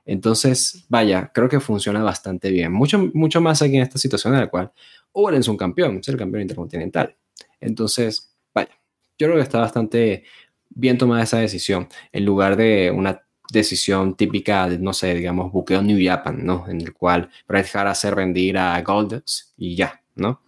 Entonces, 0.03 0.85
vaya, 0.89 1.31
creo 1.33 1.47
que 1.47 1.61
funciona 1.61 2.03
bastante 2.03 2.51
bien. 2.51 2.73
Mucho, 2.73 3.09
mucho 3.13 3.39
más 3.39 3.61
aquí 3.61 3.77
en 3.77 3.83
esta 3.83 3.97
situación 3.97 4.33
en 4.33 4.41
la 4.41 4.47
cual 4.47 4.73
Owen 5.13 5.35
es 5.35 5.47
un 5.47 5.55
campeón, 5.55 5.99
es 5.99 6.07
el 6.09 6.17
campeón 6.17 6.41
intercontinental. 6.41 7.15
Entonces, 7.61 8.35
vaya, 8.53 8.71
yo 9.17 9.27
creo 9.27 9.35
que 9.37 9.43
está 9.43 9.59
bastante 9.61 10.25
bien 10.69 10.97
tomada 10.97 11.23
esa 11.23 11.37
decisión, 11.37 11.87
en 12.11 12.25
lugar 12.25 12.57
de 12.57 12.91
una 12.93 13.21
decisión 13.51 14.15
típica 14.15 14.67
de, 14.67 14.79
no 14.79 14.93
sé, 14.93 15.13
digamos, 15.13 15.51
buqueo 15.51 15.81
New 15.81 15.99
Japan, 16.01 16.45
¿no? 16.45 16.65
En 16.67 16.81
el 16.81 16.93
cual 16.93 17.29
Bret 17.47 17.67
Hart 17.73 17.89
hace 17.89 18.11
rendir 18.11 18.57
a 18.57 18.81
Goldust 18.81 19.53
y 19.57 19.75
ya, 19.75 20.01
¿no? 20.15 20.41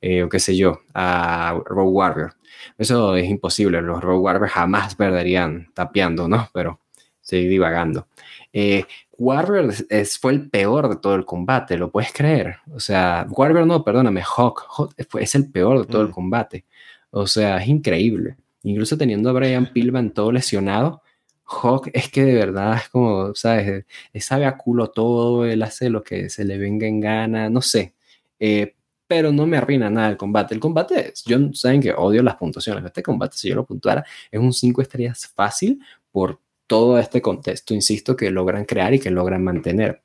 Eh, 0.00 0.22
o 0.22 0.28
qué 0.28 0.38
sé 0.38 0.56
yo, 0.56 0.80
a 0.94 1.60
Rogue 1.64 1.90
Warrior. 1.90 2.34
Eso 2.78 3.16
es 3.16 3.28
imposible, 3.28 3.82
los 3.82 4.02
Rogue 4.02 4.20
Warriors 4.20 4.52
jamás 4.52 4.94
perderían 4.94 5.70
tapeando, 5.74 6.28
¿no? 6.28 6.48
Pero 6.52 6.80
seguir 7.20 7.50
divagando. 7.50 8.06
Eh, 8.52 8.84
Warrior 9.18 9.72
es, 9.90 10.18
fue 10.18 10.32
el 10.32 10.48
peor 10.48 10.88
de 10.88 10.96
todo 10.96 11.14
el 11.14 11.24
combate, 11.24 11.76
¿lo 11.76 11.90
puedes 11.90 12.12
creer? 12.12 12.56
O 12.72 12.80
sea, 12.80 13.26
Warrior 13.28 13.66
no, 13.66 13.84
perdóname, 13.84 14.22
Hawk, 14.22 14.94
es 15.18 15.34
el 15.34 15.50
peor 15.50 15.80
de 15.80 15.86
todo 15.86 16.02
el 16.02 16.08
mm. 16.08 16.12
combate. 16.12 16.64
O 17.10 17.26
sea, 17.26 17.58
es 17.58 17.68
increíble. 17.68 18.36
Incluso 18.62 18.96
teniendo 18.96 19.30
a 19.30 19.32
Brian 19.32 19.66
Pillman 19.72 20.10
todo 20.10 20.32
lesionado, 20.32 21.02
Hawk 21.50 21.90
es 21.92 22.10
que 22.10 22.24
de 22.24 22.34
verdad 22.34 22.76
es 22.76 22.88
como, 22.90 23.34
¿sabes? 23.34 23.84
sabe 24.20 24.46
a 24.46 24.56
culo 24.56 24.90
todo, 24.90 25.44
él 25.44 25.62
hace 25.62 25.90
lo 25.90 26.02
que 26.02 26.30
se 26.30 26.44
le 26.44 26.58
venga 26.58 26.86
en 26.86 27.00
gana, 27.00 27.50
no 27.50 27.60
sé. 27.62 27.94
Eh, 28.38 28.74
pero 29.06 29.32
no 29.32 29.46
me 29.46 29.56
arruina 29.56 29.90
nada 29.90 30.08
el 30.08 30.16
combate. 30.16 30.54
El 30.54 30.60
combate, 30.60 31.08
es, 31.08 31.24
yo 31.24 31.38
saben 31.52 31.80
que 31.82 31.92
odio 31.92 32.22
las 32.22 32.36
puntuaciones. 32.36 32.84
Este 32.84 33.02
combate, 33.02 33.36
si 33.36 33.48
yo 33.48 33.56
lo 33.56 33.66
puntuara, 33.66 34.04
es 34.30 34.40
un 34.40 34.52
5 34.52 34.82
estrellas 34.82 35.26
fácil 35.34 35.80
por 36.12 36.40
todo 36.68 36.98
este 36.98 37.20
contexto, 37.20 37.74
insisto, 37.74 38.16
que 38.16 38.30
logran 38.30 38.64
crear 38.64 38.94
y 38.94 39.00
que 39.00 39.10
logran 39.10 39.42
mantener. 39.42 40.02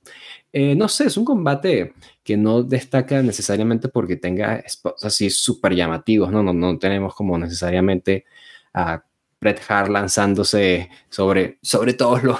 Eh, 0.51 0.75
no 0.75 0.87
sé, 0.87 1.05
es 1.05 1.17
un 1.17 1.25
combate 1.25 1.93
que 2.23 2.37
no 2.37 2.63
destaca 2.63 3.21
necesariamente 3.21 3.89
porque 3.89 4.15
tenga 4.15 4.63
spots 4.67 5.05
así 5.05 5.29
súper 5.29 5.75
llamativos, 5.75 6.31
¿no? 6.31 6.41
¿no? 6.41 6.53
No 6.53 6.79
tenemos 6.79 7.13
como 7.13 7.37
necesariamente 7.37 8.25
a 8.73 9.03
Bret 9.39 9.61
Hart 9.67 9.89
lanzándose 9.89 10.89
sobre, 11.09 11.59
sobre 11.61 11.93
todos 11.93 12.23
los... 12.23 12.39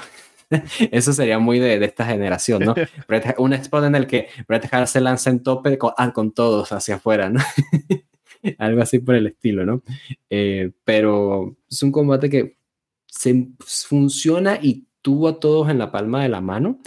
Eso 0.92 1.12
sería 1.12 1.38
muy 1.38 1.58
de, 1.58 1.84
esta 1.84 2.06
generación, 2.06 2.64
¿no? 2.64 2.74
un 3.38 3.52
spot 3.54 3.84
en 3.84 3.94
el 3.94 4.06
que 4.06 4.28
Bret 4.46 4.72
Hart 4.72 4.86
se 4.86 5.00
lanza 5.00 5.30
en 5.30 5.42
tope 5.42 5.76
con, 5.78 5.92
ah, 5.96 6.12
con 6.12 6.32
todos 6.32 6.72
hacia 6.72 6.96
afuera, 6.96 7.28
¿no? 7.28 7.40
Algo 8.58 8.82
así 8.82 9.00
por 9.00 9.16
el 9.16 9.26
estilo, 9.26 9.64
¿no? 9.64 9.82
Eh, 10.30 10.70
pero 10.84 11.56
es 11.68 11.82
un 11.82 11.90
combate 11.90 12.30
que 12.30 12.58
se, 13.06 13.48
funciona 13.60 14.58
y 14.60 14.86
tuvo 15.02 15.28
a 15.28 15.40
todos 15.40 15.68
en 15.68 15.78
la 15.78 15.90
palma 15.90 16.22
de 16.22 16.28
la 16.28 16.40
mano, 16.40 16.80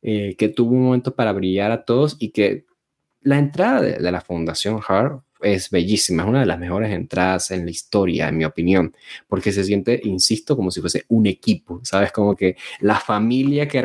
eh, 0.00 0.36
que 0.36 0.48
tuvo 0.48 0.72
un 0.72 0.84
momento 0.84 1.14
para 1.14 1.32
brillar 1.32 1.70
a 1.70 1.84
todos 1.84 2.16
y 2.18 2.30
que 2.30 2.64
la 3.20 3.38
entrada 3.38 3.82
de, 3.82 3.92
de 3.98 4.12
la 4.12 4.20
Fundación 4.20 4.80
Hart 4.86 5.22
es 5.42 5.70
bellísima, 5.70 6.22
es 6.22 6.28
una 6.28 6.40
de 6.40 6.46
las 6.46 6.58
mejores 6.58 6.90
entradas 6.92 7.50
en 7.50 7.64
la 7.64 7.70
historia, 7.70 8.28
en 8.28 8.36
mi 8.36 8.44
opinión, 8.44 8.94
porque 9.28 9.52
se 9.52 9.64
siente, 9.64 10.00
insisto, 10.04 10.56
como 10.56 10.70
si 10.70 10.80
fuese 10.80 11.04
un 11.08 11.26
equipo, 11.26 11.80
¿sabes? 11.84 12.12
Como 12.12 12.36
que 12.36 12.56
la 12.80 12.98
familia 13.00 13.68
que, 13.68 13.82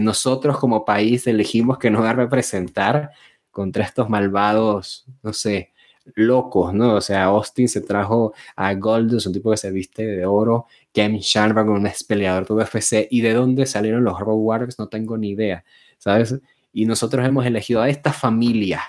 nosotros 0.00 0.58
como 0.58 0.84
país 0.84 1.26
elegimos 1.26 1.78
que 1.78 1.90
nos 1.90 2.02
va 2.02 2.10
a 2.10 2.14
representar 2.14 3.10
contra 3.50 3.84
estos 3.84 4.08
malvados, 4.08 5.06
no 5.22 5.32
sé, 5.32 5.72
locos, 6.14 6.72
¿no? 6.74 6.94
O 6.94 7.00
sea, 7.00 7.24
Austin 7.24 7.68
se 7.68 7.80
trajo 7.80 8.32
a 8.56 8.74
Goldust, 8.74 9.26
un 9.26 9.32
tipo 9.32 9.50
que 9.50 9.56
se 9.56 9.70
viste 9.70 10.06
de 10.06 10.24
oro, 10.26 10.66
Kevin 10.92 11.20
Shannon, 11.20 11.68
un 11.68 11.86
ex 11.86 12.04
peleador 12.04 12.46
de 12.46 12.54
UFC, 12.54 13.08
y 13.10 13.20
de 13.20 13.34
dónde 13.34 13.66
salieron 13.66 14.04
los 14.04 14.18
Road 14.18 14.36
Warriors 14.36 14.78
no 14.78 14.88
tengo 14.88 15.16
ni 15.18 15.30
idea, 15.30 15.64
¿sabes? 15.98 16.36
Y 16.72 16.86
nosotros 16.86 17.26
hemos 17.26 17.44
elegido 17.46 17.82
a 17.82 17.88
esta 17.88 18.12
familia 18.12 18.82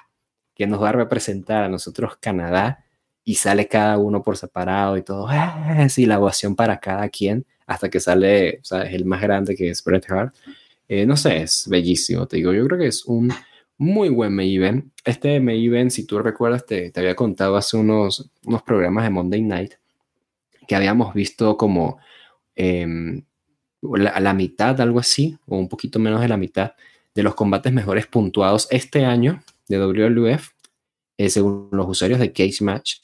que 0.61 0.67
nos 0.67 0.79
va 0.79 0.89
a 0.89 0.91
representar 0.91 1.63
a 1.63 1.69
nosotros 1.69 2.17
Canadá 2.19 2.85
y 3.23 3.33
sale 3.33 3.67
cada 3.67 3.97
uno 3.97 4.21
por 4.21 4.37
separado 4.37 4.95
y 4.95 5.01
todo, 5.01 5.25
¡ah! 5.27 5.87
la 5.97 6.19
ovación 6.19 6.55
para 6.55 6.79
cada 6.79 7.09
quien, 7.09 7.47
hasta 7.65 7.89
que 7.89 7.99
sale, 7.99 8.59
¿sabes? 8.61 8.93
El 8.93 9.05
más 9.05 9.23
grande 9.23 9.55
que 9.55 9.71
es 9.71 9.83
Bret 9.83 10.05
Hart. 10.11 10.35
Eh, 10.87 11.07
no 11.07 11.17
sé, 11.17 11.41
es 11.41 11.67
bellísimo, 11.67 12.27
te 12.27 12.37
digo, 12.37 12.53
yo 12.53 12.63
creo 12.67 12.77
que 12.77 12.85
es 12.85 13.05
un 13.05 13.33
muy 13.79 14.09
buen 14.09 14.35
main 14.35 14.55
event. 14.55 14.93
Este 15.03 15.39
main 15.39 15.63
event, 15.63 15.89
si 15.89 16.05
tú 16.05 16.19
recuerdas, 16.19 16.63
te, 16.63 16.91
te 16.91 16.99
había 16.99 17.15
contado 17.15 17.55
hace 17.55 17.75
unos, 17.77 18.29
unos 18.45 18.61
programas 18.61 19.03
de 19.05 19.09
Monday 19.09 19.41
Night 19.41 19.73
que 20.67 20.75
habíamos 20.75 21.15
visto 21.15 21.57
como 21.57 21.97
eh, 22.55 22.85
la, 23.81 24.19
la, 24.19 24.33
mitad, 24.35 24.79
algo 24.79 24.99
así, 24.99 25.39
o 25.47 25.57
un 25.57 25.67
poquito 25.67 25.97
menos 25.97 26.21
de 26.21 26.27
la 26.27 26.37
mitad, 26.37 26.73
de 27.15 27.23
los 27.23 27.33
combates 27.33 27.73
mejores 27.73 28.05
puntuados 28.05 28.67
este 28.69 29.05
año 29.05 29.41
de 29.67 29.77
WLF, 29.77 30.49
eh, 31.17 31.29
según 31.29 31.69
los 31.71 31.87
usuarios 31.87 32.19
de 32.19 32.31
Case 32.33 32.63
Match. 32.63 32.97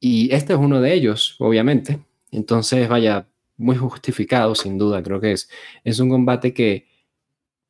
Y 0.00 0.34
este 0.34 0.52
es 0.52 0.58
uno 0.58 0.80
de 0.80 0.94
ellos, 0.94 1.36
obviamente. 1.38 2.00
Entonces, 2.30 2.88
vaya, 2.88 3.28
muy 3.56 3.76
justificado, 3.76 4.54
sin 4.54 4.78
duda. 4.78 5.02
Creo 5.02 5.20
que 5.20 5.32
es, 5.32 5.48
es 5.84 6.00
un 6.00 6.10
combate 6.10 6.52
que 6.52 6.86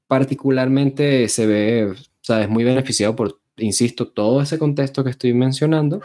particularmente 0.07 1.29
se 1.29 1.47
ve, 1.47 1.95
sabes, 2.21 2.49
muy 2.49 2.65
beneficiado 2.65 3.17
por, 3.17 3.41
insisto, 3.57 4.09
todo 4.09 4.43
ese 4.43 4.59
contexto 4.59 5.05
que 5.05 5.11
estoy 5.11 5.35
mencionando, 5.35 6.03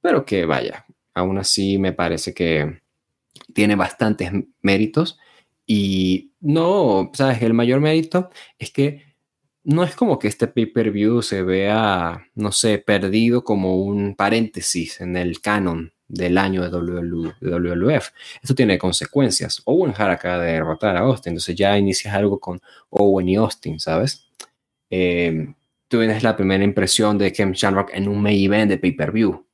pero 0.00 0.24
que 0.24 0.46
vaya, 0.46 0.86
aún 1.14 1.38
así 1.38 1.78
me 1.78 1.92
parece 1.92 2.32
que 2.34 2.80
tiene 3.52 3.76
bastantes 3.76 4.32
méritos. 4.62 5.18
Y 5.66 6.32
no, 6.40 7.10
sabes, 7.14 7.42
el 7.42 7.54
mayor 7.54 7.80
mérito 7.80 8.30
es 8.58 8.70
que 8.72 9.09
no 9.64 9.84
es 9.84 9.94
como 9.94 10.18
que 10.18 10.28
este 10.28 10.46
pay-per-view 10.46 11.22
se 11.22 11.42
vea, 11.42 12.26
no 12.34 12.52
sé, 12.52 12.78
perdido 12.78 13.44
como 13.44 13.76
un 13.76 14.14
paréntesis 14.16 15.00
en 15.00 15.16
el 15.16 15.40
canon 15.40 15.92
del 16.08 16.38
año 16.38 16.62
de, 16.62 16.70
WWF. 16.70 18.08
Esto 18.42 18.54
tiene 18.54 18.78
consecuencias. 18.78 19.62
Owen 19.64 19.94
Hart 19.96 20.12
acaba 20.12 20.42
de 20.42 20.52
derrotar 20.52 20.96
a 20.96 21.00
Austin, 21.00 21.32
entonces 21.32 21.54
ya 21.56 21.76
inicias 21.78 22.14
algo 22.14 22.40
con 22.40 22.60
Owen 22.90 23.28
y 23.28 23.36
Austin, 23.36 23.78
¿sabes? 23.78 24.26
Eh, 24.90 25.54
tú 25.88 25.98
tienes 25.98 26.22
la 26.22 26.36
primera 26.36 26.64
impresión 26.64 27.18
de 27.18 27.32
Ken 27.32 27.52
Shamrock 27.52 27.90
en 27.92 28.08
un 28.08 28.20
main 28.20 28.42
event 28.42 28.70
de 28.70 28.78
pay-per-view, 28.78 29.46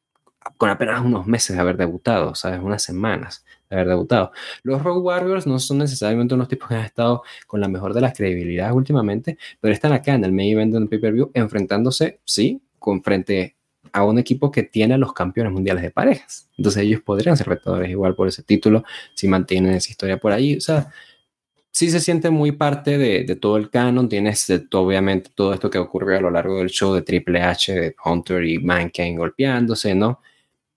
con 0.57 0.71
apenas 0.71 1.05
unos 1.05 1.27
meses 1.27 1.57
de 1.57 1.63
haber 1.63 1.77
debutado, 1.77 2.35
¿sabes? 2.35 2.61
Unas 2.61 2.83
semanas 2.83 3.45
haber 3.71 3.89
debutado. 3.89 4.33
Los 4.63 4.83
Road 4.83 4.99
Warriors 4.99 5.47
no 5.47 5.59
son 5.59 5.79
necesariamente 5.79 6.35
unos 6.35 6.49
tipos 6.49 6.69
que 6.69 6.75
han 6.75 6.85
estado 6.85 7.23
con 7.47 7.61
la 7.61 7.69
mejor 7.69 7.95
de 7.95 8.01
las 8.01 8.17
credibilidades 8.17 8.75
últimamente, 8.75 9.39
pero 9.61 9.75
están 9.75 9.93
acá 9.93 10.15
en 10.15 10.25
el 10.25 10.33
main 10.33 10.53
event 10.53 10.73
del 10.73 10.89
pay-per-view 10.89 11.31
enfrentándose, 11.35 12.21
sí, 12.25 12.61
con 12.79 13.03
frente 13.03 13.57
a 13.93 14.05
un 14.05 14.19
equipo 14.19 14.51
que 14.51 14.63
tiene 14.63 14.99
los 14.99 15.13
campeones 15.13 15.53
mundiales 15.53 15.83
de 15.83 15.91
parejas. 15.91 16.49
Entonces 16.57 16.83
ellos 16.83 17.01
podrían 17.03 17.37
ser 17.37 17.49
retadores 17.49 17.91
igual 17.91 18.15
por 18.15 18.29
ese 18.29 18.43
título 18.43 18.85
si 19.15 19.27
mantienen 19.29 19.75
esa 19.75 19.91
historia 19.91 20.19
por 20.19 20.33
ahí. 20.33 20.57
O 20.57 20.61
sea, 20.61 20.93
sí 21.71 21.91
se 21.91 22.01
siente 22.01 22.31
muy 22.31 22.53
parte 22.53 22.99
de, 22.99 23.25
de 23.25 23.37
todo 23.37 23.57
el 23.57 23.71
canon. 23.71 24.09
Tienes 24.09 24.47
obviamente 24.73 25.31
todo 25.35 25.55
esto 25.55 25.71
que 25.71 25.79
ocurrió 25.79 26.19
a 26.19 26.21
lo 26.21 26.31
largo 26.31 26.59
del 26.59 26.69
show 26.69 26.95
de 26.95 27.03
Triple 27.03 27.43
H, 27.43 27.73
de 27.73 27.97
Hunter 28.05 28.45
y 28.45 28.59
Mankind 28.59 29.19
golpeándose, 29.19 29.95
¿no? 29.95 30.21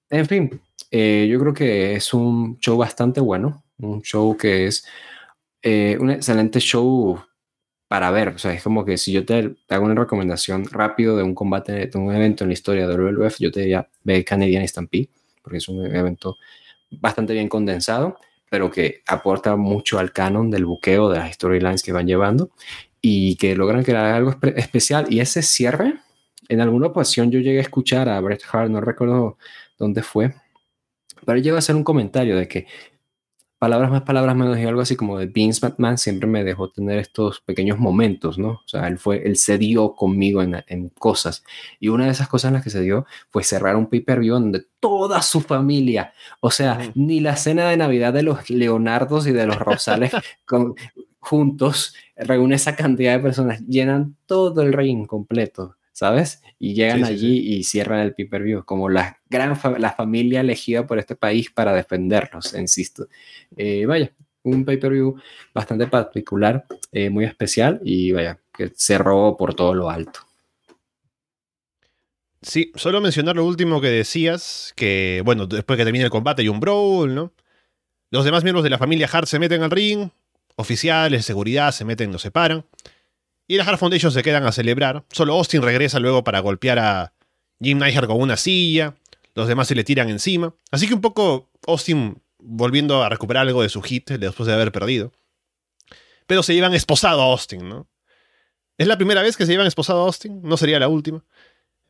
En 0.09 0.25
fin, 0.25 0.61
eh, 0.91 1.27
yo 1.29 1.39
creo 1.39 1.53
que 1.53 1.95
es 1.95 2.13
un 2.13 2.57
show 2.59 2.77
bastante 2.77 3.19
bueno, 3.21 3.63
un 3.77 4.01
show 4.01 4.35
que 4.35 4.67
es 4.67 4.85
eh, 5.61 5.97
un 5.99 6.09
excelente 6.11 6.59
show 6.59 7.19
para 7.87 8.11
ver. 8.11 8.29
O 8.29 8.37
sea, 8.37 8.53
es 8.53 8.63
como 8.63 8.85
que 8.85 8.97
si 8.97 9.11
yo 9.11 9.25
te, 9.25 9.55
hago 9.69 9.85
una 9.85 9.95
recomendación 9.95 10.65
rápido 10.65 11.17
de 11.17 11.23
un 11.23 11.35
combate, 11.35 11.87
de 11.87 11.97
un 11.97 12.13
evento 12.13 12.43
en 12.43 12.49
la 12.49 12.53
historia 12.53 12.87
de 12.87 12.95
WWF, 12.95 13.37
yo 13.39 13.51
te 13.51 13.61
diría 13.61 13.89
ve 14.03 14.23
Canadian 14.23 14.67
Stampede, 14.67 15.09
porque 15.43 15.57
es 15.57 15.67
un 15.67 15.85
evento 15.85 16.37
bastante 16.91 17.33
bien 17.33 17.49
condensado, 17.49 18.17
pero 18.49 18.71
que 18.71 19.01
aporta 19.07 19.55
mucho 19.55 19.99
al 19.99 20.11
canon 20.11 20.49
del 20.51 20.65
buqueo, 20.65 21.09
de 21.09 21.19
las 21.19 21.33
storylines 21.35 21.83
que 21.83 21.91
van 21.91 22.07
llevando 22.07 22.51
y 23.01 23.35
que 23.37 23.55
logran 23.55 23.83
crear 23.83 24.05
algo 24.05 24.35
especial. 24.55 25.07
Y 25.09 25.19
ese 25.19 25.41
cierre, 25.41 25.95
en 26.47 26.61
alguna 26.61 26.87
ocasión 26.87 27.31
yo 27.31 27.39
llegué 27.39 27.59
a 27.59 27.63
escuchar 27.63 28.09
a 28.09 28.19
Bret 28.21 28.43
Hart, 28.51 28.69
no 28.69 28.81
recuerdo 28.81 29.37
dónde 29.77 30.03
fue, 30.03 30.33
pero 31.29 31.41
llegó 31.41 31.57
a 31.57 31.59
hacer 31.59 31.75
un 31.75 31.83
comentario 31.83 32.35
de 32.35 32.47
que 32.47 32.65
palabras 33.59 33.91
más, 33.91 34.01
palabras 34.01 34.35
menos 34.35 34.57
y 34.57 34.63
algo 34.63 34.81
así 34.81 34.95
como 34.95 35.19
de 35.19 35.27
Vince 35.27 35.59
McMahon 35.61 35.99
siempre 35.99 36.27
me 36.27 36.43
dejó 36.43 36.71
tener 36.71 36.97
estos 36.97 37.39
pequeños 37.41 37.77
momentos, 37.77 38.39
¿no? 38.39 38.49
O 38.49 38.63
sea, 38.65 38.87
él 38.87 38.97
fue, 38.97 39.21
él 39.27 39.35
se 39.35 39.59
dio 39.59 39.93
conmigo 39.93 40.41
en, 40.41 40.63
en 40.65 40.89
cosas. 40.89 41.43
Y 41.79 41.89
una 41.89 42.05
de 42.05 42.11
esas 42.13 42.27
cosas 42.29 42.49
en 42.49 42.55
las 42.55 42.63
que 42.63 42.71
se 42.71 42.81
dio 42.81 43.05
fue 43.29 43.43
cerrar 43.43 43.75
un 43.75 43.85
pay-per-view 43.85 44.33
donde 44.33 44.65
toda 44.79 45.21
su 45.21 45.39
familia, 45.39 46.13
o 46.39 46.49
sea, 46.49 46.79
ni 46.95 47.19
la 47.19 47.35
cena 47.35 47.69
de 47.69 47.77
Navidad 47.77 48.11
de 48.11 48.23
los 48.23 48.49
Leonardos 48.49 49.27
y 49.27 49.31
de 49.31 49.45
los 49.45 49.59
Rosales 49.59 50.11
con, 50.45 50.73
juntos 51.19 51.93
reúne 52.15 52.55
esa 52.55 52.75
cantidad 52.75 53.13
de 53.13 53.19
personas, 53.19 53.63
llenan 53.67 54.15
todo 54.25 54.63
el 54.63 54.73
ring 54.73 55.05
completo. 55.05 55.75
¿Sabes? 55.99 56.41
Y 56.59 56.75
llegan 56.75 57.03
allí 57.03 57.57
y 57.57 57.65
cierran 57.65 57.99
el 57.99 58.15
pay-per-view, 58.15 58.63
como 58.63 58.87
la 58.87 59.19
gran 59.29 59.59
la 59.79 59.91
familia 59.91 60.39
elegida 60.39 60.87
por 60.87 60.97
este 60.97 61.17
país 61.17 61.51
para 61.51 61.73
defenderlos, 61.73 62.53
insisto. 62.53 63.07
Eh, 63.57 63.85
vaya, 63.85 64.09
un 64.43 64.63
pay-per-view 64.63 65.19
bastante 65.53 65.87
particular, 65.87 66.65
eh, 66.93 67.09
muy 67.09 67.25
especial 67.25 67.81
y 67.83 68.13
vaya, 68.13 68.39
que 68.53 68.71
cerró 68.73 69.35
por 69.37 69.55
todo 69.55 69.73
lo 69.73 69.89
alto. 69.89 70.21
Sí, 72.41 72.71
solo 72.75 73.01
mencionar 73.01 73.35
lo 73.35 73.43
último 73.43 73.81
que 73.81 73.89
decías, 73.89 74.71
que 74.77 75.21
bueno, 75.25 75.47
después 75.47 75.75
que 75.75 75.83
termina 75.83 76.05
el 76.05 76.11
combate 76.11 76.43
hay 76.43 76.47
un 76.47 76.61
brawl, 76.61 77.13
¿no? 77.13 77.33
Los 78.09 78.23
demás 78.23 78.43
miembros 78.43 78.63
de 78.63 78.69
la 78.69 78.77
familia 78.77 79.09
Hart 79.11 79.27
se 79.27 79.37
meten 79.37 79.63
al 79.63 79.71
ring, 79.71 80.09
oficiales, 80.55 81.25
seguridad 81.25 81.73
se 81.73 81.83
meten, 81.83 82.13
los 82.13 82.21
separan. 82.21 82.63
Y 83.49 83.57
la 83.57 83.63
Hart 83.63 83.79
Foundation 83.79 84.11
se 84.11 84.21
quedan 84.21 84.45
a 84.45 84.51
celebrar. 84.51 85.03
Solo 85.11 85.33
Austin 85.33 85.63
regresa 85.63 85.99
luego 85.99 86.23
para 86.23 86.39
golpear 86.39 86.77
a 86.77 87.13
Jim 87.59 87.79
Neidhart 87.79 88.05
con 88.05 88.21
una 88.21 88.37
silla. 88.37 88.93
Los 89.33 89.47
demás 89.47 89.67
se 89.67 89.73
le 89.73 89.83
tiran 89.83 90.07
encima. 90.07 90.53
Así 90.69 90.87
que 90.87 90.93
un 90.93 91.01
poco 91.01 91.49
Austin 91.65 92.21
volviendo 92.37 93.01
a 93.01 93.09
recuperar 93.09 93.47
algo 93.47 93.63
de 93.63 93.69
su 93.69 93.81
hit 93.81 94.11
después 94.11 94.45
de 94.45 94.53
haber 94.53 94.71
perdido. 94.71 95.11
Pero 96.27 96.43
se 96.43 96.53
llevan 96.53 96.75
esposado 96.75 97.23
a 97.23 97.25
Austin, 97.25 97.67
¿no? 97.67 97.87
Es 98.77 98.85
la 98.85 98.97
primera 98.97 99.23
vez 99.23 99.35
que 99.35 99.47
se 99.47 99.51
llevan 99.51 99.65
esposado 99.65 100.03
a 100.03 100.05
Austin. 100.05 100.43
No 100.43 100.55
sería 100.55 100.79
la 100.79 100.87
última. 100.87 101.25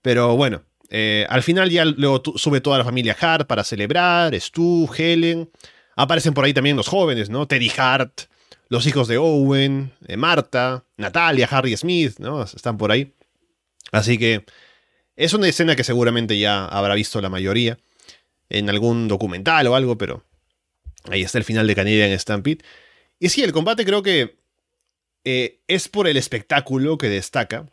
Pero 0.02 0.38
bueno, 0.38 0.64
eh, 0.90 1.26
al 1.28 1.44
final 1.44 1.70
ya 1.70 1.84
luego 1.84 2.24
sube 2.38 2.62
toda 2.62 2.78
la 2.78 2.86
familia 2.86 3.18
Hart 3.20 3.48
para 3.48 3.66
celebrar. 3.66 4.34
Stu, 4.40 4.90
Helen. 4.98 5.50
Aparecen 5.98 6.34
por 6.34 6.46
ahí 6.46 6.54
también 6.54 6.78
los 6.78 6.88
jóvenes, 6.88 7.30
¿no? 7.30 7.48
Teddy 7.48 7.70
Hart, 7.78 8.30
los 8.70 8.86
hijos 8.86 9.08
de 9.08 9.18
Owen, 9.18 9.92
de 10.00 10.16
Marta, 10.16 10.86
Natalia, 10.96 11.48
Harry 11.52 11.76
Smith, 11.76 12.20
¿no? 12.20 12.44
Están 12.44 12.78
por 12.78 12.92
ahí. 12.92 13.14
Así 13.92 14.18
que 14.18 14.46
es 15.16 15.34
una 15.34 15.48
escena 15.48 15.76
que 15.76 15.84
seguramente 15.84 16.38
ya 16.38 16.66
habrá 16.66 16.94
visto 16.94 17.20
la 17.20 17.30
mayoría 17.30 17.80
en 18.48 18.70
algún 18.70 19.08
documental 19.08 19.68
o 19.68 19.76
algo, 19.76 19.98
pero 19.98 20.24
ahí 21.10 21.24
está 21.24 21.40
el 21.40 21.44
final 21.44 21.68
de 21.68 21.76
Canadian 21.76 22.18
Stampede. 22.18 22.64
Y 23.20 23.30
sí, 23.30 23.44
el 23.44 23.52
combate 23.52 23.86
creo 23.86 24.04
que 24.04 24.40
eh, 25.24 25.62
es 25.68 25.90
por 25.90 26.08
el 26.08 26.16
espectáculo 26.16 26.98
que 26.98 27.10
destaca. 27.10 27.66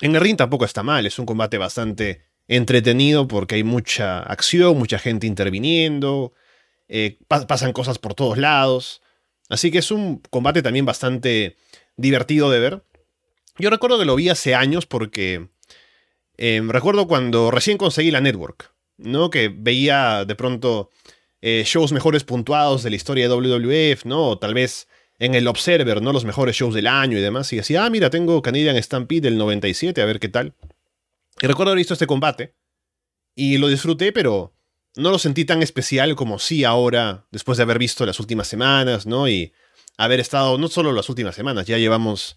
En 0.00 0.14
el 0.14 0.20
ring 0.20 0.36
tampoco 0.36 0.64
está 0.64 0.82
mal, 0.82 1.06
es 1.06 1.18
un 1.18 1.26
combate 1.26 1.56
bastante 1.56 2.26
entretenido 2.48 3.26
porque 3.28 3.54
hay 3.54 3.64
mucha 3.64 4.20
acción, 4.20 4.76
mucha 4.76 4.98
gente 4.98 5.26
interviniendo, 5.26 6.32
eh, 6.88 7.18
pasan 7.26 7.72
cosas 7.72 7.98
por 7.98 8.14
todos 8.14 8.38
lados. 8.38 9.02
Así 9.48 9.70
que 9.70 9.78
es 9.78 9.90
un 9.90 10.20
combate 10.30 10.62
también 10.62 10.84
bastante 10.84 11.56
divertido 11.96 12.50
de 12.50 12.60
ver. 12.60 12.82
Yo 13.58 13.70
recuerdo 13.70 13.98
que 13.98 14.04
lo 14.04 14.16
vi 14.16 14.28
hace 14.28 14.54
años 14.54 14.86
porque 14.86 15.48
em, 16.36 16.68
recuerdo 16.68 17.06
cuando 17.06 17.50
recién 17.50 17.78
conseguí 17.78 18.10
la 18.10 18.20
network, 18.20 18.74
¿no? 18.98 19.30
Que 19.30 19.48
veía 19.48 20.24
de 20.24 20.34
pronto 20.34 20.90
eh, 21.40 21.62
shows 21.64 21.92
mejores 21.92 22.24
puntuados 22.24 22.82
de 22.82 22.90
la 22.90 22.96
historia 22.96 23.28
de 23.28 23.34
WWF, 23.34 24.04
¿no? 24.04 24.30
O 24.30 24.38
tal 24.38 24.54
vez 24.54 24.88
en 25.18 25.34
el 25.34 25.48
Observer, 25.48 26.02
¿no? 26.02 26.12
Los 26.12 26.24
mejores 26.24 26.56
shows 26.56 26.74
del 26.74 26.86
año 26.86 27.16
y 27.18 27.22
demás. 27.22 27.52
Y 27.52 27.56
decía, 27.56 27.84
ah, 27.84 27.90
mira, 27.90 28.10
tengo 28.10 28.42
Canadian 28.42 28.82
Stampede 28.82 29.22
del 29.22 29.38
97, 29.38 30.00
a 30.02 30.04
ver 30.04 30.20
qué 30.20 30.28
tal. 30.28 30.54
Y 31.40 31.46
recuerdo 31.46 31.70
haber 31.70 31.78
visto 31.78 31.94
este 31.94 32.06
combate. 32.06 32.54
Y 33.34 33.58
lo 33.58 33.68
disfruté, 33.68 34.12
pero 34.12 34.55
no 34.96 35.10
lo 35.10 35.18
sentí 35.18 35.44
tan 35.44 35.62
especial 35.62 36.16
como 36.16 36.38
sí 36.38 36.64
ahora, 36.64 37.26
después 37.30 37.58
de 37.58 37.62
haber 37.62 37.78
visto 37.78 38.04
las 38.06 38.18
últimas 38.18 38.48
semanas, 38.48 39.06
¿no? 39.06 39.28
Y 39.28 39.52
haber 39.96 40.20
estado, 40.20 40.58
no 40.58 40.68
solo 40.68 40.92
las 40.92 41.08
últimas 41.08 41.34
semanas, 41.34 41.66
ya 41.66 41.78
llevamos 41.78 42.36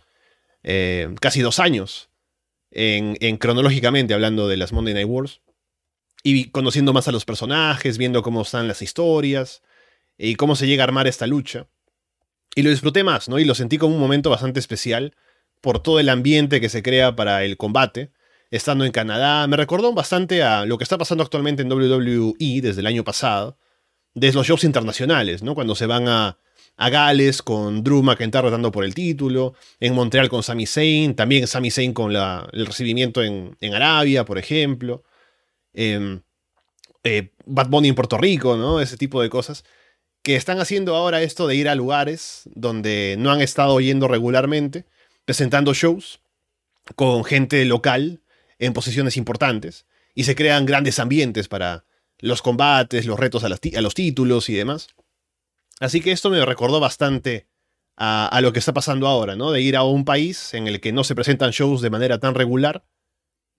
eh, 0.64 1.14
casi 1.22 1.41
dos 1.41 1.60
años 1.60 2.10
en, 2.72 3.18
en, 3.22 3.38
cronológicamente 3.38 4.14
hablando 4.14 4.47
de 4.47 4.57
las 4.57 4.74
Monday 4.74 4.93
Night 4.93 5.07
Wars. 5.07 5.41
Y 6.22 6.49
conociendo 6.49 6.91
más 6.91 7.07
a 7.07 7.14
los 7.14 7.24
personajes, 7.24 7.97
viendo 7.97 8.22
cómo 8.24 8.41
están 8.41 8.68
las 8.68 8.82
historias 8.82 9.62
y 10.18 10.36
cómo 10.36 10.57
se 10.57 10.68
llega 10.68 10.84
a 10.84 10.88
armar 10.88 11.07
esta 11.07 11.28
lucha. 11.28 11.68
Y 12.55 12.64
lo 12.64 12.70
disfruté 12.70 13.05
más, 13.05 13.30
¿no? 13.30 13.39
Y 13.39 13.45
lo 13.45 13.55
sentí 13.55 13.78
como 13.78 13.95
un 13.95 14.01
momento 14.01 14.30
bastante 14.30 14.60
especial 14.60 15.16
por 15.62 15.82
todo 15.82 15.99
el 15.99 16.10
ambiente 16.10 16.60
que 16.60 16.68
se 16.68 16.84
crea 16.84 17.16
para 17.16 17.45
el 17.45 17.55
combate 17.55 18.12
estando 18.52 18.86
en 18.86 18.91
Canadá. 18.91 19.47
Me 19.47 19.58
recordó 19.58 19.93
bastante 19.93 20.43
a 20.43 20.66
lo 20.66 20.78
que 20.78 20.84
está 20.84 20.97
pasando 20.97 21.24
actualmente 21.24 21.62
en 21.62 21.72
WWE 21.72 22.62
desde 22.62 22.82
el 22.82 22.88
año 22.88 23.04
pasado, 23.04 23.58
desde 24.14 24.36
los 24.36 24.47
shows 24.47 24.64
internacionales, 24.64 25.43
¿no? 25.43 25.56
Cuando 25.56 25.76
se 25.76 25.86
van 25.86 26.08
a, 26.08 26.38
a 26.78 26.89
Gales 26.89 27.41
con 27.41 27.84
Drew 27.84 28.02
McIntyre 28.02 28.43
rotando 28.43 28.72
por 28.72 28.84
el 28.84 28.95
título, 28.95 29.54
en 29.80 29.93
Montreal 29.93 30.30
con 30.30 30.43
Sami 30.43 30.66
Zayn, 30.66 31.16
también 31.16 31.47
Sami 31.47 31.72
Zayn 31.72 31.93
con 31.93 32.16
el 32.16 32.66
recibimiento 32.66 33.22
en, 33.24 33.74
Arabia, 33.74 34.26
por 34.26 34.38
ejemplo. 34.38 35.04
Em, 35.74 36.22
eh, 37.04 37.32
Bad 37.45 37.70
Bunny 37.70 37.89
en 37.89 37.95
Puerto 37.95 38.18
Rico, 38.18 38.58
¿no? 38.58 38.80
Ese 38.82 38.97
tipo 38.97 39.22
de 39.22 39.30
cosas. 39.30 39.64
Que 40.22 40.36
están 40.36 40.60
haciendo 40.60 40.95
ahora 40.95 41.22
esto 41.22 41.47
de 41.47 41.56
ir 41.56 41.70
a 41.70 41.76
lugares 41.76 42.43
donde 42.45 43.16
no 43.18 43.32
han 43.32 43.41
estado 43.41 43.80
yendo 43.80 44.08
regularmente, 44.08 44.86
presentando 45.26 45.74
shows 45.74 46.20
con 46.95 47.24
gente 47.24 47.64
local 47.66 48.22
en 48.60 48.74
posiciones 48.74 49.18
importantes 49.18 49.86
y 50.14 50.26
se 50.26 50.36
crean 50.36 50.66
grandes 50.66 50.99
ambientes 50.99 51.47
para 51.47 51.86
los 52.20 52.41
combates, 52.41 53.05
los 53.05 53.20
retos 53.20 53.43
a, 53.43 53.49
los 53.49 53.93
títulos 53.93 54.49
y 54.49 54.53
demás. 54.53 54.89
Así 55.80 56.01
que 56.01 56.12
esto 56.12 56.30
me 56.30 56.45
recordó 56.45 56.80
bastante 56.80 57.47
a, 57.95 58.39
lo 58.41 58.53
que 58.53 58.60
está 58.60 58.74
pasando 58.74 59.07
ahora, 59.07 59.36
¿no? 59.36 59.51
De 59.51 59.62
ir 59.62 59.76
a 59.76 59.84
un 59.84 60.05
país 60.05 60.53
en 60.53 60.68
el 60.68 60.80
que 60.82 60.91
no 60.91 61.03
se 61.03 61.16
presentan 61.16 61.51
shows 61.51 61.82
de 61.82 61.89
manera 61.89 62.20
tan 62.20 62.36
regular, 62.36 62.84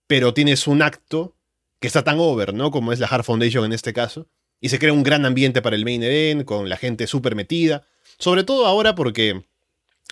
pero 0.06 0.34
tienes 0.34 0.66
un 0.66 0.82
acto 0.82 1.36
que 1.78 1.86
está 1.86 2.04
tan 2.04 2.18
over, 2.18 2.52
¿no? 2.52 2.70
Como 2.70 2.92
es 2.92 3.00
la 3.00 3.06
Hard 3.06 3.24
Foundation 3.24 3.64
en 3.64 3.72
este 3.72 3.92
caso. 3.92 4.28
Y 4.60 4.68
se 4.68 4.78
crea 4.78 4.92
un 4.92 5.02
gran 5.02 5.24
ambiente 5.24 5.62
para 5.62 5.76
el 5.76 5.84
main 5.84 6.02
event, 6.02 6.44
con 6.44 6.68
la 6.68 6.76
gente 6.76 7.06
súper 7.06 7.34
metida. 7.34 7.86
Sobre 8.18 8.44
todo 8.44 8.66
ahora 8.66 8.94
porque, 8.94 9.42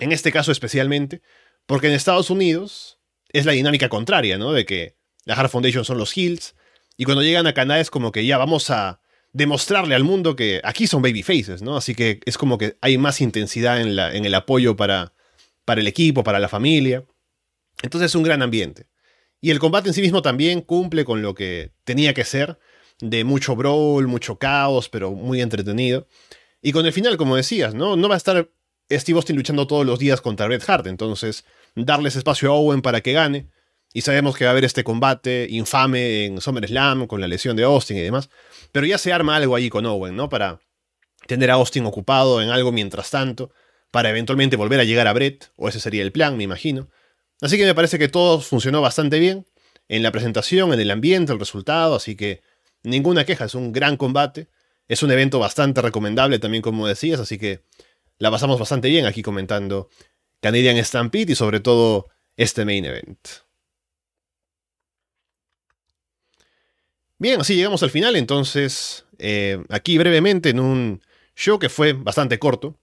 en 0.01 0.13
este 0.13 0.33
caso 0.33 0.51
especialmente, 0.51 1.21
porque 1.67 1.89
en 1.89 1.93
Estados 1.93 2.31
Unidos 2.31 2.98
es 3.33 3.47
la 3.47 3.53
dinámica 3.53 3.89
contraria, 3.89 4.39
¿no? 4.39 4.53
De 4.53 4.65
que 4.65 4.97
la 5.25 5.35
Hard 5.35 5.51
Foundation 5.51 5.85
son 5.85 5.99
los 5.99 6.17
Hills. 6.17 6.55
Y 6.97 7.05
cuando 7.05 7.23
llegan 7.23 7.47
a 7.47 7.55
Canadá 7.55 7.81
es 7.81 7.91
como 7.91 8.13
que 8.13 8.27
ya 8.27 8.39
vamos 8.39 8.71
a 8.71 9.01
demostrarle 9.33 9.95
al 9.95 10.05
mundo 10.05 10.37
que 10.37 10.61
aquí 10.65 10.87
son 10.87 11.03
baby 11.03 11.23
faces, 11.23 11.63
¿no? 11.63 11.77
Así 11.77 11.95
que 11.95 12.21
es 12.25 12.39
como 12.39 12.59
que 12.59 12.77
hay 12.81 12.99
más 12.99 13.21
intensidad 13.21 13.81
en, 13.81 13.95
la, 13.95 14.15
en 14.15 14.25
el 14.25 14.35
apoyo 14.35 14.77
para, 14.77 15.13
para 15.65 15.81
el 15.81 15.87
equipo, 15.87 16.25
para 16.25 16.39
la 16.39 16.49
familia. 16.49 17.05
Entonces 17.83 18.11
es 18.11 18.15
un 18.15 18.23
gran 18.23 18.43
ambiente. 18.43 18.89
Y 19.41 19.51
el 19.51 19.59
combate 19.59 19.89
en 19.89 19.95
sí 19.95 20.01
mismo 20.01 20.23
también 20.23 20.63
cumple 20.63 21.05
con 21.05 21.23
lo 21.23 21.35
que 21.35 21.73
tenía 21.85 22.15
que 22.15 22.25
ser, 22.25 22.59
de 23.01 23.23
mucho 23.23 23.55
brawl, 23.55 24.09
mucho 24.09 24.39
caos, 24.39 24.89
pero 24.89 25.13
muy 25.13 25.41
entretenido. 25.41 26.09
Y 26.61 26.73
con 26.73 26.87
el 26.87 26.93
final, 26.93 27.17
como 27.17 27.37
decías, 27.37 27.75
¿no? 27.75 27.95
No 27.95 28.09
va 28.09 28.15
a 28.15 28.19
estar 28.19 28.51
Steve 28.91 29.17
Austin 29.17 29.37
luchando 29.37 29.67
todos 29.67 29.87
los 29.87 29.99
días 29.99 30.21
contra 30.21 30.49
Red 30.49 30.63
Hart, 30.67 30.87
entonces 30.87 31.45
darles 31.75 32.17
espacio 32.17 32.51
a 32.51 32.55
Owen 32.55 32.83
para 32.83 33.01
que 33.01 33.13
gane. 33.13 33.49
Y 33.93 34.03
sabemos 34.03 34.37
que 34.37 34.45
va 34.45 34.51
a 34.51 34.53
haber 34.53 34.65
este 34.65 34.85
combate 34.85 35.47
infame 35.51 36.27
en 36.27 36.41
SummerSlam 36.41 37.07
con 37.07 37.21
la 37.21 37.27
lesión 37.27 37.57
de 37.57 37.65
Austin 37.65 37.97
y 37.97 38.01
demás. 38.01 38.29
Pero 38.71 38.87
ya 38.87 38.99
se 38.99 39.13
arma 39.13 39.37
algo 39.37 39.57
ahí 39.57 39.71
con 39.71 39.87
Owen, 39.87 40.15
¿no? 40.15 40.29
Para 40.29 40.61
tener 41.27 41.51
a 41.51 41.55
Austin 41.55 41.87
ocupado 41.87 42.43
en 42.43 42.51
algo 42.51 42.71
mientras 42.71 43.11
tanto. 43.11 43.51
Para 43.91 44.11
eventualmente 44.11 44.57
volver 44.57 44.81
a 44.81 44.85
llegar 44.85 45.07
a 45.07 45.13
Brett. 45.15 45.51
O 45.57 45.69
ese 45.69 45.81
sería 45.81 46.03
el 46.03 46.13
plan, 46.13 46.37
me 46.37 46.45
imagino. 46.45 46.89
Así 47.41 47.57
que 47.57 47.65
me 47.65 47.75
parece 47.75 47.99
que 47.99 48.09
todo 48.09 48.41
funcionó 48.41 48.83
bastante 48.83 49.19
bien. 49.19 49.47
En 49.89 50.03
la 50.03 50.13
presentación, 50.13 50.75
en 50.75 50.81
el 50.81 50.91
ambiente, 50.91 51.33
el 51.33 51.39
resultado. 51.39 51.95
Así 51.95 52.15
que 52.15 52.43
ninguna 52.83 53.25
queja. 53.25 53.47
Es 53.47 53.55
un 53.55 53.73
gran 53.73 53.97
combate. 53.97 54.49
Es 54.87 55.03
un 55.03 55.11
evento 55.11 55.39
bastante 55.39 55.81
recomendable 55.81 56.39
también, 56.39 56.63
como 56.63 56.87
decías. 56.87 57.21
Así 57.21 57.39
que 57.39 57.63
la 58.19 58.31
pasamos 58.31 58.59
bastante 58.59 58.89
bien 58.89 59.07
aquí 59.07 59.23
comentando 59.23 59.89
Canadian 60.41 60.83
Stampede 60.85 61.33
y 61.33 61.35
sobre 61.35 61.61
todo 61.61 62.09
este 62.37 62.65
main 62.65 62.85
event. 62.85 63.19
Bien, 67.19 67.41
así 67.41 67.57
llegamos 67.57 67.83
al 67.83 67.91
final, 67.91 68.15
entonces 68.15 69.05
eh, 69.19 69.63
aquí 69.71 69.99
brevemente 69.99 70.51
en 70.51 70.61
un 70.61 71.03
show 71.35 71.59
que 71.59 71.69
fue 71.69 71.93
bastante 71.93 72.39
corto 72.39 72.79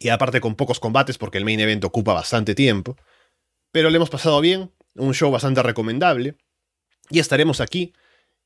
y 0.00 0.08
aparte 0.08 0.40
con 0.40 0.56
pocos 0.56 0.80
combates 0.80 1.18
porque 1.18 1.38
el 1.38 1.44
main 1.44 1.60
event 1.60 1.84
ocupa 1.84 2.12
bastante 2.12 2.56
tiempo, 2.56 2.96
pero 3.70 3.90
le 3.90 3.96
hemos 3.96 4.10
pasado 4.10 4.40
bien, 4.40 4.72
un 4.96 5.14
show 5.14 5.30
bastante 5.30 5.62
recomendable 5.62 6.36
y 7.10 7.20
estaremos 7.20 7.60
aquí 7.60 7.92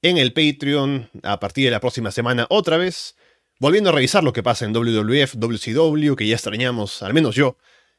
en 0.02 0.18
el 0.18 0.34
Patreon 0.34 1.08
a 1.22 1.40
partir 1.40 1.64
de 1.64 1.70
la 1.70 1.80
próxima 1.80 2.10
semana 2.10 2.46
otra 2.50 2.76
vez, 2.76 3.16
volviendo 3.58 3.88
a 3.88 3.92
revisar 3.94 4.22
lo 4.22 4.34
que 4.34 4.42
pasa 4.42 4.66
en 4.66 4.74
WWF, 4.74 5.36
WCW, 5.36 6.14
que 6.16 6.26
ya 6.26 6.34
extrañamos, 6.34 7.02
al 7.02 7.14
menos 7.14 7.34
yo, 7.34 7.56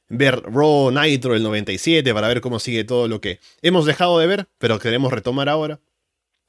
ver 0.09 0.41
Raw 0.43 0.91
Nitro 0.91 1.33
del 1.33 1.43
97 1.43 2.13
para 2.13 2.27
ver 2.27 2.41
cómo 2.41 2.59
sigue 2.59 2.83
todo 2.83 3.07
lo 3.07 3.21
que 3.21 3.39
hemos 3.61 3.85
dejado 3.85 4.19
de 4.19 4.27
ver, 4.27 4.47
pero 4.57 4.79
queremos 4.79 5.11
retomar 5.11 5.49
ahora. 5.49 5.79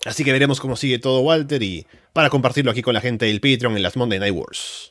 Así 0.05 0.25
que 0.25 0.33
veremos 0.33 0.61
cómo 0.61 0.77
sigue 0.77 0.99
todo 0.99 1.21
Walter 1.21 1.63
y 1.63 1.87
para 2.13 2.31
compartirlo 2.31 2.71
aquí 2.71 2.83
con 2.83 2.95
la 2.95 3.01
gente 3.01 3.27
del 3.27 3.41
Patreon 3.41 3.77
en 3.77 3.83
las 3.83 3.97
Monday 3.97 4.19
Night 4.19 4.35
Wars. 4.35 4.91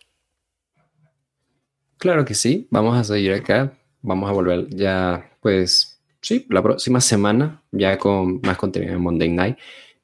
Claro 1.97 2.25
que 2.25 2.33
sí, 2.33 2.67
vamos 2.71 2.97
a 2.97 3.03
seguir 3.03 3.33
acá, 3.33 3.73
vamos 4.01 4.29
a 4.29 4.33
volver 4.33 4.67
ya, 4.69 5.31
pues 5.41 6.01
sí, 6.21 6.45
la 6.49 6.61
próxima 6.61 6.99
semana, 6.99 7.63
ya 7.71 7.97
con 7.97 8.41
más 8.41 8.57
contenido 8.57 8.93
en 8.93 9.01
Monday 9.01 9.29
Night. 9.29 9.57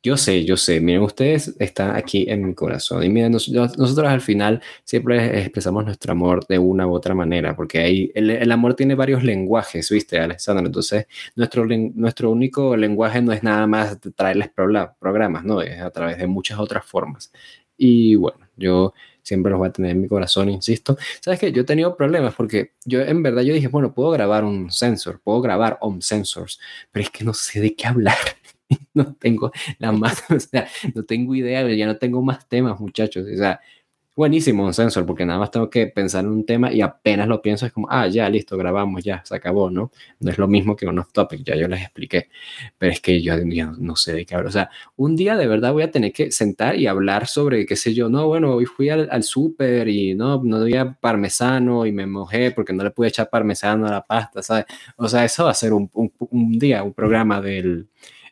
Yo 0.03 0.17
sé, 0.17 0.45
yo 0.45 0.57
sé, 0.57 0.81
miren, 0.81 1.03
ustedes 1.03 1.55
están 1.59 1.95
aquí 1.95 2.25
en 2.27 2.43
mi 2.43 2.55
corazón 2.55 3.03
y 3.03 3.09
miren, 3.09 3.33
nosotros, 3.33 3.99
al 3.99 4.21
final 4.21 4.59
siempre 4.83 5.41
expresamos 5.41 5.85
nuestro 5.85 6.13
amor 6.13 6.45
de 6.47 6.57
una 6.57 6.87
u 6.87 6.93
otra 6.93 7.13
manera, 7.13 7.55
porque 7.55 7.79
ahí 7.79 8.11
el, 8.15 8.51
amor 8.51 8.73
tiene 8.73 8.95
varios 8.95 9.23
lenguajes, 9.23 9.91
¿viste, 9.91 10.17
Alexander? 10.19 10.65
Entonces, 10.65 11.05
nuestro, 11.35 11.67
nuestro 11.67 12.31
único 12.31 12.75
lenguaje 12.75 13.21
no 13.21 13.31
es 13.31 13.43
nada 13.43 13.67
más 13.67 13.99
traerles 14.15 14.49
programas, 14.49 15.43
¿no? 15.43 15.61
Es 15.61 15.79
a 15.79 15.91
través 15.91 16.17
de 16.17 16.25
muchas 16.25 16.57
otras 16.57 16.83
formas. 16.83 17.31
Y 17.77 18.15
bueno, 18.15 18.39
yo 18.57 18.93
siempre 19.23 19.51
los 19.51 19.59
voy 19.59 19.69
a 19.69 19.71
tener 19.71 19.91
en 19.91 20.01
mi 20.01 20.07
corazón, 20.07 20.49
insisto. 20.49 20.97
¿Sabes 21.19 21.39
qué? 21.39 21.51
Yo 21.51 21.61
he 21.61 21.65
tenido 21.65 21.95
problemas 21.95 22.33
porque 22.35 22.73
yo 22.85 23.01
en 23.01 23.23
verdad 23.23 23.43
yo 23.43 23.53
dije, 23.53 23.67
bueno, 23.67 23.93
puedo 23.93 24.11
grabar 24.11 24.43
un 24.43 24.71
sensor, 24.71 25.21
puedo 25.23 25.41
grabar 25.41 25.77
on 25.81 26.01
sensors, 26.01 26.59
pero 26.91 27.03
es 27.03 27.11
que 27.11 27.23
no 27.23 27.33
sé 27.33 27.59
de 27.61 27.75
qué 27.75 27.87
hablar. 27.87 28.17
no 28.93 29.15
tengo 29.15 29.51
la 29.79 29.91
más, 29.91 30.23
o 30.29 30.39
sea, 30.39 30.67
no 30.95 31.03
tengo 31.03 31.35
idea, 31.35 31.67
ya 31.69 31.85
no 31.85 31.97
tengo 31.97 32.21
más 32.21 32.47
temas, 32.47 32.79
muchachos. 32.79 33.25
O 33.31 33.37
sea, 33.37 33.59
buenísimo 34.15 34.65
un 34.65 34.73
sensor, 34.73 35.05
porque 35.05 35.25
nada 35.25 35.39
más 35.39 35.51
tengo 35.51 35.69
que 35.69 35.87
pensar 35.87 36.25
en 36.25 36.31
un 36.31 36.45
tema 36.45 36.71
y 36.71 36.81
apenas 36.81 37.27
lo 37.27 37.41
pienso 37.41 37.65
es 37.65 37.71
como, 37.71 37.87
ah, 37.89 38.07
ya, 38.07 38.29
listo, 38.29 38.57
grabamos, 38.57 39.03
ya, 39.03 39.23
se 39.25 39.35
acabó, 39.35 39.69
¿no? 39.71 39.91
No 40.19 40.31
es 40.31 40.37
lo 40.37 40.47
mismo 40.47 40.75
que 40.75 40.85
un 40.85 40.99
off 40.99 41.11
topic, 41.13 41.43
ya 41.43 41.55
yo 41.55 41.67
les 41.67 41.81
expliqué, 41.81 42.29
pero 42.77 42.91
es 42.91 42.99
que 42.99 43.21
yo, 43.21 43.35
no 43.79 43.95
sé 43.95 44.13
de 44.13 44.25
qué 44.25 44.35
hablar. 44.35 44.49
O 44.49 44.51
sea, 44.51 44.69
un 44.97 45.15
día 45.15 45.35
de 45.37 45.47
verdad 45.47 45.73
voy 45.73 45.83
a 45.83 45.91
tener 45.91 46.11
que 46.11 46.31
sentar 46.31 46.75
y 46.75 46.87
hablar 46.87 47.27
sobre, 47.27 47.65
qué 47.65 47.75
sé 47.75 47.93
yo, 47.93 48.09
no, 48.09 48.27
bueno, 48.27 48.53
hoy 48.53 48.65
fui 48.65 48.89
al, 48.89 49.07
al 49.11 49.23
súper 49.23 49.87
y 49.87 50.13
no, 50.13 50.41
no 50.43 50.57
había 50.57 50.93
parmesano 50.93 51.85
y 51.85 51.91
me 51.91 52.05
mojé 52.05 52.51
porque 52.51 52.73
no 52.73 52.83
le 52.83 52.91
pude 52.91 53.07
echar 53.07 53.29
parmesano 53.29 53.87
a 53.87 53.91
la 53.91 54.05
pasta, 54.05 54.43
¿sabes? 54.43 54.65
O 54.97 55.07
sea, 55.07 55.25
eso 55.25 55.45
va 55.45 55.51
a 55.51 55.53
ser 55.53 55.73
un, 55.73 55.89
un, 55.93 56.11
un 56.19 56.59
día, 56.59 56.83
un 56.83 56.93
programa 56.93 57.41
del 57.41 57.87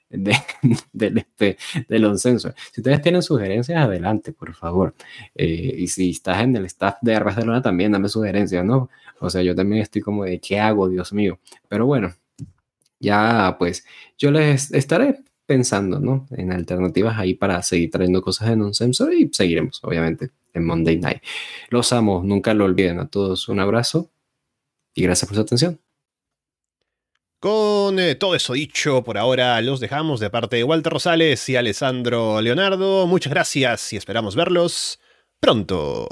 de, 0.10 0.36
del, 0.94 1.18
este, 1.20 1.58
del 1.88 2.18
Si 2.20 2.28
ustedes 2.30 3.02
tienen 3.02 3.22
sugerencias, 3.22 3.78
adelante, 3.84 4.34
por 4.34 4.54
favor. 4.56 4.96
Eh, 5.36 5.76
y 5.78 5.88
si 5.88 6.12
estás 6.12 6.44
en 6.44 6.56
el 6.56 6.66
staff 6.66 6.98
de 7.02 7.20
Barcelona, 7.20 7.62
también 7.62 7.92
dame 7.92 8.10
sugerencias, 8.10 8.66
¿no? 8.66 8.90
O 9.20 9.30
sea, 9.30 9.42
yo 9.42 9.56
también 9.56 9.82
estoy 9.82 10.02
como 10.02 10.26
de, 10.26 10.40
¿qué 10.40 10.60
hago, 10.60 10.90
Dios 10.90 11.14
mío? 11.14 11.40
Pero 11.68 11.86
bueno, 11.86 12.14
ya 13.00 13.56
pues 13.60 13.86
yo 14.18 14.32
les 14.32 14.72
estaré 14.74 15.24
pensando, 15.46 16.00
¿no? 16.00 16.28
En 16.32 16.52
alternativas 16.52 17.18
ahí 17.18 17.34
para 17.34 17.62
seguir 17.64 17.90
trayendo 17.92 18.22
cosas 18.22 18.50
de 18.50 18.56
non 18.56 18.72
y 18.72 19.30
seguiremos, 19.34 19.84
obviamente, 19.84 20.32
en 20.54 20.66
Monday 20.66 21.00
Night. 21.00 21.24
Los 21.70 21.94
amo, 21.94 22.22
nunca 22.24 22.54
lo 22.54 22.66
olviden. 22.66 23.00
A 23.00 23.08
todos 23.08 23.50
un 23.50 23.60
abrazo 23.60 24.12
y 24.94 25.04
gracias 25.04 25.28
por 25.28 25.36
su 25.36 25.42
atención. 25.42 25.80
Con 27.40 28.00
eh, 28.00 28.16
todo 28.16 28.36
eso 28.36 28.52
dicho, 28.52 29.02
por 29.04 29.18
ahora 29.18 29.62
los 29.62 29.80
dejamos 29.80 30.20
de 30.20 30.30
parte 30.30 30.58
de 30.58 30.66
Walter 30.66 30.92
Rosales 30.92 31.48
y 31.48 31.56
Alessandro 31.56 32.42
Leonardo. 32.42 33.08
Muchas 33.08 33.32
gracias 33.32 33.94
y 33.94 33.98
esperamos 33.98 34.36
verlos 34.36 35.00
pronto. 35.40 36.10